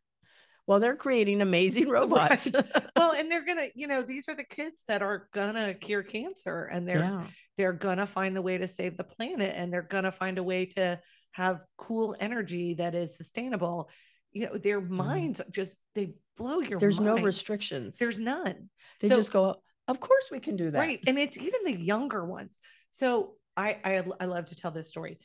Well, 0.66 0.80
they're 0.80 0.96
creating 0.96 1.42
amazing 1.42 1.90
robots. 1.90 2.52
Well, 2.96 3.14
and 3.14 3.30
they're 3.30 3.46
gonna, 3.46 3.68
you 3.76 3.88
know, 3.88 4.02
these 4.02 4.30
are 4.30 4.36
the 4.36 4.44
kids 4.46 4.84
that 4.88 5.02
are 5.02 5.28
gonna 5.34 5.74
cure 5.74 6.04
cancer 6.04 6.66
and 6.66 6.88
they're 6.88 7.00
yeah. 7.00 7.24
they're 7.58 7.74
gonna 7.74 8.06
find 8.06 8.36
the 8.36 8.42
way 8.42 8.58
to 8.58 8.68
save 8.68 8.96
the 8.96 9.04
planet 9.04 9.54
and 9.58 9.74
they're 9.74 9.82
gonna 9.82 10.12
find 10.12 10.38
a 10.38 10.44
way 10.44 10.68
to 10.68 11.00
have 11.32 11.66
cool 11.78 12.16
energy 12.20 12.76
that 12.76 12.96
is 12.96 13.18
sustainable. 13.18 13.90
You 14.32 14.46
know, 14.46 14.58
their 14.58 14.80
minds 14.80 15.42
just 15.50 15.78
they 15.96 16.14
blow 16.38 16.62
your 16.62 16.80
mind. 16.80 16.82
There's 16.82 17.00
no 17.00 17.18
restrictions. 17.18 17.98
There's 17.98 18.20
none. 18.20 18.70
they 19.02 19.10
so- 19.10 19.16
just 19.16 19.34
go, 19.34 19.56
of 19.88 20.00
course 20.00 20.30
we 20.32 20.40
can 20.40 20.56
do 20.56 20.72
that. 20.72 20.80
Right. 20.80 21.00
And 21.06 21.18
it's 21.18 21.38
even 21.38 21.64
the 21.66 21.76
younger 21.76 22.24
ones. 22.24 22.58
So 22.92 23.34
I, 23.58 23.78
I 23.84 24.04
I 24.20 24.26
love 24.26 24.46
to 24.46 24.56
tell 24.56 24.72
this 24.72 24.88
story. 24.88 25.20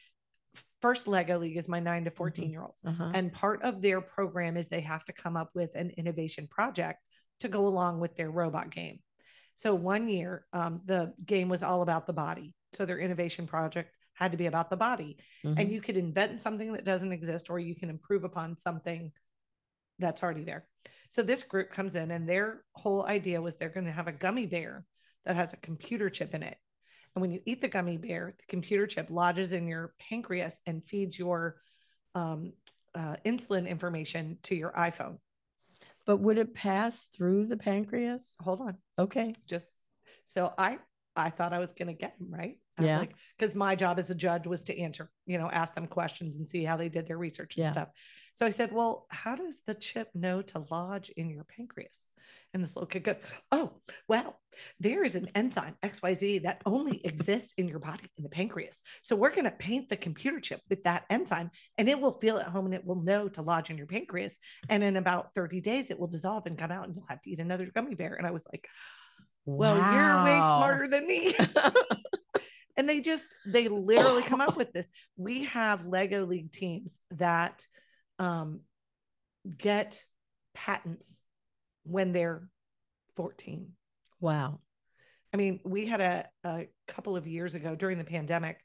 First 0.81 1.09
Lego 1.09 1.38
League 1.38 1.57
is 1.57 1.68
my 1.68 1.81
nine 1.81 2.05
to 2.05 2.11
14 2.11 2.51
year 2.51 2.62
olds. 2.62 2.81
Uh-huh. 2.85 3.11
And 3.14 3.33
part 3.33 3.62
of 3.62 3.83
their 3.83 4.01
program 4.01 4.57
is 4.57 4.68
they 4.68 4.81
have 4.83 5.05
to 5.07 5.12
come 5.12 5.37
up 5.37 5.51
with 5.55 5.75
an 5.75 5.90
innovation 5.97 6.47
project 6.49 7.01
to 7.40 7.49
go 7.49 7.66
along 7.66 8.01
with 8.01 8.16
their 8.16 8.31
robot 8.31 8.71
game. 8.71 8.99
So 9.55 9.75
one 9.75 10.09
year, 10.09 10.47
um, 10.53 10.83
the 10.85 11.12
game 11.25 11.49
was 11.49 11.62
all 11.62 11.83
about 11.83 12.07
the 12.07 12.12
body. 12.12 12.55
So 12.75 12.85
their 12.85 12.99
innovation 12.99 13.47
project 13.47 13.92
had 14.14 14.33
to 14.33 14.38
be 14.38 14.47
about 14.47 14.71
the 14.71 14.77
body. 14.77 15.18
Mhm. 15.44 15.59
And 15.59 15.73
you 15.73 15.81
could 15.81 15.97
invent 15.97 16.40
something 16.40 16.73
that 16.73 16.85
doesn't 16.85 17.12
exist, 17.12 17.51
or 17.51 17.59
you 17.59 17.75
can 17.75 17.90
improve 17.90 18.25
upon 18.25 18.57
something 18.57 19.12
that's 19.99 20.23
already 20.23 20.44
there. 20.44 20.66
So 21.11 21.23
this 21.23 21.42
group 21.42 21.71
comes 21.71 21.94
in, 21.94 22.11
and 22.11 22.29
their 22.29 22.62
whole 22.75 23.05
idea 23.07 23.40
was 23.40 23.57
they're 23.57 23.68
going 23.68 23.87
to 23.87 23.92
have 23.92 24.09
a 24.09 24.12
gummy 24.12 24.47
bear 24.47 24.85
that 25.25 25.37
has 25.37 25.53
a 25.53 25.57
computer 25.59 26.11
chip 26.11 26.35
in 26.35 26.42
it. 26.42 26.57
And 27.14 27.23
when 27.23 27.31
you 27.31 27.40
eat 27.44 27.61
the 27.61 27.68
gummy 27.68 27.97
bear, 27.97 28.35
the 28.38 28.44
computer 28.47 28.87
chip 28.87 29.09
lodges 29.11 29.53
in 29.53 29.66
your 29.66 29.94
pancreas 29.99 30.61
and 30.66 30.85
feeds 30.85 31.18
your 31.18 31.57
um, 32.14 32.53
uh, 32.94 33.16
insulin 33.25 33.68
information 33.68 34.38
to 34.44 34.55
your 34.55 34.73
iPhone. 34.73 35.18
But 36.07 36.18
would 36.18 36.38
it 36.38 36.55
pass 36.55 37.05
through 37.05 37.47
the 37.47 37.57
pancreas? 37.57 38.35
Hold 38.42 38.61
on, 38.61 38.79
Okay. 38.99 39.35
just 39.47 39.66
so 40.25 40.53
I 40.57 40.79
I 41.16 41.31
thought 41.31 41.53
I 41.53 41.59
was 41.59 41.73
going 41.73 41.88
to 41.88 41.94
get 41.94 42.18
them 42.18 42.29
right. 42.31 42.59
I 42.79 42.83
Yeah. 42.83 42.92
was 42.92 43.09
like, 43.09 43.14
because 43.37 43.55
my 43.57 43.75
job 43.75 43.99
as 43.99 44.09
a 44.09 44.14
judge 44.14 44.47
was 44.47 44.62
to 44.64 44.79
answer, 44.79 45.11
you 45.27 45.37
know, 45.37 45.51
ask 45.51 45.75
them 45.75 45.87
questions 45.87 46.37
and 46.37 46.49
see 46.49 46.62
how 46.64 46.77
they 46.77 46.88
did 46.88 47.07
their 47.07 47.18
research 47.18 47.57
and 47.57 47.64
Yeah. 47.64 47.73
stuff. 47.73 47.88
So 48.35 48.47
I 48.47 48.51
said, 48.51 48.71
well, 48.73 49.07
how 49.11 49.35
does 49.35 49.62
the 49.66 49.75
chip 49.75 50.11
know 50.14 50.42
to 50.42 50.64
lodge 50.71 51.11
in 51.11 51.29
your 51.29 51.43
pancreas? 51.45 52.11
And 52.59 52.66
this 52.66 52.74
little 52.74 52.88
kid 52.88 53.04
goes, 53.04 53.20
oh, 53.52 53.70
well, 54.09 54.40
there 54.80 55.04
is 55.04 55.14
an 55.14 55.28
enzyme 55.36 55.76
XYZ 55.84 56.42
that 56.42 56.61
only 56.66 57.00
exists 57.06 57.54
in 57.56 57.68
your 57.68 57.78
body 57.78 58.11
in 58.16 58.24
the 58.24 58.28
pancreas. 58.28 58.82
So 59.02 59.14
we're 59.14 59.30
going 59.30 59.44
to 59.44 59.52
paint 59.52 59.88
the 59.88 59.96
computer 59.96 60.40
chip 60.40 60.61
with 60.68 60.82
that 60.82 61.04
enzyme 61.09 61.52
and 61.78 61.88
it 61.88 62.00
will 62.00 62.18
feel 62.18 62.36
at 62.36 62.48
home 62.48 62.64
and 62.64 62.74
it 62.74 62.84
will 62.84 63.00
know 63.00 63.28
to 63.28 63.42
lodge 63.42 63.70
in 63.70 63.78
your 63.78 63.86
pancreas. 63.86 64.38
And 64.68 64.82
in 64.82 64.96
about 64.96 65.34
30 65.36 65.61
days, 65.61 65.92
it 65.92 66.00
will 66.00 66.09
dissolve 66.09 66.46
and 66.46 66.59
come 66.59 66.72
out 66.72 66.88
and 66.88 66.96
you'll 66.96 67.06
have 67.09 67.22
to 67.22 67.30
eat 67.30 67.38
another 67.38 67.70
gummy 67.72 67.94
bear. 67.94 68.14
And 68.14 68.26
I 68.26 68.32
was 68.32 68.44
like, 68.52 68.66
well, 69.46 69.76
you're 69.76 70.24
way 70.24 70.40
smarter 70.40 70.88
than 70.88 71.06
me. 71.06 71.36
and 72.76 72.88
they 72.88 73.00
just 73.00 73.32
they 73.46 73.68
literally 73.68 74.22
come 74.22 74.40
up 74.40 74.56
with 74.56 74.72
this. 74.72 74.88
We 75.16 75.44
have 75.44 75.86
Lego 75.86 76.26
League 76.26 76.50
teams 76.50 76.98
that 77.12 77.64
um, 78.18 78.62
get 79.56 80.02
patents 80.54 81.20
when 81.89 82.12
they're 82.12 82.49
14. 83.16 83.72
wow. 84.20 84.61
I 85.32 85.36
mean, 85.36 85.61
we 85.62 85.84
had 85.84 86.01
a, 86.01 86.26
a 86.45 86.68
couple 86.86 87.14
of 87.14 87.26
years 87.26 87.55
ago 87.55 87.74
during 87.74 87.99
the 87.99 88.05
pandemic, 88.05 88.61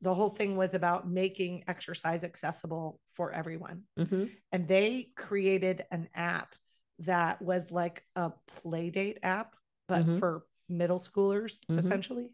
the 0.00 0.14
whole 0.14 0.30
thing 0.30 0.56
was 0.56 0.72
about 0.72 1.06
making 1.06 1.64
exercise 1.68 2.24
accessible 2.24 2.98
for 3.10 3.30
everyone. 3.30 3.82
Mhm. 3.98 4.30
And 4.50 4.66
they 4.66 5.10
created 5.16 5.84
an 5.90 6.08
app 6.14 6.54
that 7.00 7.42
was 7.42 7.70
like 7.70 8.04
a 8.16 8.32
play 8.46 8.88
date 8.90 9.18
app, 9.22 9.54
but 9.86 10.06
Mhm. 10.06 10.18
for 10.18 10.46
middle 10.68 10.98
schoolers 10.98 11.58
Mhm. 11.68 11.78
essentially. 11.78 12.30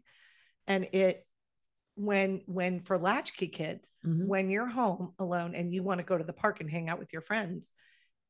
And 0.67 0.85
it 0.93 1.27
when 1.95 2.43
when 2.45 2.81
for 2.81 2.97
latchkey 2.97 3.47
kids, 3.47 3.91
Mhm. 4.05 4.27
when 4.27 4.49
you're 4.49 4.67
home 4.67 5.13
alone 5.19 5.53
and 5.55 5.73
you 5.73 5.83
want 5.83 5.99
to 5.99 6.05
go 6.05 6.17
to 6.17 6.23
the 6.23 6.33
park 6.33 6.61
and 6.61 6.69
hang 6.69 6.87
out 6.89 6.99
with 6.99 7.11
your 7.13 7.21
friends, 7.21 7.71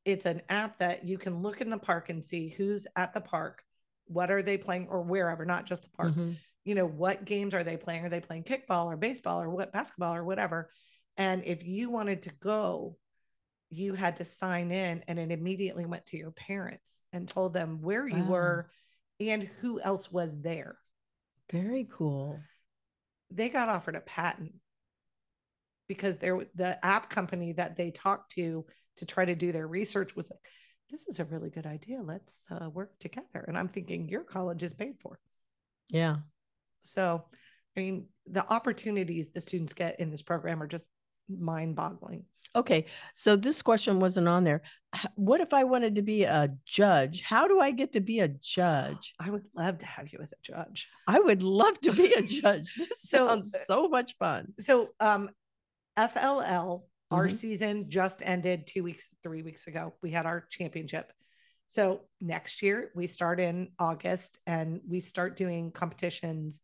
it's 0.06 0.24
an 0.24 0.40
app 0.48 0.78
that 0.78 1.04
you 1.04 1.18
can 1.18 1.42
look 1.42 1.60
in 1.60 1.68
the 1.68 1.76
park 1.78 2.08
and 2.08 2.24
see 2.24 2.48
who's 2.48 2.86
at 2.96 3.12
the 3.12 3.20
park, 3.20 3.62
what 4.06 4.30
are 4.30 4.42
they 4.42 4.56
playing, 4.56 4.86
or 4.88 5.02
wherever, 5.02 5.44
not 5.44 5.66
just 5.66 5.82
the 5.82 5.90
park. 5.90 6.14
Mhm. 6.14 6.36
You 6.64 6.74
know, 6.74 6.86
what 6.86 7.24
games 7.24 7.52
are 7.54 7.64
they 7.64 7.76
playing? 7.76 8.04
Are 8.04 8.08
they 8.08 8.20
playing 8.20 8.44
kickball 8.44 8.86
or 8.86 8.96
baseball 8.96 9.42
or 9.42 9.50
what 9.50 9.72
basketball 9.72 10.14
or 10.14 10.24
whatever? 10.24 10.70
And 11.16 11.44
if 11.44 11.64
you 11.64 11.90
wanted 11.90 12.22
to 12.22 12.30
go, 12.30 12.96
you 13.68 13.94
had 13.94 14.16
to 14.16 14.24
sign 14.24 14.70
in 14.70 15.02
and 15.08 15.18
it 15.18 15.30
immediately 15.32 15.84
went 15.84 16.06
to 16.06 16.16
your 16.16 16.30
parents 16.30 17.02
and 17.12 17.28
told 17.28 17.52
them 17.52 17.82
where 17.82 18.06
you 18.06 18.22
Wow. 18.24 18.30
were 18.30 18.70
and 19.18 19.42
who 19.42 19.80
else 19.80 20.10
was 20.10 20.40
there. 20.40 20.78
Very 21.50 21.86
cool. 21.90 22.40
they 23.28 23.48
got 23.48 23.68
offered 23.68 23.96
a 23.96 24.00
patent 24.00 24.54
because 25.88 26.16
they're 26.16 26.46
the 26.54 26.84
app 26.84 27.10
company 27.10 27.52
that 27.52 27.76
they 27.76 27.90
talked 27.90 28.32
to 28.32 28.64
to 28.96 29.06
try 29.06 29.24
to 29.24 29.34
do 29.34 29.52
their 29.52 29.66
research 29.66 30.14
was 30.16 30.30
like 30.30 30.40
this 30.90 31.06
is 31.08 31.18
a 31.20 31.24
really 31.24 31.50
good 31.50 31.66
idea 31.66 32.00
let's 32.02 32.46
uh, 32.50 32.68
work 32.70 32.92
together 32.98 33.44
and 33.48 33.56
i'm 33.58 33.68
thinking 33.68 34.08
your 34.08 34.22
college 34.22 34.62
is 34.62 34.74
paid 34.74 34.94
for 35.00 35.18
Yeah. 35.90 36.16
so 36.84 37.24
i 37.76 37.80
mean 37.80 38.06
the 38.26 38.44
opportunities 38.52 39.28
the 39.34 39.40
students 39.40 39.72
get 39.74 40.00
in 40.00 40.10
this 40.10 40.22
program 40.22 40.62
are 40.62 40.66
just 40.68 40.86
mind-boggling 41.28 42.24
Okay. 42.54 42.86
So 43.12 43.36
this 43.36 43.60
question 43.60 44.00
wasn't 44.00 44.28
on 44.28 44.42
there. 44.42 44.62
What 45.16 45.42
if 45.42 45.52
I 45.52 45.64
wanted 45.64 45.96
to 45.96 46.02
be 46.02 46.22
a 46.24 46.48
judge? 46.64 47.20
How 47.20 47.46
do 47.48 47.60
I 47.60 47.70
get 47.70 47.92
to 47.92 48.00
be 48.00 48.20
a 48.20 48.28
judge? 48.28 49.12
i 49.20 49.28
would 49.28 49.46
love 49.54 49.76
to 49.78 49.86
have 49.86 50.10
you 50.10 50.20
as 50.22 50.32
a 50.32 50.40
judge 50.42 50.88
I 51.06 51.20
would 51.20 51.42
love 51.42 51.78
to 51.82 51.92
be 51.92 52.14
a 52.14 52.22
judge. 52.40 52.76
This 52.76 53.02
So, 53.02 53.26
sounds 53.28 53.64
so 53.66 53.88
much 53.88 54.16
fun. 54.16 54.54
so 54.58 54.88
um 55.00 55.28
fll 55.96 56.82
our 57.10 57.26
Mhm. 57.28 57.32
season 57.32 57.88
just 57.90 58.22
ended 58.24 58.66
two 58.66 58.82
weeks 58.82 59.14
three 59.22 59.42
weeks 59.42 59.66
ago 59.66 59.94
we 60.02 60.10
had 60.10 60.26
our 60.26 60.40
championship 60.50 61.12
so 61.68 62.08
next 62.20 62.62
year 62.62 62.90
we 62.94 63.06
start 63.06 63.40
in 63.40 63.70
august 63.78 64.38
and 64.46 64.80
we 64.86 65.00
start 65.00 65.36
doing 65.36 65.70
competitions 65.70 66.60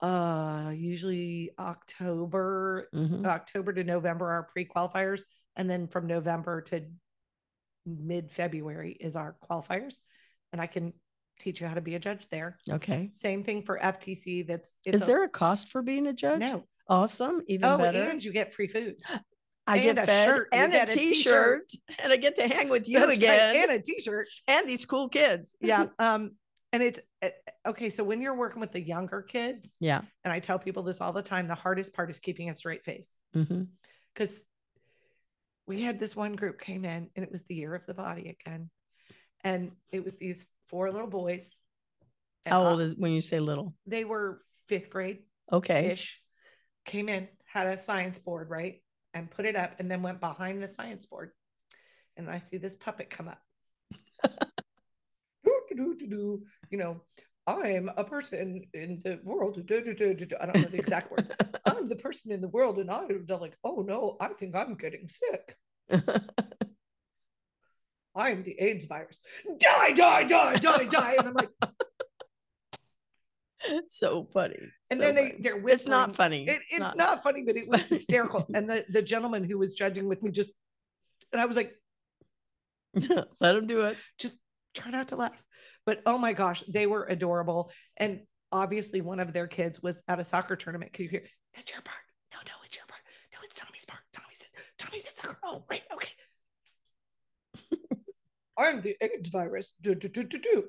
uh 0.00 0.72
usually 0.74 1.50
october 1.58 2.88
Mhm. 2.94 3.24
october 3.26 3.72
to 3.72 3.84
november 3.84 4.26
are 4.30 4.42
pre-qualifiers 4.44 5.22
and 5.54 5.68
then 5.70 5.86
from 5.86 6.06
november 6.06 6.60
to 6.62 6.86
mid-february 7.86 8.92
is 8.92 9.16
our 9.16 9.36
qualifiers 9.48 10.00
and 10.52 10.60
i 10.60 10.66
can 10.66 10.92
teach 11.38 11.60
you 11.60 11.66
how 11.66 11.74
to 11.74 11.80
be 11.82 11.94
a 11.94 11.98
judge 11.98 12.28
there 12.28 12.58
Okay. 12.68 13.08
same 13.12 13.44
thing 13.44 13.62
for 13.62 13.78
ftc 13.78 14.46
that's 14.46 14.74
it's 14.84 14.96
Is 14.96 15.02
a- 15.02 15.06
there 15.06 15.22
a 15.24 15.28
cost 15.28 15.68
for 15.68 15.82
being 15.82 16.06
a 16.06 16.12
judge? 16.12 16.40
no 16.40 16.64
Awesome. 16.88 17.42
Even 17.48 17.68
oh 17.68 17.78
better. 17.78 17.98
and 17.98 18.22
you 18.22 18.32
get 18.32 18.52
free 18.54 18.68
food 18.68 18.96
I 19.68 19.80
get 19.80 19.98
a 19.98 20.06
shirt. 20.06 20.48
And 20.52 20.72
a 20.72 20.86
t-shirt, 20.86 21.68
and 22.00 22.12
I 22.12 22.16
get 22.16 22.36
to 22.36 22.46
hang 22.46 22.68
with 22.68 22.88
you 22.88 23.00
That's 23.00 23.08
right, 23.10 23.16
again 23.18 23.70
and 23.70 23.72
a 23.72 23.82
t-shirt 23.82 24.28
and 24.48 24.68
these 24.68 24.86
cool 24.86 25.08
kids. 25.08 25.56
yeah 25.60 25.86
um 25.98 26.32
and 26.72 26.82
it's 26.82 27.00
uh, 27.22 27.30
okay 27.66 27.90
so 27.90 28.04
when 28.04 28.20
you're 28.20 28.36
working 28.36 28.60
with 28.60 28.70
the 28.72 28.80
younger 28.80 29.22
kids 29.22 29.72
Yeah. 29.80 30.02
and 30.24 30.32
i 30.32 30.38
tell 30.40 30.58
people 30.60 30.82
this 30.84 31.00
all 31.00 31.12
the 31.12 31.22
time 31.22 31.48
the 31.48 31.54
hardest 31.56 31.94
part 31.94 32.10
is 32.10 32.18
keeping 32.20 32.48
a 32.50 32.54
straight 32.54 32.84
face 32.84 33.16
because 33.32 34.42
we 35.66 35.82
had 35.82 35.98
this 35.98 36.14
one 36.14 36.34
group 36.36 36.60
came 36.60 36.84
in 36.84 37.08
and 37.16 37.24
it 37.24 37.32
was 37.32 37.42
the 37.44 37.54
year 37.56 37.74
of 37.74 37.84
the 37.86 37.94
body 37.94 38.36
again 38.40 38.70
and 39.42 39.72
it 39.92 40.04
was 40.04 40.14
these 40.16 40.46
four 40.68 40.90
little 40.92 41.08
boys 41.08 41.48
How 42.44 42.66
old 42.68 42.80
is 42.80 42.94
when 42.96 43.12
you 43.12 43.20
say 43.20 43.40
little? 43.40 43.74
they 43.86 44.04
were 44.04 44.42
fifth 44.68 44.90
grade 44.90 45.20
Okay. 45.52 45.90
ish 45.92 46.20
came 46.86 47.08
in 47.08 47.28
had 47.44 47.66
a 47.66 47.76
science 47.76 48.18
board 48.18 48.48
right 48.48 48.82
and 49.12 49.30
put 49.30 49.44
it 49.44 49.56
up 49.56 49.74
and 49.78 49.90
then 49.90 50.02
went 50.02 50.20
behind 50.20 50.62
the 50.62 50.68
science 50.68 51.04
board. 51.06 51.30
And 52.16 52.30
i 52.30 52.38
see 52.38 52.56
this 52.56 52.76
puppet 52.76 53.10
come 53.10 53.28
up. 53.28 53.40
You 55.78 56.78
know 56.78 57.02
i'm 57.46 57.90
a 57.96 58.04
person 58.04 58.64
in 58.72 59.02
the 59.04 59.20
world. 59.22 59.58
I 59.58 59.62
don't 60.46 60.56
know 60.56 60.68
the 60.68 60.78
exact 60.78 61.10
words. 61.10 61.30
I'm 61.66 61.88
the 61.88 61.96
person 61.96 62.32
in 62.32 62.40
the 62.40 62.48
world 62.48 62.78
and 62.78 62.90
i'm 62.90 63.26
like 63.28 63.56
oh 63.62 63.84
no 63.86 64.16
i 64.20 64.28
think 64.28 64.56
i'm 64.56 64.74
getting 64.74 65.08
sick. 65.08 65.56
I'm 68.16 68.42
the 68.42 68.58
aids 68.58 68.86
virus. 68.86 69.20
Die 69.58 69.92
die 69.92 70.24
die 70.24 70.56
die 70.56 70.84
die. 70.84 71.16
And 71.18 71.28
i'm 71.28 71.34
like 71.34 71.50
so 73.88 74.28
funny. 74.32 74.58
and 74.90 74.98
so 74.98 75.04
then 75.04 75.14
they 75.14 75.30
funny. 75.30 75.40
they're 75.40 75.56
whispering 75.56 75.72
It's 75.74 75.86
not 75.88 76.16
funny. 76.16 76.46
It, 76.46 76.60
it's 76.70 76.94
not. 76.94 77.22
funny, 77.22 77.42
but 77.44 77.56
it 77.56 77.68
was 77.68 77.86
hysterical. 77.86 78.46
and 78.54 78.68
the 78.68 78.84
the 78.88 79.02
gentleman 79.02 79.44
who 79.44 79.58
was 79.58 79.74
judging 79.74 80.08
with 80.08 80.22
me 80.22 80.30
just, 80.30 80.52
and 81.32 81.40
I 81.40 81.46
was 81.46 81.56
like, 81.56 81.72
Let 83.40 83.56
him 83.56 83.66
do 83.66 83.82
it. 83.82 83.96
just 84.18 84.34
try 84.74 84.90
not 84.90 85.08
to 85.08 85.16
laugh. 85.16 85.32
But 85.84 86.02
oh 86.06 86.18
my 86.18 86.32
gosh, 86.32 86.64
they 86.68 86.86
were 86.86 87.04
adorable. 87.04 87.70
And 87.96 88.20
obviously, 88.50 89.00
one 89.00 89.20
of 89.20 89.32
their 89.32 89.46
kids 89.46 89.82
was 89.82 90.02
at 90.08 90.18
a 90.20 90.24
soccer 90.24 90.56
tournament. 90.56 90.92
Could 90.92 91.04
you 91.04 91.10
hear? 91.10 91.22
That's 91.54 91.70
your 91.72 91.82
part. 91.82 91.98
No, 92.32 92.38
no, 92.46 92.52
it's 92.64 92.76
your 92.76 92.86
part. 92.86 93.00
No, 93.32 93.38
it's 93.44 93.58
Tommy's 93.58 93.84
part. 93.84 94.00
Tommy 94.12 94.34
said, 94.34 94.48
Tommy 94.78 94.98
said 94.98 95.16
soccer. 95.16 95.38
Oh, 95.44 95.64
right, 95.70 95.82
okay. 95.94 96.10
I'm 98.58 98.80
the 98.80 98.96
AIDS 99.00 99.28
virus. 99.28 99.72
Do, 99.82 99.94
do, 99.94 100.08
do, 100.08 100.22
do, 100.24 100.38
do. 100.38 100.64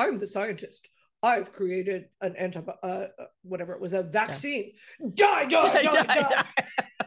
I'm 0.00 0.18
the 0.18 0.26
scientist. 0.26 0.88
I've 1.22 1.52
created 1.52 2.06
an 2.22 2.34
anti, 2.36 2.60
uh, 2.60 2.86
uh, 2.86 3.06
whatever 3.42 3.74
it 3.74 3.80
was, 3.80 3.92
a 3.92 4.02
vaccine. 4.02 4.72
Die, 5.14 5.44
die, 5.44 5.82
die, 5.82 6.04
die. 6.04 6.44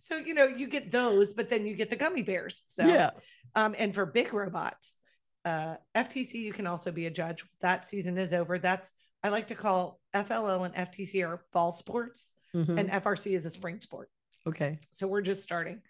so 0.00 0.16
you 0.16 0.32
know 0.32 0.46
you 0.46 0.68
get 0.68 0.90
those, 0.90 1.34
but 1.34 1.50
then 1.50 1.66
you 1.66 1.74
get 1.76 1.90
the 1.90 1.96
gummy 1.96 2.22
bears. 2.22 2.62
So 2.66 2.86
Yeah. 2.86 3.10
um, 3.54 3.74
and 3.78 3.94
for 3.94 4.06
big 4.06 4.32
robots, 4.32 4.96
uh, 5.44 5.76
FTC, 5.94 6.34
you 6.34 6.52
can 6.54 6.66
also 6.66 6.90
be 6.90 7.04
a 7.06 7.10
judge. 7.10 7.44
That 7.60 7.84
season 7.86 8.16
is 8.16 8.32
over. 8.32 8.58
That's 8.58 8.92
I 9.22 9.28
like 9.28 9.48
to 9.48 9.54
call 9.54 10.00
FLL 10.14 10.64
and 10.64 10.74
FTC 10.74 11.22
are 11.28 11.42
fall 11.52 11.72
sports, 11.72 12.30
Mhm. 12.54 12.78
and 12.78 12.90
FRC 12.90 13.34
is 13.34 13.44
a 13.44 13.50
spring 13.50 13.80
sport. 13.82 14.08
okay. 14.46 14.78
So 14.92 15.06
we're 15.06 15.20
just 15.20 15.42
starting. 15.42 15.82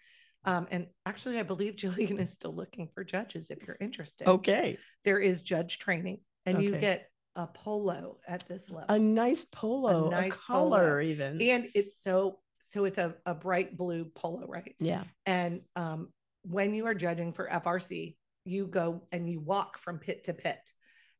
Um, 0.45 0.67
and 0.71 0.87
actually, 1.05 1.39
I 1.39 1.43
believe 1.43 1.75
Jillian 1.77 2.19
is 2.19 2.31
still 2.31 2.53
looking 2.53 2.89
for 2.93 3.03
judges 3.03 3.51
if 3.51 3.65
you're 3.67 3.77
interested. 3.79 4.27
Okay. 4.27 4.77
There 5.05 5.19
is 5.19 5.41
judge 5.41 5.79
training, 5.79 6.19
and 6.45 6.61
you 6.61 6.77
get 6.77 7.09
a 7.35 7.47
polo 7.47 8.17
at 8.27 8.47
this 8.47 8.69
level. 8.69 8.85
A 8.89 8.99
nice 8.99 9.45
polo, 9.45 10.07
a, 10.07 10.11
nice 10.11 10.39
color, 10.39 10.99
polo. 10.99 11.01
even. 11.01 11.41
and 11.41 11.69
it's 11.75 12.01
so 12.01 12.39
so 12.59 12.85
it's 12.85 12.97
a, 12.97 13.15
a 13.25 13.33
bright 13.33 13.77
blue 13.77 14.05
polo, 14.15 14.45
right? 14.47 14.75
yeah. 14.79 15.03
And 15.25 15.61
um, 15.75 16.09
when 16.43 16.73
you 16.73 16.85
are 16.87 16.93
judging 16.93 17.31
for 17.31 17.47
FRC, 17.49 18.15
you 18.45 18.67
go 18.67 19.03
and 19.11 19.29
you 19.29 19.39
walk 19.39 19.77
from 19.77 19.99
pit 19.99 20.25
to 20.25 20.33
pit. 20.33 20.59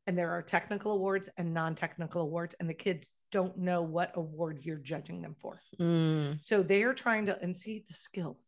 And 0.06 0.18
there 0.18 0.30
are 0.32 0.42
technical 0.42 0.92
awards 0.92 1.28
and 1.36 1.54
non 1.54 1.74
technical 1.74 2.22
awards, 2.22 2.54
and 2.58 2.68
the 2.68 2.74
kids 2.74 3.08
don't 3.30 3.56
know 3.58 3.82
what 3.82 4.12
award 4.14 4.60
you're 4.62 4.76
judging 4.76 5.22
them 5.22 5.36
for. 5.38 5.60
Mm, 5.80 6.38
So 6.44 6.62
they 6.62 6.82
are 6.82 6.94
trying 6.94 7.26
to, 7.26 7.38
and 7.40 7.56
see 7.56 7.84
the 7.88 7.94
skills, 7.94 8.44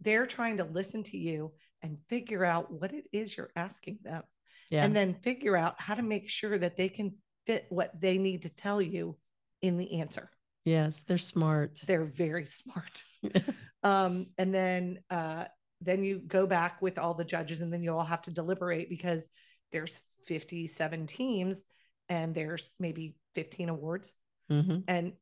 they're 0.00 0.26
trying 0.26 0.58
to 0.58 0.64
listen 0.64 1.02
to 1.04 1.16
you 1.16 1.52
and 1.82 1.98
figure 2.08 2.44
out 2.44 2.70
what 2.70 2.92
it 2.92 3.04
is 3.12 3.36
you're 3.36 3.50
asking 3.56 3.98
them, 4.02 4.22
yeah. 4.70 4.84
and 4.84 4.94
then 4.94 5.14
figure 5.14 5.56
out 5.56 5.74
how 5.78 5.94
to 5.94 6.02
make 6.02 6.28
sure 6.28 6.58
that 6.58 6.76
they 6.76 6.88
can 6.88 7.14
fit 7.46 7.66
what 7.68 8.00
they 8.00 8.18
need 8.18 8.42
to 8.42 8.54
tell 8.54 8.80
you 8.80 9.16
in 9.62 9.78
the 9.78 10.00
answer. 10.00 10.30
yes, 10.64 11.02
they're 11.02 11.18
smart. 11.18 11.80
They're 11.86 12.04
very 12.04 12.46
smart. 12.60 13.04
um, 13.82 14.26
and 14.38 14.54
then 14.54 14.98
uh, 15.10 15.44
then 15.80 16.02
you 16.02 16.18
go 16.18 16.46
back 16.46 16.80
with 16.80 16.98
all 16.98 17.14
the 17.14 17.24
judges 17.24 17.60
and 17.60 17.72
then 17.72 17.82
you 17.82 17.94
all 17.94 18.04
have 18.04 18.22
to 18.22 18.30
deliberate 18.30 18.88
because 18.88 19.28
there's 19.72 20.02
57 20.26 21.06
teams 21.06 21.64
and 22.08 22.34
there's 22.34 22.70
maybe 22.78 23.16
15 23.34 23.68
awards 23.68 24.12
hmm 24.48 24.78
and 24.88 25.12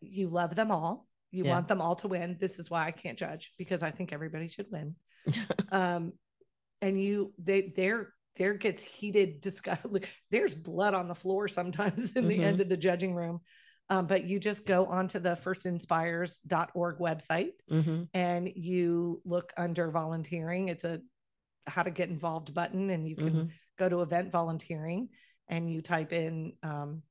you 0.00 0.28
love 0.28 0.54
them 0.54 0.70
all 0.70 1.06
you 1.36 1.44
Yeah. 1.44 1.52
want 1.52 1.68
them 1.68 1.80
all 1.80 1.94
to 1.96 2.08
win 2.08 2.36
this 2.40 2.58
is 2.58 2.70
why 2.70 2.86
i 2.86 2.90
can't 2.90 3.18
judge 3.18 3.52
because 3.58 3.82
i 3.82 3.90
think 3.90 4.12
everybody 4.12 4.48
should 4.48 4.66
win 4.70 4.96
um 5.70 6.12
and 6.82 7.00
you 7.00 7.32
they 7.38 7.72
there 7.76 8.12
there 8.36 8.54
gets 8.54 8.82
heated 8.82 9.40
discussion 9.40 10.00
there's 10.30 10.54
blood 10.54 10.94
on 10.94 11.08
the 11.08 11.14
floor 11.14 11.48
sometimes 11.48 12.12
in 12.16 12.28
the 12.28 12.38
Mhm. 12.38 12.44
end 12.44 12.60
of 12.60 12.68
the 12.68 12.76
judging 12.76 13.14
room 13.14 13.40
um, 13.88 14.08
but 14.08 14.24
you 14.24 14.40
just 14.40 14.66
go 14.66 14.86
onto 14.86 15.20
the 15.20 15.30
firstinspires.org 15.30 16.98
website 16.98 17.52
hmm 17.68 18.02
and 18.14 18.50
you 18.56 19.20
look 19.24 19.52
under 19.56 19.90
volunteering 19.90 20.68
it's 20.68 20.84
a 20.84 21.00
how 21.66 21.82
to 21.82 21.90
get 21.90 22.08
involved 22.08 22.54
button 22.54 22.90
and 22.90 23.08
you 23.08 23.16
can 23.16 23.34
Mhm. 23.34 23.50
go 23.78 23.88
to 23.88 24.02
event 24.02 24.30
volunteering 24.32 25.08
and 25.48 25.70
you 25.72 25.82
type 25.82 26.12
in 26.12 26.52
um, 26.62 27.02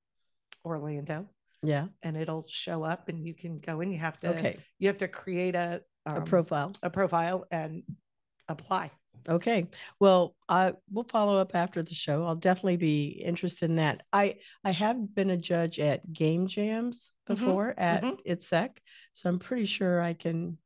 Orlando 0.64 1.28
Yeah. 1.64 1.88
and 2.04 2.16
it'll 2.18 2.46
show 2.48 2.84
up 2.84 3.10
and 3.10 3.26
you 3.26 3.34
can 3.34 3.60
go 3.60 3.82
in. 3.82 3.92
You 3.92 4.00
have 4.00 4.20
to 4.22 4.30
Okay. 4.30 4.58
you 4.80 4.88
have 4.88 4.98
to 5.00 5.08
create 5.08 5.56
a 5.56 5.84
A 6.08 6.12
um, 6.12 6.26
profile. 6.26 6.72
a 6.84 6.90
profile 6.90 7.46
and 7.52 7.84
apply. 8.48 8.92
Okay. 9.28 9.68
Well, 10.00 10.36
I 10.48 10.74
we'll 10.92 11.04
follow 11.06 11.38
up 11.38 11.56
after 11.56 11.82
the 11.82 11.96
show. 11.96 12.26
I'll 12.26 12.36
definitely 12.36 12.78
be 12.78 13.08
interested 13.08 13.70
in 13.70 13.78
that. 13.78 14.04
I 14.14 14.38
I 14.64 14.72
have 14.72 15.16
been 15.16 15.32
a 15.32 15.38
judge 15.38 15.80
at 15.80 16.12
game 16.14 16.46
jams 16.48 17.12
Mhm, 17.28 17.36
before 17.36 17.74
at 17.78 18.04
mhm. 18.04 18.18
ITSEC, 18.26 18.78
so 19.14 19.30
I'm 19.30 19.40
pretty 19.40 19.66
sure 19.66 20.00
I 20.02 20.14
can. 20.14 20.58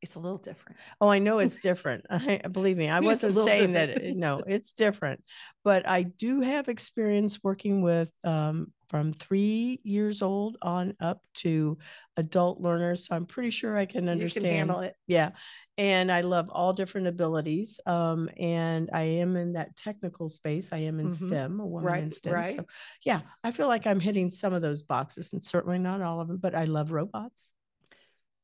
It's 0.00 0.14
a 0.14 0.20
little 0.20 0.38
different. 0.38 0.78
Oh, 1.00 1.08
I 1.08 1.18
know 1.18 1.38
it's 1.40 1.58
different. 1.60 2.04
I 2.08 2.40
believe 2.52 2.76
me. 2.76 2.88
I 2.88 3.00
wasn't 3.00 3.34
saying 3.36 3.72
that. 3.72 3.86
different. 3.86 4.16
No, 4.18 4.42
it's 4.46 4.72
different. 4.72 5.24
But 5.64 5.88
I 5.88 6.02
do 6.04 6.40
have 6.40 6.68
experience 6.68 7.40
working 7.42 7.82
with 7.82 8.12
um, 8.24 8.72
from 8.90 9.12
three 9.12 9.80
years 9.82 10.22
old 10.22 10.56
on 10.62 10.94
up 11.00 11.20
to 11.38 11.78
adult 12.16 12.60
learners, 12.60 13.06
so 13.06 13.16
I'm 13.16 13.26
pretty 13.26 13.50
sure 13.50 13.76
I 13.76 13.86
can 13.86 14.08
understand. 14.08 14.44
You 14.44 14.48
can 14.50 14.56
handle 14.56 14.80
it. 14.80 14.94
Yeah. 15.06 15.30
And 15.76 16.10
I 16.10 16.22
love 16.22 16.48
all 16.50 16.72
different 16.72 17.06
abilities. 17.06 17.78
Um, 17.86 18.28
and 18.36 18.90
I 18.92 19.02
am 19.02 19.36
in 19.36 19.52
that 19.52 19.76
technical 19.76 20.28
space. 20.28 20.72
I 20.72 20.78
am 20.78 20.98
in 21.00 21.06
Mhm. 21.08 21.28
STEM, 21.28 21.60
a 21.60 21.66
woman 21.66 21.94
in 22.04 22.10
STEM. 22.12 22.32
right. 22.34 22.54
So 22.56 22.64
yeah, 23.04 23.20
I 23.44 23.50
feel 23.52 23.68
like 23.68 23.86
I'm 23.86 24.00
hitting 24.00 24.30
some 24.30 24.52
of 24.52 24.62
those 24.62 24.82
boxes 24.82 25.32
and 25.32 25.42
certainly 25.42 25.78
not 25.78 26.02
all 26.02 26.20
of 26.20 26.28
them, 26.28 26.38
but 26.38 26.54
I 26.54 26.64
love 26.64 26.90
robots. 26.92 27.52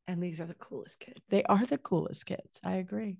And 0.07 0.23
these 0.23 0.41
are 0.41 0.47
the 0.47 0.55
coolest 0.55 1.01
kids. 1.01 1.21
They 1.29 1.43
are 1.45 1.65
the 1.65 1.79
coolest 1.79 2.27
kids. 2.27 2.61
I 2.63 2.77
agree. 2.77 3.19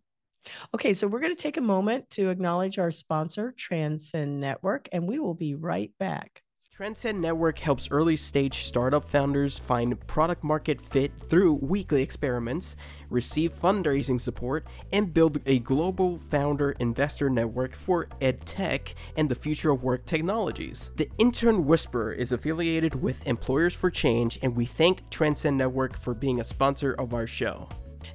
Okay, 0.75 0.95
so 0.95 1.09
we're 1.09 1.21
going 1.21 1.35
to 1.35 1.43
take 1.43 1.57
a 1.57 1.63
moment 1.63 2.11
to 2.11 2.29
acknowledge 2.29 2.79
our 2.79 2.91
sponsor, 2.91 3.55
Transcend 3.57 4.41
Network, 4.41 4.89
and 4.93 5.09
we 5.09 5.19
will 5.19 5.35
be 5.35 5.55
right 5.55 5.91
back. 5.99 6.44
Transcend 6.75 7.23
Network 7.23 7.61
helps 7.61 7.89
early 7.93 8.17
stage 8.17 8.65
startup 8.65 9.09
founders 9.09 9.61
find 9.61 10.05
product 10.09 10.43
market 10.43 10.81
fit 10.81 11.13
through 11.29 11.55
weekly 11.63 12.03
experiments, 12.03 12.75
receive 13.11 13.57
fundraising 13.57 14.21
support, 14.21 14.67
and 14.93 15.15
build 15.15 15.39
a 15.47 15.61
global 15.61 16.19
founder 16.31 16.73
investor 16.81 17.31
network 17.31 17.77
for 17.77 18.09
edtech 18.21 18.95
and 19.17 19.29
the 19.29 19.37
future 19.37 19.71
of 19.71 19.85
work 19.85 20.05
technologies. 20.05 20.91
The 20.97 21.09
Intern 21.17 21.65
Whisperer 21.65 22.13
is 22.13 22.33
affiliated 22.33 23.01
with 23.01 23.25
Employers 23.25 23.75
for 23.75 23.89
Change, 23.89 24.41
and 24.43 24.57
we 24.57 24.65
thank 24.65 25.09
Transcend 25.11 25.57
Network 25.57 25.97
for 25.97 26.13
being 26.13 26.41
a 26.41 26.45
sponsor 26.45 26.93
of 26.95 27.15
our 27.15 27.29
show. 27.29 27.69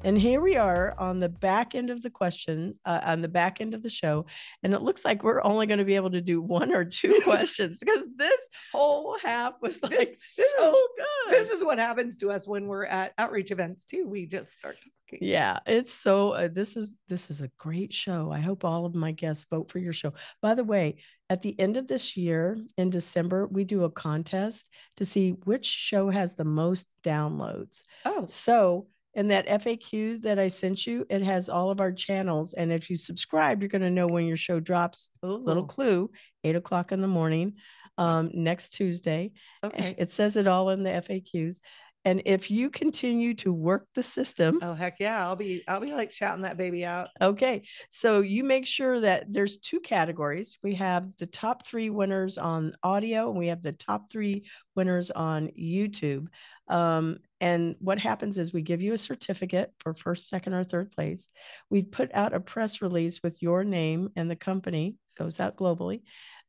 And 0.03 0.17
here 0.17 0.41
we 0.41 0.55
are 0.55 0.95
on 0.97 1.19
the 1.19 1.29
back 1.29 1.75
end 1.75 1.89
of 1.89 2.01
the 2.01 2.09
question, 2.09 2.79
uh, 2.85 3.01
on 3.03 3.21
the 3.21 3.27
back 3.27 3.59
end 3.61 3.73
of 3.73 3.83
the 3.83 3.89
show. 3.89 4.25
And 4.63 4.73
it 4.73 4.81
looks 4.81 5.03
like 5.05 5.23
we're 5.23 5.43
only 5.43 5.65
going 5.67 5.79
to 5.79 5.85
be 5.85 5.95
able 5.95 6.11
to 6.11 6.21
do 6.21 6.41
one 6.41 6.73
or 6.73 6.85
two 6.85 7.19
questions 7.23 7.79
because 7.79 8.09
this 8.15 8.49
whole 8.71 9.17
half 9.23 9.53
was 9.61 9.81
like 9.83 9.91
This- 9.91 10.09
this 10.35 10.39
is- 10.39 10.53
so 10.57 10.71
good. 10.97 11.31
this 11.33 11.49
is 11.51 11.63
what 11.63 11.77
happens 11.79 12.17
to 12.17 12.31
us 12.31 12.47
when 12.47 12.67
we're 12.67 12.85
at 12.85 13.13
outreach 13.17 13.51
events 13.51 13.83
too. 13.83 14.07
We 14.07 14.25
just 14.25 14.51
start 14.53 14.77
talking. 14.77 15.19
yeah, 15.27 15.59
it's 15.65 15.93
so 15.93 16.31
uh, 16.31 16.47
this 16.51 16.77
is 16.77 16.99
this 17.07 17.29
is 17.29 17.41
a 17.41 17.49
great 17.57 17.91
show. 17.93 18.31
I 18.31 18.39
hope 18.39 18.63
all 18.63 18.85
of 18.85 18.95
my 18.95 19.11
guests 19.11 19.45
vote 19.49 19.71
for 19.71 19.79
your 19.79 19.93
show. 19.93 20.13
By 20.41 20.53
the 20.53 20.63
way, 20.63 20.97
at 21.29 21.41
the 21.41 21.59
end 21.59 21.77
of 21.77 21.87
this 21.87 22.15
year 22.17 22.57
in 22.77 22.89
December, 22.89 23.47
we 23.47 23.63
do 23.63 23.83
a 23.83 23.89
contest 23.91 24.69
to 24.97 25.05
see 25.05 25.31
which 25.45 25.65
show 25.65 26.09
has 26.09 26.35
the 26.35 26.45
most 26.45 26.87
downloads. 27.03 27.83
Oh, 28.05 28.25
So 28.27 28.87
in 29.19 29.27
that 29.27 29.47
FAQ 29.47 30.21
that 30.21 30.39
I 30.39 30.47
sent 30.47 30.87
you, 30.87 31.05
it 31.09 31.21
has 31.21 31.49
all 31.49 31.71
of 31.71 31.81
our 31.81 31.91
channels. 31.91 32.53
And 32.53 32.71
if 32.71 32.89
you 32.89 32.95
subscribe, 32.95 33.61
you're 33.61 33.67
going 33.67 33.81
to 33.81 33.89
know 33.89 34.07
when 34.07 34.25
your 34.25 34.37
show 34.37 34.61
drops. 34.61 35.09
Little 35.21 35.65
clue, 35.65 36.09
eight 36.45 36.55
o'clock 36.55 36.93
in 36.93 37.01
the 37.01 37.07
morning, 37.07 37.55
um, 37.97 38.31
next 38.33 38.69
Tuesday. 38.69 39.33
okay. 39.61 39.93
It 39.97 40.09
says 40.09 40.37
it 40.37 40.47
all 40.47 40.69
in 40.69 40.83
the 40.83 40.91
FAQs. 40.91 41.59
And 42.05 42.21
if 42.25 42.49
you 42.49 42.69
continue 42.69 43.33
to 43.35 43.51
work 43.51 43.85
the 43.93 44.01
system, 44.01 44.59
Oh 44.61 44.73
heck 44.73 44.95
yeah! 45.01 45.21
I'll 45.21 45.35
be 45.35 45.63
I'll 45.67 45.81
be 45.81 45.91
like 45.91 46.11
shouting 46.11 46.43
that 46.43 46.55
baby 46.55 46.85
out. 46.85 47.09
Okay, 47.21 47.63
so 47.89 48.21
you 48.21 48.45
make 48.45 48.65
sure 48.65 49.01
that 49.01 49.25
there's 49.27 49.57
two 49.57 49.81
categories. 49.81 50.57
We 50.63 50.75
have 50.75 51.09
the 51.17 51.27
top 51.27 51.67
three 51.67 51.89
winners 51.89 52.37
on 52.37 52.73
audio, 52.83 53.29
and 53.29 53.37
we 53.37 53.47
have 53.47 53.61
the 53.61 53.73
top 53.73 54.09
three 54.09 54.45
winners 54.77 55.11
on 55.11 55.49
YouTube. 55.59 56.27
Um, 56.69 57.17
and 57.41 57.75
what 57.79 57.99
happens 57.99 58.37
is 58.37 58.51
we 58.51 58.61
give 58.61 58.81
you 58.81 58.93
a 58.93 58.97
certificate 58.97 59.71
for 59.79 59.93
first, 59.93 60.27
second, 60.27 60.53
or 60.53 60.63
third 60.63 60.91
place. 60.91 61.29
We 61.69 61.83
put 61.83 62.11
out 62.13 62.33
a 62.33 62.39
press 62.39 62.81
release 62.81 63.21
with 63.23 63.41
your 63.41 63.63
name 63.63 64.09
and 64.15 64.29
the 64.29 64.35
company 64.35 64.95
goes 65.17 65.39
out 65.39 65.57
globally. 65.57 66.01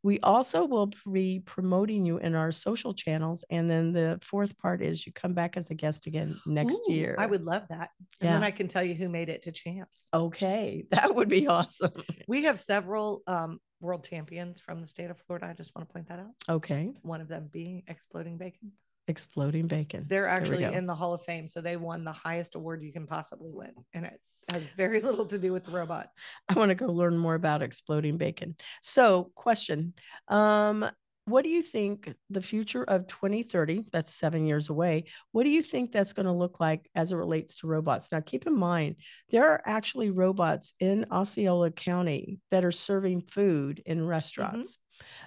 We 0.03 0.19
also 0.21 0.65
will 0.65 0.91
be 1.13 1.41
promoting 1.41 2.07
you 2.07 2.17
in 2.19 2.35
our 2.35 2.53
social 2.53 2.95
channels. 2.95 3.45
And 3.51 3.71
then 3.71 3.93
the 3.93 4.19
fourth 4.23 4.57
part 4.59 4.81
is 4.81 5.07
you 5.07 5.13
come 5.13 5.35
back 5.35 5.57
as 5.57 5.71
a 5.71 5.75
guest 5.75 6.07
again 6.07 6.41
next 6.47 6.81
Ooh, 6.89 6.93
year. 6.93 7.15
I 7.19 7.27
would 7.27 7.45
love 7.45 7.65
that. 7.69 7.91
And 8.21 8.31
then 8.31 8.43
I 8.43 8.51
can 8.51 8.67
tell 8.67 8.83
you 8.83 8.95
who 8.95 9.09
made 9.09 9.29
it 9.29 9.43
to 9.43 9.53
champs. 9.53 10.09
Okay, 10.15 10.87
that 10.91 11.15
would 11.15 11.29
be 11.29 11.47
awesome. 11.47 11.93
We 12.27 12.45
have 12.45 12.59
several 12.59 13.23
um, 13.27 13.61
world 13.81 14.05
champions 14.05 14.61
from 14.61 14.81
the 14.81 14.87
state 14.87 15.11
of 15.11 15.19
Florida. 15.19 15.47
I 15.47 15.53
just 15.53 15.75
want 15.75 15.87
to 15.89 15.93
point 15.93 16.09
that 16.09 16.21
out. 16.21 16.33
Okay. 16.49 16.93
One 17.03 17.21
of 17.21 17.29
them 17.29 17.49
being 17.53 17.83
Exploding 17.87 18.39
Bacon. 18.39 18.73
Exploding 19.11 19.67
bacon. 19.67 20.07
They're 20.09 20.29
actually 20.29 20.63
in 20.63 20.87
the 20.87 20.95
Hall 20.95 21.13
of 21.13 21.23
Fame. 21.23 21.49
So 21.49 21.61
they 21.61 21.77
won 21.77 22.05
the 22.05 22.13
highest 22.13 22.55
award 22.55 22.83
you 22.83 22.93
can 22.93 23.07
possibly 23.07 23.51
win. 23.53 23.73
And 23.93 24.07
it 24.07 24.21
has 24.51 24.67
very 24.77 25.01
little 25.01 25.27
to 25.27 25.39
do 25.39 25.53
with 25.53 25.65
the 25.65 25.73
robot. 25.73 26.11
I 26.49 26.55
want 26.55 26.69
to 26.69 26.77
go 26.77 26.87
learn 26.87 27.19
more 27.19 27.35
about 27.35 27.63
exploding 27.63 28.17
bacon. 28.17 28.55
So, 28.83 29.33
question. 29.35 29.95
Um, 30.29 30.89
what 31.27 31.45
do 31.45 31.51
you 31.51 31.63
think 31.63 32.13
the 32.31 32.41
future 32.41 32.83
of 32.85 33.07
2030, 33.07 33.87
that's 33.93 34.13
seven 34.13 34.47
years 34.47 34.69
away, 34.69 35.05
what 35.33 35.45
do 35.45 35.51
you 35.51 35.63
think 35.63 35.93
that's 35.93 36.13
going 36.13 36.27
to 36.27 36.33
look 36.33 36.61
like 36.61 36.91
as 36.95 37.13
it 37.13 37.17
relates 37.17 37.57
to 37.57 37.67
robots? 37.67 38.11
Now, 38.11 38.21
keep 38.21 38.47
in 38.47 38.57
mind, 38.57 38.97
there 39.31 39.49
are 39.49 39.63
actually 39.65 40.11
robots 40.11 40.73
in 40.81 41.07
Osceola 41.13 41.71
County 41.71 42.41
that 42.51 42.65
are 42.65 42.73
serving 42.73 43.23
food 43.23 43.83
in 43.87 44.07
restaurants. 44.07 44.79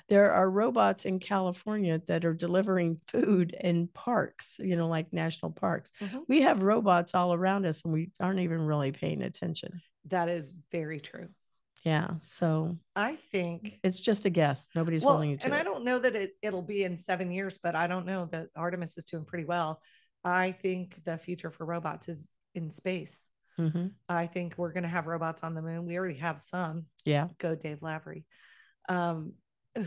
There 0.10 0.32
are 0.32 0.50
robots 0.50 1.06
in 1.06 1.20
California 1.20 2.02
that 2.08 2.26
are 2.26 2.34
delivering 2.34 2.98
food 3.08 3.56
in 3.60 3.88
parks, 3.88 4.60
you 4.60 4.76
know, 4.76 4.88
like 4.88 5.14
national 5.14 5.52
parks. 5.52 5.92
Mhm. 6.00 6.24
We 6.28 6.42
have 6.42 6.64
robots 6.64 7.16
all 7.16 7.34
around 7.34 7.66
us 7.66 7.82
and 7.84 7.94
we 7.94 8.12
aren't 8.20 8.40
even 8.40 8.62
really 8.62 8.92
paying 8.92 9.22
attention. 9.22 9.82
That 10.06 10.30
is 10.30 10.54
very 10.72 11.00
true. 11.00 11.30
Yeah. 11.84 12.12
So 12.20 12.78
I 12.96 13.18
think 13.32 13.80
it's 13.84 14.00
just 14.00 14.26
a 14.26 14.30
guess. 14.30 14.70
Nobody's 14.74 15.04
well, 15.04 15.16
holding 15.16 15.32
you 15.32 15.38
to 15.38 15.46
and 15.46 15.54
it. 15.54 15.58
I 15.58 15.64
don't 15.64 15.84
know 15.84 16.00
that 16.00 16.16
it, 16.16 16.32
it'll 16.42 16.62
be 16.62 16.84
in 16.84 16.96
seven 16.96 17.32
years, 17.32 17.60
but 17.62 17.76
I 17.76 17.88
don't 17.88 18.06
know 18.06 18.26
that 18.28 18.48
Artemis 18.56 18.98
is 18.98 19.04
doing 19.04 19.26
pretty 19.26 19.46
well. 19.46 19.82
I 20.24 20.54
think 20.54 21.04
the 21.04 21.18
future 21.18 21.52
for 21.52 21.66
robots 21.66 22.08
is 22.08 22.30
in 22.56 22.72
space. 22.72 23.26
Mhm. 23.60 23.92
I 24.08 24.28
think 24.28 24.56
we're 24.58 24.72
going 24.72 24.84
to 24.84 24.90
have 24.90 25.08
robots 25.08 25.44
on 25.44 25.54
the 25.54 25.62
moon. 25.62 25.86
We 25.86 25.98
already 25.98 26.20
have 26.20 26.40
some. 26.40 26.86
Yeah. 27.06 27.28
Go 27.38 27.54
Dave 27.54 27.82
Lavery, 27.82 28.26
um, 28.90 29.34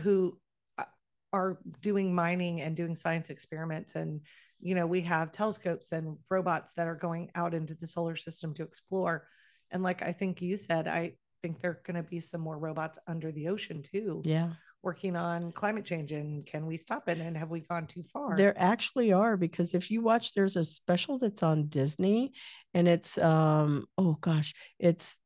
who 0.01 0.37
uh, 0.77 0.85
are 1.33 1.59
doing 1.81 2.13
mining 2.13 2.61
and 2.61 2.75
doing 2.75 2.95
science 2.95 3.29
experiments. 3.29 3.95
And, 3.95 4.21
you 4.59 4.75
know, 4.75 4.87
we 4.87 5.01
have 5.01 5.31
telescopes 5.31 5.91
and 5.91 6.17
robots 6.29 6.73
that 6.73 6.87
are 6.87 6.95
going 6.95 7.31
out 7.35 7.53
into 7.53 7.75
the 7.75 7.87
solar 7.87 8.15
system 8.15 8.53
to 8.55 8.63
explore. 8.63 9.27
And 9.71 9.83
like 9.83 10.01
I 10.01 10.11
think 10.13 10.41
you 10.41 10.57
said, 10.57 10.87
I 10.87 11.13
think 11.41 11.61
there 11.61 11.71
are 11.71 11.81
going 11.85 12.01
to 12.03 12.09
be 12.09 12.19
some 12.19 12.41
more 12.41 12.57
robots 12.57 12.97
under 13.07 13.31
the 13.31 13.49
ocean 13.49 13.83
too, 13.83 14.21
Yeah. 14.25 14.53
working 14.81 15.15
on 15.15 15.51
climate 15.51 15.85
change. 15.85 16.11
And 16.11 16.45
can 16.45 16.65
we 16.65 16.77
stop 16.77 17.09
it? 17.09 17.19
And 17.19 17.37
have 17.37 17.49
we 17.49 17.59
gone 17.59 17.85
too 17.87 18.03
far? 18.03 18.37
There 18.37 18.57
actually 18.57 19.11
are 19.11 19.37
because 19.37 19.73
if 19.73 19.91
you 19.91 20.01
watch, 20.01 20.33
there's 20.33 20.55
a 20.55 20.63
special 20.63 21.17
that's 21.17 21.43
on 21.43 21.67
Disney 21.67 22.33
and 22.73 22.87
it's, 22.87 23.17
um, 23.17 23.85
oh 23.97 24.17
gosh, 24.21 24.53
it's 24.79 25.17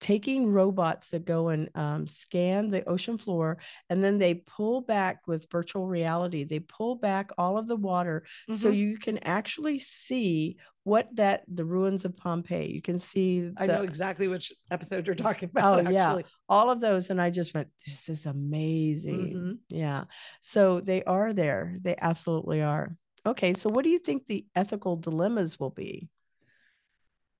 taking 0.00 0.52
robots 0.52 1.08
that 1.10 1.24
go 1.24 1.48
and 1.48 1.70
um, 1.74 2.06
scan 2.06 2.68
the 2.70 2.86
ocean 2.86 3.16
floor 3.16 3.56
and 3.88 4.04
then 4.04 4.18
they 4.18 4.34
pull 4.34 4.82
back 4.82 5.20
with 5.26 5.50
virtual 5.50 5.86
reality. 5.86 6.44
They 6.44 6.58
pull 6.60 6.96
back 6.96 7.30
all 7.38 7.56
of 7.56 7.66
the 7.66 7.76
water 7.76 8.24
so 8.50 8.68
Mhm. 8.70 8.76
you 8.76 8.98
can 8.98 9.18
actually 9.24 9.78
see 9.78 10.56
what 10.84 11.08
that 11.16 11.42
the 11.48 11.64
ruins 11.64 12.04
of 12.04 12.16
Pompeii. 12.16 12.70
You 12.72 12.82
can 12.82 12.98
see 12.98 13.50
I 13.56 13.66
know 13.66 13.82
exactly 13.82 14.28
which 14.28 14.52
episode 14.70 15.06
you're 15.06 15.16
talking 15.16 15.48
about. 15.50 15.86
Oh, 15.86 15.90
yeah. 15.90 16.20
all 16.48 16.70
of 16.70 16.78
those 16.80 17.10
and 17.10 17.20
i 17.20 17.28
just 17.30 17.54
went 17.54 17.68
this 17.86 18.08
is 18.08 18.24
amazing 18.26 19.34
Mhm. 19.34 19.58
yeah 19.68 20.04
so 20.40 20.80
they 20.80 21.02
are 21.04 21.32
there 21.32 21.76
they 21.80 21.96
absolutely 22.00 22.62
are 22.62 22.96
okay 23.24 23.52
so 23.54 23.68
what 23.68 23.82
do 23.82 23.90
you 23.90 23.98
think 23.98 24.26
the 24.26 24.46
ethical 24.54 24.94
dilemmas 24.96 25.58
will 25.58 25.70
be 25.70 26.08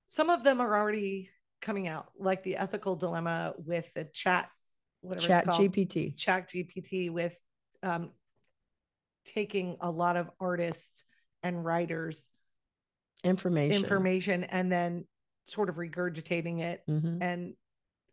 some 0.07 0.29
of 0.29 0.43
them 0.43 0.59
are 0.59 0.75
already 0.75 1.29
coming 1.61 1.87
out, 1.87 2.07
like 2.17 2.43
the 2.43 2.57
ethical 2.57 2.95
dilemma 2.95 3.53
with 3.57 3.93
the 3.93 4.05
chat, 4.05 4.49
whatever 5.01 5.27
chat 5.27 5.45
gpt 5.45 6.15
chat 6.17 6.49
GPT 6.49 7.09
with 7.11 7.39
um, 7.83 8.11
taking 9.25 9.77
a 9.81 9.91
lot 9.91 10.17
of 10.17 10.29
artists 10.39 11.03
and 11.43 11.63
writers 11.63 12.29
information 13.23 13.83
information 13.83 14.43
and 14.45 14.71
then 14.71 15.05
sort 15.47 15.69
of 15.69 15.75
regurgitating 15.75 16.59
it 16.61 16.83
Mhm. 16.87 17.17
and 17.21 17.53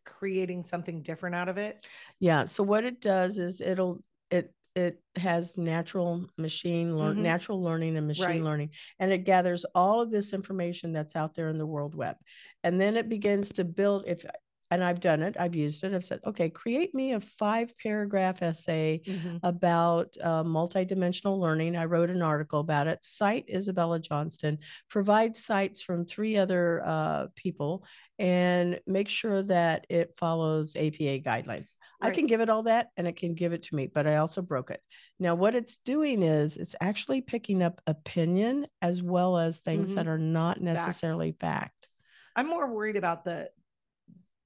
creating 0.04 0.64
something 0.64 1.02
different 1.02 1.34
out 1.34 1.48
of 1.48 1.56
it. 1.58 1.86
yeah 2.18 2.44
so 2.44 2.62
what 2.62 2.84
it 2.84 3.00
does 3.00 3.38
is 3.38 3.60
it'll 3.60 4.00
it 4.30 4.52
it 4.74 5.00
has 5.16 5.56
natural 5.56 6.26
machine 6.36 6.96
learn 6.96 7.16
Mhm. 7.16 7.20
natural 7.20 7.62
learning 7.62 7.96
and 7.96 8.06
machine 8.06 8.24
Right. 8.26 8.42
learning 8.42 8.70
and 8.98 9.12
it 9.12 9.18
gathers 9.24 9.64
all 9.74 10.00
of 10.00 10.10
this 10.10 10.32
information 10.32 10.92
that's 10.92 11.14
out 11.16 11.34
there 11.34 11.48
in 11.48 11.58
the 11.58 11.66
world 11.66 11.94
web 11.94 12.16
and 12.64 12.80
then 12.80 12.96
it 12.96 13.08
begins 13.08 13.50
to 13.50 13.64
build 13.64 14.04
if 14.06 14.24
and 14.70 14.82
i've 14.82 14.98
done 14.98 15.22
it 15.22 15.36
i've 15.38 15.54
used 15.54 15.84
it 15.84 15.92
i've 15.94 16.04
said 16.04 16.20
okay 16.26 16.48
create 16.50 16.92
me 16.94 17.12
a 17.12 17.20
five 17.20 17.76
paragraph 17.78 18.42
essay 18.42 19.00
Mhm. 19.06 19.38
about 19.44 20.16
uh, 20.22 20.42
multidimensional 20.42 21.38
learning. 21.38 21.76
I 21.76 21.84
wrote 21.84 22.10
an 22.10 22.22
article 22.22 22.60
about 22.60 22.86
it. 22.88 23.04
Cite 23.04 23.44
Isabella 23.48 24.00
Johnston, 24.00 24.58
provide 24.88 25.36
sites 25.36 25.82
from 25.82 26.06
three 26.06 26.36
other 26.38 26.82
uh, 26.84 27.26
people, 27.36 27.84
and 28.18 28.80
make 28.86 29.08
sure 29.08 29.42
that 29.42 29.86
it 29.90 30.14
follows 30.16 30.74
APA 30.76 31.20
guidelines. 31.20 31.74
I 32.04 32.10
can 32.10 32.26
give 32.26 32.40
it 32.40 32.48
all 32.50 32.64
that 32.64 32.90
and 32.96 33.06
it 33.06 33.16
can 33.16 33.34
give 33.34 33.52
it 33.52 33.62
to 33.64 33.74
me, 33.74 33.86
but 33.86 34.06
I 34.06 34.16
also 34.16 34.42
broke 34.42 34.70
it. 34.70 34.80
Now, 35.18 35.34
what 35.34 35.54
it's 35.54 35.78
doing 35.78 36.22
is 36.22 36.56
it's 36.56 36.76
actually 36.80 37.20
picking 37.20 37.62
up 37.62 37.80
opinion 37.86 38.66
as 38.82 39.02
well 39.02 39.38
as 39.38 39.60
things 39.60 39.92
Mhm. 39.92 39.94
that 39.96 40.06
are 40.08 40.18
not 40.18 40.60
necessarily 40.60 41.32
fact. 41.32 41.88
I'm 42.36 42.48
more 42.48 42.72
worried 42.72 42.96
about 42.96 43.24
the 43.24 43.50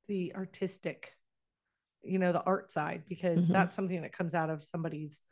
the 0.07 0.35
artistic, 0.35 1.15
you 2.03 2.19
know, 2.19 2.33
the 2.33 2.43
art 2.43 2.73
side 2.73 3.05
because 3.09 3.47
Mhm. 3.47 3.53
that's 3.53 3.77
something 3.77 4.01
that 4.03 4.13
comes 4.13 4.35
out 4.35 4.49
of 4.49 4.65
somebody's 4.65 5.23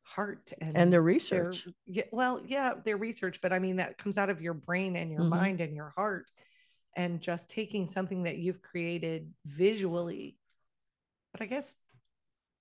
heart 0.00 0.50
and 0.62 0.74
And 0.74 0.90
their 0.92 1.00
their- 1.00 1.04
research. 1.04 1.68
yeah, 1.84 2.04
well, 2.10 2.42
yeah, 2.46 2.72
their 2.82 2.96
research, 2.96 3.42
but 3.42 3.52
I 3.52 3.58
mean 3.58 3.76
that 3.76 3.98
comes 3.98 4.16
out 4.16 4.30
of 4.30 4.40
your 4.40 4.54
brain 4.54 4.96
and 4.96 5.10
your 5.12 5.24
Mhm. 5.24 5.28
mind 5.28 5.60
and 5.60 5.76
your 5.76 5.90
heart, 5.90 6.30
and 6.96 7.20
just 7.20 7.50
taking 7.50 7.86
something 7.86 8.22
that 8.22 8.38
you've 8.38 8.62
created 8.62 9.34
visually. 9.44 10.38
But 11.38 11.44
I 11.44 11.46
guess, 11.46 11.74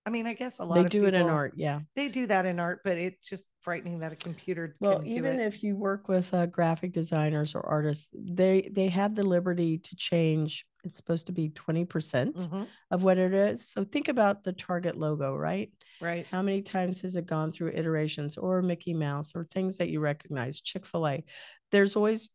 I 0.05 0.09
mean, 0.09 0.27
I 0.27 0.33
guess 0.33 0.59
a 0.59 0.65
lot 0.65 0.75
They 0.75 0.83
of 0.83 0.89
do 0.89 1.05
it 1.05 1.13
in 1.13 1.23
art. 1.23 1.53
Yeah. 1.57 1.81
They 1.95 2.09
do 2.09 2.27
that 2.27 2.45
in 2.45 2.59
art, 2.59 2.81
but 2.83 2.97
it's 2.97 3.27
just 3.27 3.45
frightening 3.61 3.99
that 3.99 4.13
a 4.13 4.15
computer 4.15 4.75
Well, 4.79 4.99
can 4.99 5.05
do 5.05 5.17
even 5.17 5.39
if 5.39 5.63
you 5.63 5.75
work 5.75 6.07
with 6.07 6.33
uh, 6.33 6.45
graphic 6.45 6.93
designers 6.93 7.55
or 7.55 7.65
artists, 7.65 8.09
they 8.13 8.69
they 8.71 8.87
have 8.89 9.15
the 9.15 9.23
liberty 9.23 9.79
to 9.79 9.95
change. 9.95 10.65
It's 10.83 10.95
supposed 10.95 11.27
to 11.27 11.33
be 11.33 11.49
twenty 11.49 11.85
percent 11.85 12.35
Mhm, 12.35 12.67
of 12.91 13.03
what 13.03 13.17
it 13.17 13.33
is. 13.33 13.67
So 13.67 13.83
think 13.83 14.07
about 14.07 14.43
the 14.43 14.53
Target 14.53 14.97
logo, 14.97 15.35
right? 15.35 15.71
right. 15.99 16.25
How 16.27 16.43
many 16.43 16.61
times 16.61 17.01
has 17.01 17.15
it 17.15 17.25
gone 17.25 17.51
through 17.51 17.71
iterations, 17.71 18.37
or 18.37 18.61
Mickey 18.61 18.93
Mouse, 18.93 19.35
or 19.35 19.45
things 19.45 19.77
that 19.77 19.89
you 19.89 19.99
recognize? 19.99 20.61
Chick 20.61 20.85
Fil 20.85 21.07
A. 21.07 21.23
There's 21.71 21.95
always, 21.95 22.29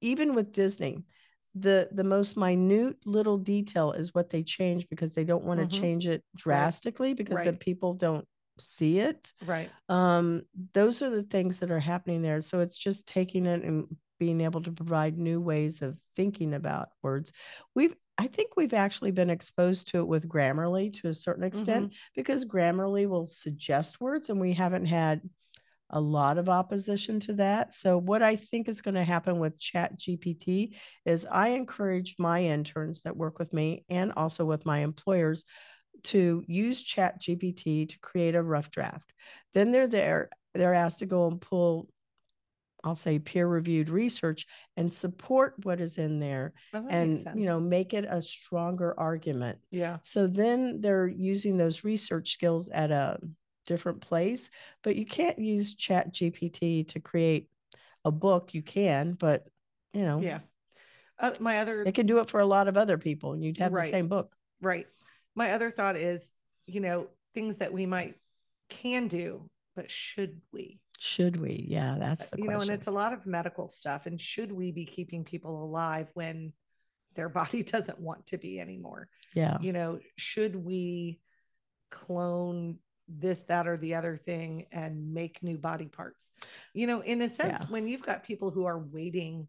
even 0.00 0.34
with 0.34 0.52
Disney, 0.52 1.04
the 1.54 1.88
the 1.92 2.04
most 2.04 2.36
minute 2.36 2.96
little 3.04 3.38
detail 3.38 3.92
is 3.92 4.14
what 4.14 4.30
they 4.30 4.42
change 4.42 4.88
because 4.88 5.14
they 5.14 5.24
don't 5.24 5.44
want 5.44 5.60
to 5.60 5.66
Mhm. 5.66 5.80
change 5.80 6.06
it 6.06 6.24
drastically 6.34 7.14
because 7.14 7.42
then 7.42 7.56
people 7.56 7.94
don't 7.94 8.26
see 8.58 8.98
it. 9.00 9.32
Right. 9.40 9.72
um 9.88 10.42
those 10.74 11.02
are 11.02 11.10
the 11.10 11.22
things 11.24 11.60
that 11.60 11.70
are 11.70 11.80
happening 11.80 12.22
there. 12.22 12.40
So 12.42 12.60
it's 12.60 12.78
just 12.78 13.06
taking 13.08 13.46
it 13.46 13.62
and 13.64 13.96
being 14.18 14.40
able 14.40 14.62
to 14.62 14.72
provide 14.72 15.18
new 15.18 15.40
ways 15.40 15.82
of 15.82 15.98
thinking 16.16 16.54
about 16.54 16.90
words. 17.02 17.32
We've 17.74 17.94
i 18.18 18.26
think 18.26 18.56
we've 18.56 18.74
actually 18.74 19.10
been 19.10 19.30
exposed 19.30 19.88
to 19.88 19.98
it 19.98 20.06
with 20.06 20.28
grammarly 20.28 20.92
to 20.92 21.08
a 21.08 21.14
certain 21.14 21.44
extent 21.44 21.88
because 22.14 22.44
grammarly 22.44 23.08
will 23.08 23.24
suggest 23.26 24.00
words 24.02 24.28
and 24.30 24.38
we 24.40 24.52
haven't 24.52 24.84
had 24.86 25.22
a 25.92 26.00
lot 26.00 26.38
of 26.38 26.48
opposition 26.48 27.20
to 27.20 27.34
that. 27.34 27.74
So 27.74 27.98
what 27.98 28.22
i 28.22 28.36
think 28.36 28.68
is 28.68 28.80
going 28.80 28.94
to 28.94 29.04
happen 29.04 29.38
with 29.38 29.58
chat 29.58 29.98
gpt 29.98 30.74
is 31.04 31.26
i 31.30 31.48
encourage 31.48 32.16
my 32.18 32.42
interns 32.42 33.02
that 33.02 33.16
work 33.16 33.38
with 33.38 33.52
me 33.52 33.84
and 33.88 34.12
also 34.16 34.44
with 34.44 34.64
my 34.66 34.78
employers 34.80 35.44
to 36.04 36.42
use 36.46 36.82
chat 36.82 37.20
gpt 37.20 37.88
to 37.90 37.98
create 38.00 38.34
a 38.34 38.42
rough 38.42 38.70
draft. 38.70 39.12
Then 39.54 39.70
they're 39.70 39.86
there 39.86 40.30
they're 40.54 40.74
asked 40.74 40.98
to 41.00 41.06
go 41.06 41.28
and 41.28 41.40
pull 41.40 41.88
i'll 42.84 42.94
say 42.94 43.18
peer 43.18 43.46
reviewed 43.46 43.88
research 43.88 44.46
and 44.76 44.92
support 44.92 45.54
what 45.62 45.80
is 45.80 45.98
in 45.98 46.18
there 46.18 46.52
Well, 46.72 46.86
and 46.90 47.24
you 47.36 47.46
know 47.46 47.60
make 47.60 47.94
it 47.94 48.04
a 48.08 48.20
stronger 48.20 48.98
argument. 48.98 49.58
Yeah. 49.70 49.98
so 50.02 50.26
then 50.26 50.80
they're 50.80 51.06
using 51.06 51.56
those 51.56 51.84
research 51.84 52.32
skills 52.32 52.68
at 52.70 52.90
a 52.90 53.18
different 53.66 54.00
place 54.00 54.50
but 54.82 54.96
you 54.96 55.04
can't 55.04 55.38
use 55.38 55.74
chat 55.74 56.12
gpt 56.12 56.88
to 56.88 57.00
create 57.00 57.48
a 58.04 58.10
book 58.10 58.54
you 58.54 58.62
can 58.62 59.12
but 59.12 59.46
you 59.92 60.02
know 60.02 60.20
Yeah. 60.20 60.40
Uh, 61.18 61.32
my 61.38 61.58
other 61.58 61.84
it 61.84 61.94
can 61.94 62.06
do 62.06 62.18
it 62.18 62.28
for 62.28 62.40
a 62.40 62.46
lot 62.46 62.68
of 62.68 62.76
other 62.76 62.98
people 62.98 63.32
and 63.32 63.44
you'd 63.44 63.58
have 63.58 63.72
Right. 63.72 63.84
the 63.84 63.90
same 63.90 64.08
book 64.08 64.34
Right. 64.60 64.86
My 65.34 65.52
other 65.52 65.70
thought 65.70 65.96
is, 65.96 66.34
you 66.66 66.80
know, 66.80 67.08
things 67.34 67.58
that 67.58 67.72
we 67.72 67.86
might 67.86 68.16
can 68.68 69.08
do, 69.08 69.48
but 69.74 69.90
should 69.90 70.40
we? 70.52 70.78
should 70.98 71.36
we 71.36 71.66
yeah 71.68 71.96
that's 71.98 72.28
the 72.28 72.36
Uh, 72.36 72.40
you 72.42 72.48
question 72.48 72.56
know, 72.56 72.62
and 72.62 72.70
it's 72.70 72.86
a 72.86 72.90
lot 72.92 73.12
of 73.12 73.26
medical 73.26 73.68
stuff. 73.68 74.06
And 74.06 74.20
should 74.20 74.52
we 74.52 74.70
be 74.70 74.84
keeping 74.84 75.24
people 75.24 75.64
alive 75.64 76.08
when 76.14 76.52
their 77.14 77.28
body 77.40 77.62
doesn't 77.62 77.98
want 77.98 78.26
to 78.26 78.38
be 78.38 78.60
anymore? 78.60 79.08
yeah 79.34 79.58
You 79.60 79.72
know, 79.72 79.98
should 80.16 80.54
we 80.56 81.18
clone 81.90 82.78
this, 83.08 83.42
that, 83.44 83.66
or 83.66 83.76
the 83.76 83.94
other 83.94 84.16
thing 84.16 84.66
and 84.72 85.12
make 85.12 85.42
new 85.42 85.58
body 85.58 85.86
parts? 85.88 86.30
You 86.74 86.86
know, 86.86 87.00
in 87.00 87.22
a 87.22 87.28
sense, 87.28 87.62
Yeah. 87.62 87.70
when 87.70 87.86
you've 87.86 88.02
got 88.02 88.24
people 88.24 88.50
who 88.50 88.64
are 88.66 88.78
waiting 88.78 89.48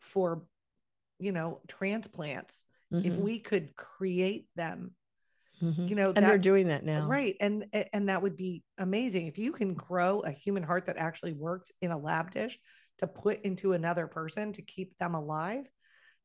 for, 0.00 0.44
you 1.18 1.32
know, 1.32 1.60
transplants, 1.68 2.64
if 3.02 3.14
Mhm, 3.14 3.22
we 3.22 3.40
could 3.40 3.76
create 3.76 4.48
them 4.56 4.94
mhm. 5.62 5.88
you 5.88 5.96
know 5.96 6.12
and 6.14 6.24
they're 6.24 6.38
doing 6.38 6.68
that 6.68 6.84
now 6.84 7.08
right 7.08 7.36
and 7.40 7.66
and 7.92 8.08
that 8.08 8.22
would 8.22 8.36
be 8.36 8.62
amazing 8.78 9.26
if 9.26 9.38
you 9.38 9.52
can 9.52 9.74
grow 9.74 10.20
a 10.20 10.30
human 10.30 10.62
heart 10.62 10.86
that 10.86 10.96
actually 10.96 11.32
works 11.32 11.72
in 11.80 11.90
a 11.90 11.98
lab 11.98 12.30
dish 12.30 12.58
to 12.98 13.06
put 13.06 13.40
into 13.42 13.72
another 13.72 14.06
person 14.06 14.52
to 14.52 14.62
keep 14.62 14.96
them 14.98 15.14
alive 15.14 15.66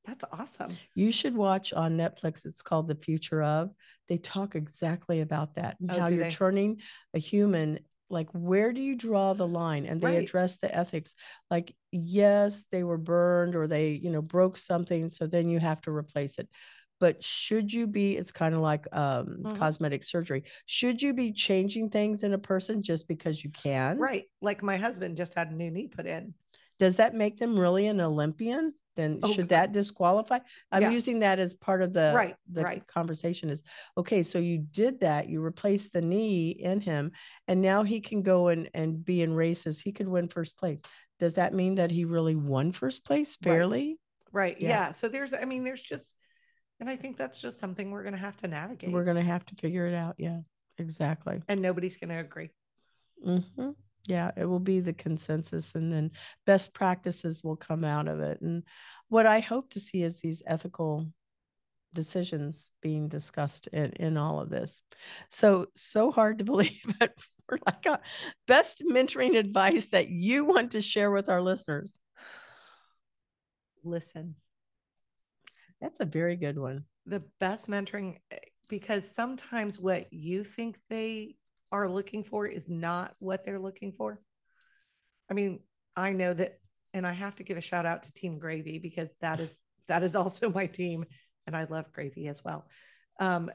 that's 0.06 0.26
awesome 0.32 0.78
You 0.96 1.12
should 1.12 1.36
watch 1.36 1.74
on 1.74 1.98
Netflix. 1.98 2.46
It's 2.46 2.62
called 2.62 2.88
The 2.88 2.96
Future 2.96 3.42
of. 3.42 3.72
They 4.10 4.18
talk 4.18 4.56
exactly 4.56 5.22
about 5.22 5.56
that 5.56 5.78
Oh, 5.90 6.00
how 6.00 6.10
you're 6.10 6.26
they? 6.26 6.30
turning 6.30 6.82
a 7.14 7.20
human. 7.20 7.80
Like, 8.10 8.30
where 8.32 8.74
do 8.74 8.82
you 8.82 8.96
draw 8.96 9.34
the 9.34 9.48
line? 9.48 9.86
And 9.86 10.00
they 10.02 10.16
Right. 10.18 10.26
address 10.26 10.58
the 10.58 10.74
ethics. 10.76 11.16
Like, 11.50 11.76
yes, 11.92 12.66
they 12.70 12.84
were 12.84 12.98
burned 12.98 13.56
or 13.56 13.66
they, 13.68 13.92
you 13.92 14.12
know, 14.12 14.22
broke 14.22 14.58
something. 14.58 15.10
So 15.10 15.26
then 15.26 15.50
you 15.50 15.60
have 15.60 15.82
to 15.82 15.92
replace 15.92 16.38
it. 16.38 16.48
But 17.00 17.24
should 17.24 17.74
you 17.74 17.88
be, 17.88 18.16
it's 18.16 18.32
kind 18.32 18.54
of 18.54 18.62
like 18.62 18.86
um, 18.96 19.38
Mhm. 19.42 19.58
cosmetic 19.58 20.04
surgery. 20.04 20.44
Should 20.66 21.02
you 21.02 21.14
be 21.14 21.32
changing 21.34 21.90
things 21.90 22.24
in 22.24 22.34
a 22.34 22.38
person 22.38 22.82
just 22.84 23.08
because 23.08 23.44
you 23.44 23.50
can? 23.50 23.98
right 23.98 24.26
like 24.42 24.62
my 24.64 24.78
husband 24.78 25.18
just 25.18 25.34
had 25.34 25.50
a 25.52 25.56
new 25.56 25.72
knee 25.72 25.88
put 25.88 26.06
in 26.06 26.34
Does 26.80 26.98
that 26.98 27.14
make 27.16 27.38
them 27.38 27.60
really 27.60 27.88
an 27.88 28.00
Olympian? 28.02 28.74
Then 28.96 29.20
Oh, 29.24 29.28
should 29.34 29.48
God. 29.48 29.50
that 29.50 29.72
disqualify? 29.72 30.40
I'm 30.72 30.84
Yeah. 30.84 30.90
using 30.92 31.20
that 31.20 31.40
as 31.40 31.54
part 31.54 31.82
of 31.82 31.94
the 31.94 32.12
Right, 32.14 32.36
the 32.52 32.62
right. 32.64 32.88
conversation 32.88 33.50
is 33.50 33.64
okay, 33.98 34.24
so 34.24 34.40
you 34.40 34.60
did 34.60 35.00
that, 35.00 35.30
you 35.30 35.42
replaced 35.42 35.94
the 35.94 36.02
knee 36.02 36.52
in 36.52 36.80
him, 36.80 37.12
and 37.48 37.62
now 37.62 37.84
he 37.84 38.02
can 38.02 38.22
go 38.22 38.50
and, 38.50 38.70
and 38.74 39.04
be 39.04 39.22
in 39.22 39.34
races. 39.34 39.82
He 39.82 39.92
could 39.92 40.08
win 40.08 40.28
first 40.28 40.58
place. 40.58 40.82
Does 41.20 41.36
that 41.36 41.54
mean 41.54 41.76
that 41.76 41.92
he 41.92 42.06
really 42.06 42.36
won 42.36 42.72
first 42.72 43.06
place 43.06 43.38
Right. 43.44 43.52
fairly? 43.54 44.00
right 44.32 44.60
Yeah. 44.60 44.70
yeah. 44.70 44.92
so 44.92 45.08
there's 45.10 45.32
i 45.36 45.46
mean 45.46 45.64
there's 45.64 45.84
just 45.84 46.16
and 46.80 46.90
i 46.90 46.96
think 46.96 47.18
that's 47.18 47.40
just 47.40 47.60
something 47.60 47.92
we're 47.92 48.02
going 48.02 48.16
to 48.16 48.20
have 48.20 48.36
to 48.38 48.48
navigate 48.48 48.92
We're 48.92 49.04
gonna 49.04 49.22
have 49.22 49.46
to 49.46 49.56
figure 49.56 49.86
it 49.86 49.94
out. 49.94 50.16
Yeah, 50.18 50.40
exactly. 50.80 51.44
and 51.48 51.62
nobody's 51.62 51.98
going 51.98 52.10
to 52.10 52.18
agree 52.18 52.50
hmm 53.24 53.40
Yeah, 54.06 54.32
it 54.36 54.46
will 54.46 54.60
be 54.60 54.80
the 54.82 54.94
consensus, 54.94 55.76
and 55.76 55.92
then 55.92 56.12
best 56.46 56.74
practices 56.74 57.44
will 57.44 57.56
come 57.56 57.86
out 57.86 58.08
of 58.08 58.20
it. 58.20 58.42
And 58.42 58.64
what 59.08 59.26
I 59.26 59.40
hope 59.40 59.70
to 59.72 59.80
see 59.80 60.04
is 60.04 60.20
these 60.20 60.44
ethical 60.46 61.08
decisions 61.94 62.72
being 62.82 63.08
discussed 63.08 63.68
in, 63.68 63.92
in 63.94 64.18
all 64.18 64.42
of 64.42 64.50
this. 64.50 64.82
So, 65.30 65.68
so 65.76 66.12
hard 66.12 66.40
to 66.40 66.44
believe, 66.52 66.82
but 67.00 67.14
we're 67.50 67.60
like 67.66 67.86
a 67.86 68.00
best 68.48 68.84
mentoring 68.90 69.38
advice 69.38 69.90
that 69.90 70.10
you 70.10 70.46
want 70.46 70.72
to 70.72 70.82
share 70.82 71.12
with 71.12 71.30
our 71.30 71.42
listeners. 71.42 72.00
listen 73.84 74.36
That's 75.82 76.00
a 76.00 76.06
very 76.06 76.36
good 76.36 76.58
one. 76.58 76.86
the 77.06 77.24
best 77.40 77.70
mentoring 77.70 78.18
eh, 78.32 78.38
because 78.70 79.10
sometimes 79.10 79.80
what 79.80 80.12
you 80.12 80.44
think 80.44 80.78
they 80.90 81.36
are 81.74 81.90
looking 81.90 82.24
for 82.24 82.46
is 82.46 82.70
not 82.70 83.16
what 83.20 83.44
they're 83.44 83.60
looking 83.60 83.92
for. 83.92 84.22
I 85.30 85.34
mean, 85.34 85.60
I 85.96 86.12
know 86.14 86.34
that 86.34 86.60
and 86.94 87.08
I 87.08 87.12
have 87.12 87.36
to 87.38 87.44
give 87.44 87.58
a 87.58 87.62
shout 87.62 87.88
out 87.88 88.04
to 88.04 88.14
Team 88.14 88.38
Gravy 88.38 88.78
because 88.78 89.16
that 89.20 89.40
is 89.40 89.58
that 89.88 90.04
is 90.04 90.16
also 90.16 90.50
my 90.50 90.68
team 90.68 91.06
and 91.48 91.58
I 91.58 91.66
love 91.66 91.92
Gravy 91.92 92.28
as 92.28 92.44
well. 92.44 92.66
Um 93.20 93.52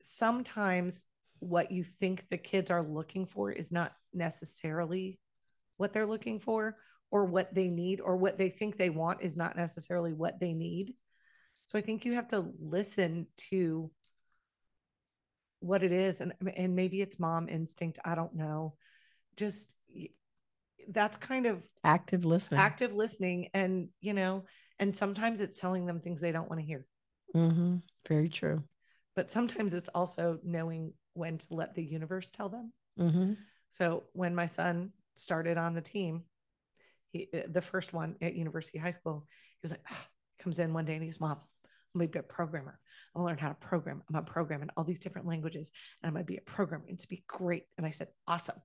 sometimes 0.00 1.04
what 1.38 1.70
you 1.70 1.84
think 1.84 2.24
the 2.28 2.38
kids 2.38 2.70
are 2.70 2.82
looking 2.82 3.26
for 3.26 3.52
is 3.52 3.70
not 3.70 3.92
necessarily 4.12 5.20
what 5.76 5.92
they're 5.92 6.06
looking 6.06 6.40
for 6.40 6.76
or 7.10 7.24
what 7.24 7.54
they 7.54 7.68
need 7.68 8.00
or 8.00 8.16
what 8.16 8.36
they 8.36 8.48
think 8.48 8.76
they 8.76 8.90
want 8.90 9.22
is 9.22 9.36
not 9.36 9.56
necessarily 9.56 10.12
what 10.12 10.40
they 10.40 10.52
need. 10.52 10.94
So 11.66 11.78
I 11.78 11.82
think 11.82 12.04
you 12.04 12.14
have 12.14 12.28
to 12.28 12.52
listen 12.60 13.26
to 13.50 13.90
what 15.60 15.82
it 15.82 15.92
is 15.92 16.20
and 16.20 16.32
and 16.56 16.76
maybe 16.76 17.00
it's 17.00 17.18
mom 17.18 17.48
instinct 17.48 17.98
i 18.04 18.14
don't 18.14 18.34
know 18.34 18.74
just 19.36 19.74
that's 20.90 21.16
kind 21.16 21.46
of 21.46 21.62
active 21.84 22.24
listening 22.24 22.60
active 22.60 22.94
listening 22.94 23.48
and 23.54 23.88
you 24.00 24.14
know 24.14 24.44
and 24.78 24.96
sometimes 24.96 25.40
it's 25.40 25.58
telling 25.60 25.86
them 25.86 26.00
things 26.00 26.20
they 26.20 26.32
don't 26.32 26.48
want 26.48 26.60
to 26.60 26.66
hear 26.66 26.86
mm-hmm. 27.34 27.76
very 28.06 28.28
true 28.28 28.62
but 29.16 29.30
sometimes 29.30 29.74
it's 29.74 29.88
also 29.94 30.38
knowing 30.44 30.92
when 31.14 31.38
to 31.38 31.46
let 31.50 31.74
the 31.74 31.82
universe 31.82 32.28
tell 32.28 32.48
them 32.48 32.72
mm-hmm. 32.98 33.32
so 33.68 34.04
when 34.12 34.34
my 34.34 34.46
son 34.46 34.92
started 35.14 35.58
on 35.58 35.74
the 35.74 35.80
team 35.80 36.22
he 37.10 37.28
uh, 37.34 37.40
the 37.48 37.60
first 37.60 37.92
one 37.92 38.14
at 38.22 38.34
university 38.34 38.78
high 38.78 38.92
school 38.92 39.26
he 39.56 39.64
was 39.64 39.72
like 39.72 39.84
oh, 39.90 40.04
comes 40.38 40.58
in 40.60 40.72
one 40.72 40.84
day 40.84 40.94
and 40.94 41.02
he's 41.02 41.20
mom 41.20 41.38
i'm 42.02 42.06
gonna 42.06 42.08
be 42.08 42.18
a 42.18 42.22
programmer 42.22 42.78
i'm 43.14 43.20
gonna 43.20 43.28
learn 43.28 43.38
how 43.38 43.48
to 43.48 43.54
program 43.54 44.02
i'm 44.08 44.14
gonna 44.14 44.24
program 44.24 44.62
in 44.62 44.70
all 44.76 44.84
these 44.84 44.98
different 44.98 45.26
languages 45.26 45.70
and 46.02 46.08
i'm 46.08 46.14
gonna 46.14 46.24
be 46.24 46.36
a 46.36 46.50
programmer 46.50 46.84
and 46.88 46.98
to 46.98 47.08
be 47.08 47.24
great 47.26 47.64
and 47.76 47.86
i 47.86 47.90
said 47.90 48.08
awesome 48.26 48.60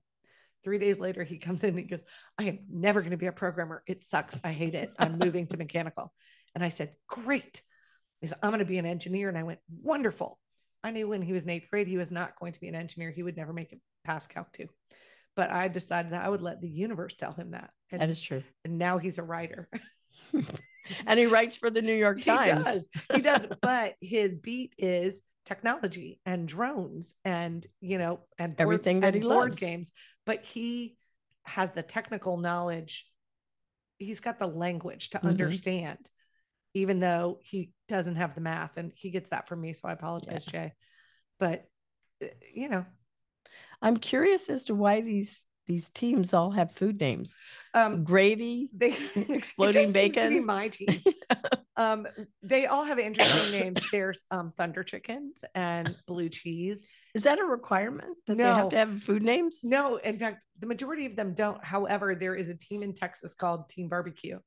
Three 0.64 0.78
days 0.78 0.98
later, 0.98 1.22
he 1.22 1.36
comes 1.36 1.62
in 1.62 1.70
and 1.70 1.78
he 1.78 1.84
goes, 1.84 2.02
I 2.38 2.44
am 2.44 2.60
never 2.72 3.02
going 3.02 3.10
to 3.10 3.18
be 3.18 3.26
a 3.26 3.32
programmer. 3.32 3.82
It 3.86 4.02
sucks. 4.02 4.34
I 4.42 4.52
hate 4.52 4.74
it. 4.74 4.90
I'm 4.98 5.18
moving 5.18 5.46
to 5.48 5.58
mechanical. 5.58 6.12
And 6.54 6.64
I 6.64 6.70
said, 6.70 6.94
Great. 7.06 7.62
He 8.22 8.26
said, 8.28 8.38
I'm 8.42 8.48
going 8.48 8.60
to 8.60 8.64
be 8.64 8.78
an 8.78 8.86
engineer. 8.86 9.28
And 9.28 9.36
I 9.36 9.42
went, 9.42 9.60
Wonderful. 9.82 10.38
I 10.82 10.90
knew 10.90 11.06
when 11.06 11.20
he 11.20 11.34
was 11.34 11.44
in 11.44 11.50
eighth 11.50 11.68
grade, 11.70 11.86
he 11.86 11.98
was 11.98 12.10
not 12.10 12.38
going 12.40 12.54
to 12.54 12.60
be 12.60 12.68
an 12.68 12.74
engineer. 12.74 13.10
He 13.10 13.22
would 13.22 13.36
never 13.36 13.52
make 13.52 13.72
it 13.72 13.80
past 14.04 14.30
Calc 14.30 14.52
2. 14.52 14.66
But 15.36 15.50
I 15.50 15.68
decided 15.68 16.12
that 16.12 16.24
I 16.24 16.30
would 16.30 16.42
let 16.42 16.62
the 16.62 16.68
universe 16.68 17.14
tell 17.14 17.32
him 17.32 17.50
that. 17.50 17.70
And, 17.90 18.00
that 18.00 18.08
is 18.08 18.20
true. 18.20 18.42
And 18.64 18.78
now 18.78 18.96
he's 18.96 19.18
a 19.18 19.22
writer. 19.22 19.68
and 21.06 21.18
he 21.18 21.26
writes 21.26 21.56
for 21.56 21.70
the 21.70 21.82
New 21.82 21.94
York 21.94 22.22
Times. 22.22 22.66
He 22.66 22.72
does. 22.72 22.88
He 23.14 23.20
does. 23.20 23.46
but 23.60 23.94
his 24.00 24.38
beat 24.38 24.74
is 24.78 25.22
technology 25.44 26.20
and 26.24 26.48
drones 26.48 27.14
and 27.24 27.66
you 27.80 27.98
know 27.98 28.20
and 28.38 28.56
board, 28.56 28.60
everything 28.66 29.00
that 29.00 29.14
and 29.14 29.22
he 29.22 29.28
board 29.28 29.50
loves. 29.50 29.58
games 29.58 29.92
but 30.24 30.42
he 30.42 30.96
has 31.44 31.70
the 31.72 31.82
technical 31.82 32.38
knowledge 32.38 33.06
he's 33.98 34.20
got 34.20 34.38
the 34.38 34.46
language 34.46 35.10
to 35.10 35.18
mm-hmm. 35.18 35.28
understand 35.28 35.98
even 36.72 36.98
though 36.98 37.38
he 37.42 37.72
doesn't 37.88 38.16
have 38.16 38.34
the 38.34 38.40
math 38.40 38.76
and 38.78 38.92
he 38.94 39.10
gets 39.10 39.30
that 39.30 39.46
from 39.46 39.60
me 39.60 39.74
so 39.74 39.86
i 39.86 39.92
apologize 39.92 40.46
yeah. 40.46 40.52
jay 40.52 40.72
but 41.38 41.66
uh, 42.22 42.28
you 42.54 42.70
know 42.70 42.86
i'm 43.82 43.98
curious 43.98 44.48
as 44.48 44.64
to 44.64 44.74
why 44.74 45.02
these 45.02 45.46
these 45.66 45.90
teams 45.90 46.34
all 46.34 46.50
have 46.50 46.72
food 46.72 47.00
names. 47.00 47.36
Um, 47.72 48.04
Gravy, 48.04 48.68
they 48.74 48.96
exploding 49.28 49.92
bacon. 49.92 50.44
my 50.44 50.68
teams. 50.72 51.04
um, 51.76 52.06
they 52.42 52.66
all 52.66 52.84
have 52.84 52.98
interesting 52.98 53.50
names. 53.50 53.78
There's 53.90 54.24
um, 54.30 54.52
Thunder 54.56 54.82
Chickens 54.82 55.44
and 55.54 55.96
Blue 56.06 56.28
Cheese. 56.28 56.84
Is 57.14 57.22
that 57.24 57.38
a 57.38 57.44
requirement 57.44 58.16
that 58.26 58.36
no. 58.36 58.44
they 58.44 58.50
have 58.50 58.68
to 58.70 58.76
have 58.76 59.02
food 59.02 59.22
names? 59.22 59.60
No, 59.62 59.96
in 59.96 60.18
fact, 60.18 60.42
the 60.58 60.66
majority 60.66 61.06
of 61.06 61.16
them 61.16 61.34
don't. 61.34 61.64
However, 61.64 62.14
there 62.14 62.34
is 62.34 62.48
a 62.48 62.56
team 62.56 62.82
in 62.82 62.92
Texas 62.92 63.34
called 63.34 63.68
Team 63.68 63.88
Barbecue, 63.88 64.38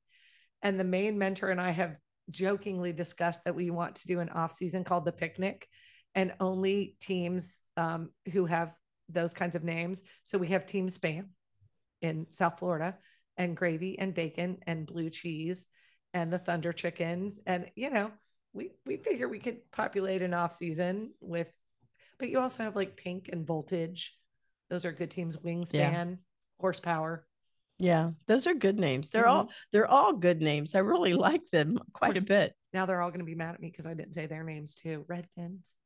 and 0.62 0.78
the 0.78 0.84
main 0.84 1.18
mentor 1.18 1.50
and 1.50 1.60
I 1.60 1.70
have 1.70 1.96
jokingly 2.30 2.92
discussed 2.92 3.44
that 3.44 3.54
we 3.54 3.70
want 3.70 3.96
to 3.96 4.06
do 4.06 4.20
an 4.20 4.28
off 4.28 4.52
season 4.52 4.84
called 4.84 5.04
the 5.04 5.12
Picnic, 5.12 5.66
and 6.14 6.32
only 6.40 6.96
teams 7.00 7.62
um, 7.76 8.10
who 8.32 8.46
have 8.46 8.72
those 9.08 9.32
kinds 9.32 9.56
of 9.56 9.64
names. 9.64 10.02
So 10.22 10.38
we 10.38 10.48
have 10.48 10.66
Team 10.66 10.88
Spam 10.88 11.26
in 12.00 12.26
South 12.30 12.58
Florida 12.58 12.96
and 13.36 13.56
gravy 13.56 13.98
and 13.98 14.14
bacon 14.14 14.58
and 14.66 14.86
blue 14.86 15.10
cheese 15.10 15.66
and 16.14 16.32
the 16.32 16.38
thunder 16.38 16.72
chickens. 16.72 17.40
And, 17.46 17.70
you 17.74 17.90
know, 17.90 18.10
we, 18.52 18.70
we 18.86 18.96
figure 18.96 19.28
we 19.28 19.38
could 19.38 19.70
populate 19.70 20.22
an 20.22 20.34
off 20.34 20.52
season 20.52 21.12
with, 21.20 21.48
but 22.18 22.28
you 22.28 22.40
also 22.40 22.62
have 22.62 22.76
like 22.76 22.96
pink 22.96 23.28
and 23.32 23.46
voltage. 23.46 24.16
Those 24.70 24.84
are 24.84 24.92
good 24.92 25.10
teams. 25.10 25.36
Wingspan, 25.36 25.72
yeah. 25.72 26.04
horsepower. 26.58 27.26
Yeah, 27.78 28.10
those 28.26 28.46
are 28.46 28.54
good 28.54 28.78
names. 28.78 29.10
They're 29.10 29.22
mm-hmm. 29.22 29.30
all 29.30 29.50
they're 29.72 29.86
all 29.86 30.12
good 30.12 30.42
names. 30.42 30.74
I 30.74 30.80
really 30.80 31.14
like 31.14 31.48
them 31.52 31.78
quite 31.92 32.18
a 32.18 32.22
bit. 32.22 32.52
Now 32.72 32.86
they're 32.86 33.00
all 33.00 33.10
going 33.10 33.20
to 33.20 33.24
be 33.24 33.36
mad 33.36 33.54
at 33.54 33.60
me 33.60 33.70
because 33.70 33.86
I 33.86 33.94
didn't 33.94 34.14
say 34.14 34.26
their 34.26 34.42
names 34.42 34.74
too. 34.74 35.04
Red 35.06 35.28
fins. 35.36 35.77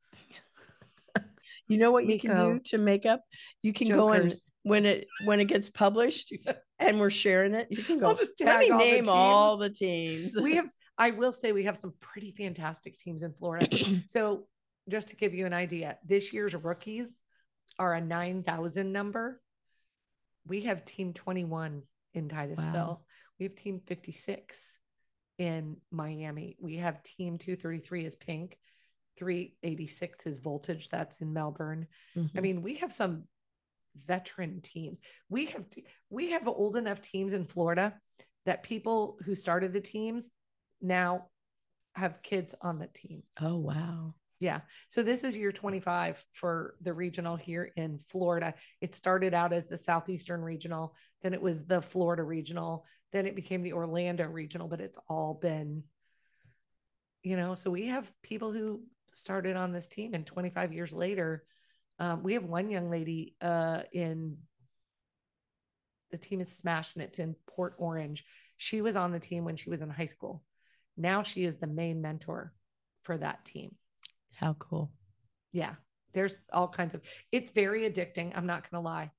You 1.68 1.78
know 1.78 1.92
what 1.92 2.04
Miko. 2.04 2.12
you 2.12 2.18
can 2.20 2.54
do 2.54 2.60
to 2.66 2.78
make 2.78 3.06
up? 3.06 3.22
You 3.62 3.72
can 3.72 3.88
Jokers. 3.88 3.98
go 4.00 4.12
and 4.12 4.34
when 4.64 4.86
it 4.86 5.08
when 5.24 5.40
it 5.40 5.46
gets 5.46 5.70
published 5.70 6.32
and 6.78 7.00
we're 7.00 7.10
sharing 7.10 7.54
it, 7.54 7.68
you 7.70 7.82
can 7.82 7.98
go. 7.98 8.16
Let 8.40 8.60
me 8.60 8.70
name 8.70 9.06
the 9.06 9.12
all 9.12 9.56
the 9.56 9.70
teams. 9.70 10.36
we 10.40 10.56
have. 10.56 10.66
I 10.98 11.10
will 11.10 11.32
say 11.32 11.52
we 11.52 11.64
have 11.64 11.76
some 11.76 11.94
pretty 12.00 12.32
fantastic 12.36 12.98
teams 12.98 13.22
in 13.22 13.32
Florida. 13.32 13.68
so 14.06 14.46
just 14.88 15.08
to 15.08 15.16
give 15.16 15.34
you 15.34 15.46
an 15.46 15.54
idea, 15.54 15.98
this 16.04 16.32
year's 16.32 16.54
rookies 16.54 17.20
are 17.78 17.94
a 17.94 18.00
nine 18.00 18.42
thousand 18.42 18.92
number. 18.92 19.40
We 20.46 20.62
have 20.62 20.84
Team 20.84 21.12
Twenty 21.12 21.44
One 21.44 21.82
in 22.14 22.28
Titusville. 22.28 22.72
Wow. 22.72 23.00
We 23.38 23.44
have 23.46 23.54
Team 23.54 23.80
Fifty 23.80 24.12
Six 24.12 24.76
in 25.38 25.76
Miami. 25.90 26.56
We 26.60 26.76
have 26.76 27.02
Team 27.02 27.38
Two 27.38 27.56
Thirty 27.56 27.78
Three 27.78 28.04
is 28.04 28.16
Pink. 28.16 28.58
386 29.16 30.26
is 30.26 30.38
voltage 30.38 30.88
that's 30.88 31.20
in 31.20 31.32
melbourne. 31.32 31.86
Mm-hmm. 32.16 32.38
i 32.38 32.40
mean 32.40 32.62
we 32.62 32.76
have 32.76 32.92
some 32.92 33.24
veteran 33.96 34.60
teams. 34.60 35.00
We 35.28 35.46
have 35.46 35.64
we 36.10 36.30
have 36.30 36.48
old 36.48 36.76
enough 36.76 37.00
teams 37.00 37.32
in 37.32 37.44
florida 37.44 37.94
that 38.46 38.62
people 38.62 39.18
who 39.24 39.34
started 39.34 39.72
the 39.72 39.80
teams 39.80 40.30
now 40.80 41.26
have 41.94 42.22
kids 42.22 42.54
on 42.60 42.78
the 42.78 42.88
team. 42.88 43.22
Oh 43.40 43.56
wow. 43.56 44.14
Yeah. 44.40 44.62
So 44.88 45.04
this 45.04 45.22
is 45.22 45.36
year 45.36 45.52
25 45.52 46.24
for 46.32 46.74
the 46.80 46.92
regional 46.92 47.36
here 47.36 47.70
in 47.76 47.98
florida. 47.98 48.54
It 48.80 48.96
started 48.96 49.34
out 49.34 49.52
as 49.52 49.68
the 49.68 49.78
southeastern 49.78 50.42
regional 50.42 50.94
then 51.22 51.34
it 51.34 51.42
was 51.42 51.64
the 51.64 51.80
florida 51.80 52.22
regional 52.22 52.84
then 53.12 53.26
it 53.26 53.36
became 53.36 53.62
the 53.62 53.74
orlando 53.74 54.26
regional 54.26 54.66
but 54.66 54.80
it's 54.80 54.98
all 55.08 55.34
been 55.34 55.84
you 57.22 57.36
know 57.36 57.54
so 57.54 57.70
we 57.70 57.86
have 57.86 58.10
people 58.22 58.50
who 58.50 58.82
started 59.12 59.56
on 59.56 59.72
this 59.72 59.86
team 59.86 60.14
and 60.14 60.26
25 60.26 60.72
years 60.72 60.92
later 60.92 61.44
um, 61.98 62.22
we 62.22 62.34
have 62.34 62.44
one 62.44 62.70
young 62.70 62.90
lady 62.90 63.36
uh, 63.40 63.82
in 63.92 64.38
the 66.10 66.18
team 66.18 66.40
is 66.40 66.54
smashing 66.54 67.00
it 67.00 67.18
in 67.18 67.34
port 67.46 67.74
orange. 67.78 68.24
She 68.58 68.82
was 68.82 68.96
on 68.96 69.12
the 69.12 69.20
team 69.20 69.44
when 69.44 69.56
she 69.56 69.70
was 69.70 69.80
in 69.80 69.88
high 69.88 70.06
school. 70.06 70.42
Now 70.96 71.22
she 71.22 71.44
is 71.44 71.56
the 71.56 71.66
main 71.66 72.02
mentor 72.02 72.52
for 73.02 73.16
that 73.16 73.44
team. 73.44 73.76
How 74.34 74.54
cool. 74.54 74.90
Yeah 75.52 75.74
there's 76.12 76.40
all 76.52 76.68
kinds 76.68 76.94
of 76.94 77.02
it's 77.30 77.50
very 77.50 77.88
addicting 77.90 78.32
i'm 78.34 78.46
not 78.46 78.68
gonna 78.70 78.82
lie. 78.82 79.10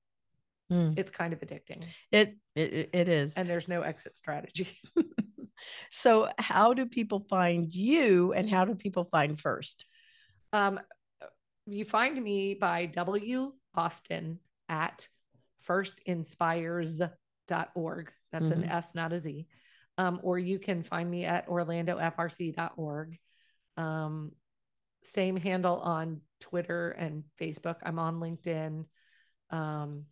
Mm. 0.72 0.98
it's 0.98 1.12
kind 1.12 1.34
of 1.34 1.42
addicting. 1.42 1.84
It, 2.12 2.38
it 2.56 2.90
it 2.94 3.08
is. 3.10 3.36
And 3.36 3.50
there's 3.50 3.68
no 3.68 3.82
exit 3.82 4.16
strategy 4.16 4.80
so, 5.92 6.30
how 6.38 6.74
do 6.74 6.86
people 6.86 7.26
find 7.30 7.74
you 7.74 8.34
and 8.34 8.50
how 8.50 8.66
do 8.66 8.76
people 8.76 9.06
find 9.06 9.40
first? 9.40 9.86
Um, 10.52 10.82
you 11.66 11.86
find 11.86 12.22
me 12.22 12.56
by 12.56 12.88
W 12.88 13.54
Austin 13.76 14.40
at 14.70 15.08
firstinspires.org. 15.68 18.12
That's 18.32 18.50
mm-hmm. 18.50 18.64
an 18.64 18.70
S, 18.70 18.96
not 18.96 19.14
a 19.14 19.22
Z. 19.22 19.48
Um, 19.98 20.20
or 20.24 20.40
you 20.40 20.60
can 20.60 20.84
find 20.84 21.10
me 21.10 21.26
at 21.26 21.48
orlandofrc.org. 21.48 23.18
Um, 23.78 24.32
same 25.04 25.38
handle 25.38 25.80
on 25.80 26.22
Twitter 26.40 26.92
and 26.92 27.24
Facebook. 27.40 27.78
I'm 27.84 28.00
on 28.00 28.20
LinkedIn. 28.20 28.86
Um, 29.50 30.06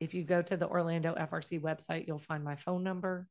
if 0.00 0.14
you 0.14 0.24
go 0.24 0.42
to 0.42 0.56
the 0.56 0.68
Orlando 0.68 1.14
FRC 1.14 1.60
website, 1.60 2.06
you'll 2.06 2.18
find 2.18 2.44
my 2.44 2.56
phone 2.56 2.82
number. 2.82 3.28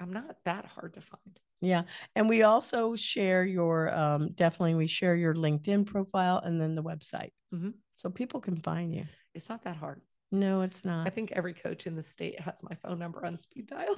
I'm 0.00 0.12
not 0.12 0.36
that 0.44 0.66
hard 0.66 0.94
to 0.94 1.00
find. 1.00 1.40
Yeah. 1.60 1.82
And 2.14 2.28
we 2.28 2.42
also 2.42 2.96
share 2.96 3.44
your, 3.44 3.94
um, 3.94 4.32
definitely, 4.32 4.74
we 4.74 4.86
share 4.86 5.16
your 5.16 5.34
LinkedIn 5.34 5.86
profile 5.86 6.40
and 6.44 6.60
then 6.60 6.74
the 6.74 6.82
website. 6.82 7.30
Mm-hmm. 7.54 7.70
So 7.96 8.10
people 8.10 8.40
can 8.40 8.56
find 8.56 8.94
you. 8.94 9.04
It's 9.34 9.48
not 9.48 9.64
that 9.64 9.76
hard. 9.76 10.00
No, 10.30 10.60
it's 10.60 10.84
not. 10.84 11.06
I 11.06 11.10
think 11.10 11.32
every 11.32 11.54
coach 11.54 11.86
in 11.86 11.96
the 11.96 12.02
state 12.02 12.38
has 12.40 12.62
my 12.62 12.76
phone 12.76 12.98
number 12.98 13.24
on 13.24 13.38
speed 13.38 13.66
dial. 13.68 13.96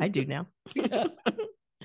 I 0.00 0.08
do 0.08 0.24
now. 0.24 0.46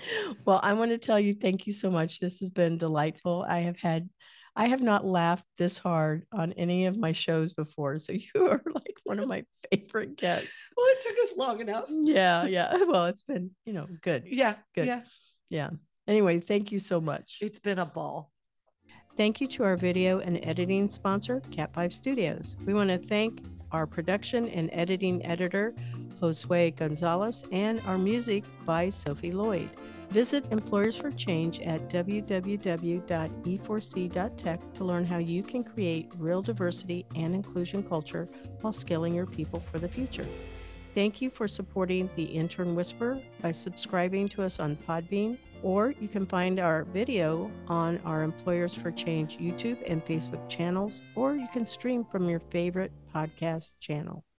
well, 0.45 0.59
I 0.63 0.73
want 0.73 0.91
to 0.91 0.97
tell 0.97 1.19
you, 1.19 1.34
thank 1.34 1.67
you 1.67 1.73
so 1.73 1.91
much. 1.91 2.19
This 2.19 2.39
has 2.39 2.49
been 2.49 2.78
delightful. 2.78 3.45
I 3.47 3.59
have 3.59 3.78
had 3.78 4.09
I 4.55 4.69
have 4.69 4.82
not 4.82 5.05
laughed 5.05 5.45
this 5.59 5.78
hard 5.78 6.25
on 6.32 6.51
any 6.53 6.88
of 6.88 6.97
my 6.97 7.11
shows 7.11 7.53
before. 7.53 7.99
So 7.99 8.13
you 8.36 8.47
are 8.47 8.61
like 8.73 8.96
one 9.08 9.20
of 9.20 9.28
my 9.28 9.43
favorite 9.72 10.18
guests. 10.18 10.60
Well, 10.78 10.86
it 10.89 11.03
took 11.03 11.18
us 11.24 11.38
long 11.38 11.62
enough. 11.62 11.86
Yeah, 11.89 12.45
yeah. 12.58 12.84
Well, 12.84 13.05
it's 13.05 13.24
been, 13.24 13.51
you 13.66 13.74
know, 13.74 13.88
good. 14.01 14.24
Yeah. 14.28 14.55
Good. 14.76 14.88
Yeah. 14.88 15.01
Yeah. 15.49 15.70
Anyway, 16.08 16.39
thank 16.39 16.72
you 16.72 16.80
so 16.80 17.01
much. 17.01 17.39
It's 17.41 17.60
been 17.60 17.80
a 17.80 17.86
ball. 17.86 18.32
Thank 19.18 19.41
you 19.41 19.47
to 19.47 19.64
our 19.64 19.76
video 19.76 20.20
and 20.20 20.39
editing 20.45 20.88
sponsor, 20.88 21.41
Cat5 21.49 21.91
Studios. 21.91 22.55
We 22.66 22.74
want 22.74 22.89
to 22.91 22.99
thank 22.99 23.43
our 23.72 23.88
production 23.88 24.47
and 24.49 24.70
editing 24.72 25.26
editor, 25.26 25.74
Josue 26.22 26.76
Gonzalez, 26.76 27.43
and 27.51 27.82
our 27.88 27.97
music 27.97 28.43
by 28.66 28.89
Sophie 28.89 29.32
Lloyd. 29.32 29.70
Visit 30.10 30.45
Employers 30.51 30.95
for 30.95 31.12
Change 31.12 31.60
at 31.62 31.89
www.e4c.tech 31.89 34.74
to 34.74 34.84
learn 34.84 35.05
how 35.05 35.18
you 35.18 35.43
can 35.43 35.64
create 35.64 36.12
real 36.18 36.41
diversity 36.41 37.05
and 37.16 37.36
inclusion 37.36 37.84
culture 37.84 38.28
while 38.62 38.74
scaling 38.74 39.14
your 39.14 39.26
people 39.26 39.60
for 39.60 39.80
the 39.80 39.88
future. 39.88 40.26
Thank 40.95 41.22
you 41.22 41.30
for 41.30 41.47
supporting 41.47 42.10
the 42.16 42.24
Intern 42.24 42.74
Whisper 42.74 43.22
by 43.41 43.51
subscribing 43.51 44.30
to 44.30 44.41
us 44.41 44.60
on 44.60 44.78
Podbean, 44.88 45.38
or 45.62 45.93
you 45.99 46.08
can 46.08 46.26
find 46.26 46.60
our 46.60 46.86
video 46.86 47.51
on 47.68 47.99
our 48.05 48.24
Employers 48.24 48.74
for 48.74 48.91
Change 48.91 49.38
YouTube 49.38 49.78
and 49.88 50.03
Facebook 50.05 50.49
channels, 50.49 51.01
or 51.16 51.36
you 51.36 51.47
can 51.53 51.68
stream 51.68 52.05
from 52.05 52.30
your 52.30 52.39
favorite 52.39 52.91
podcast 53.14 53.76
channel. 53.80 54.24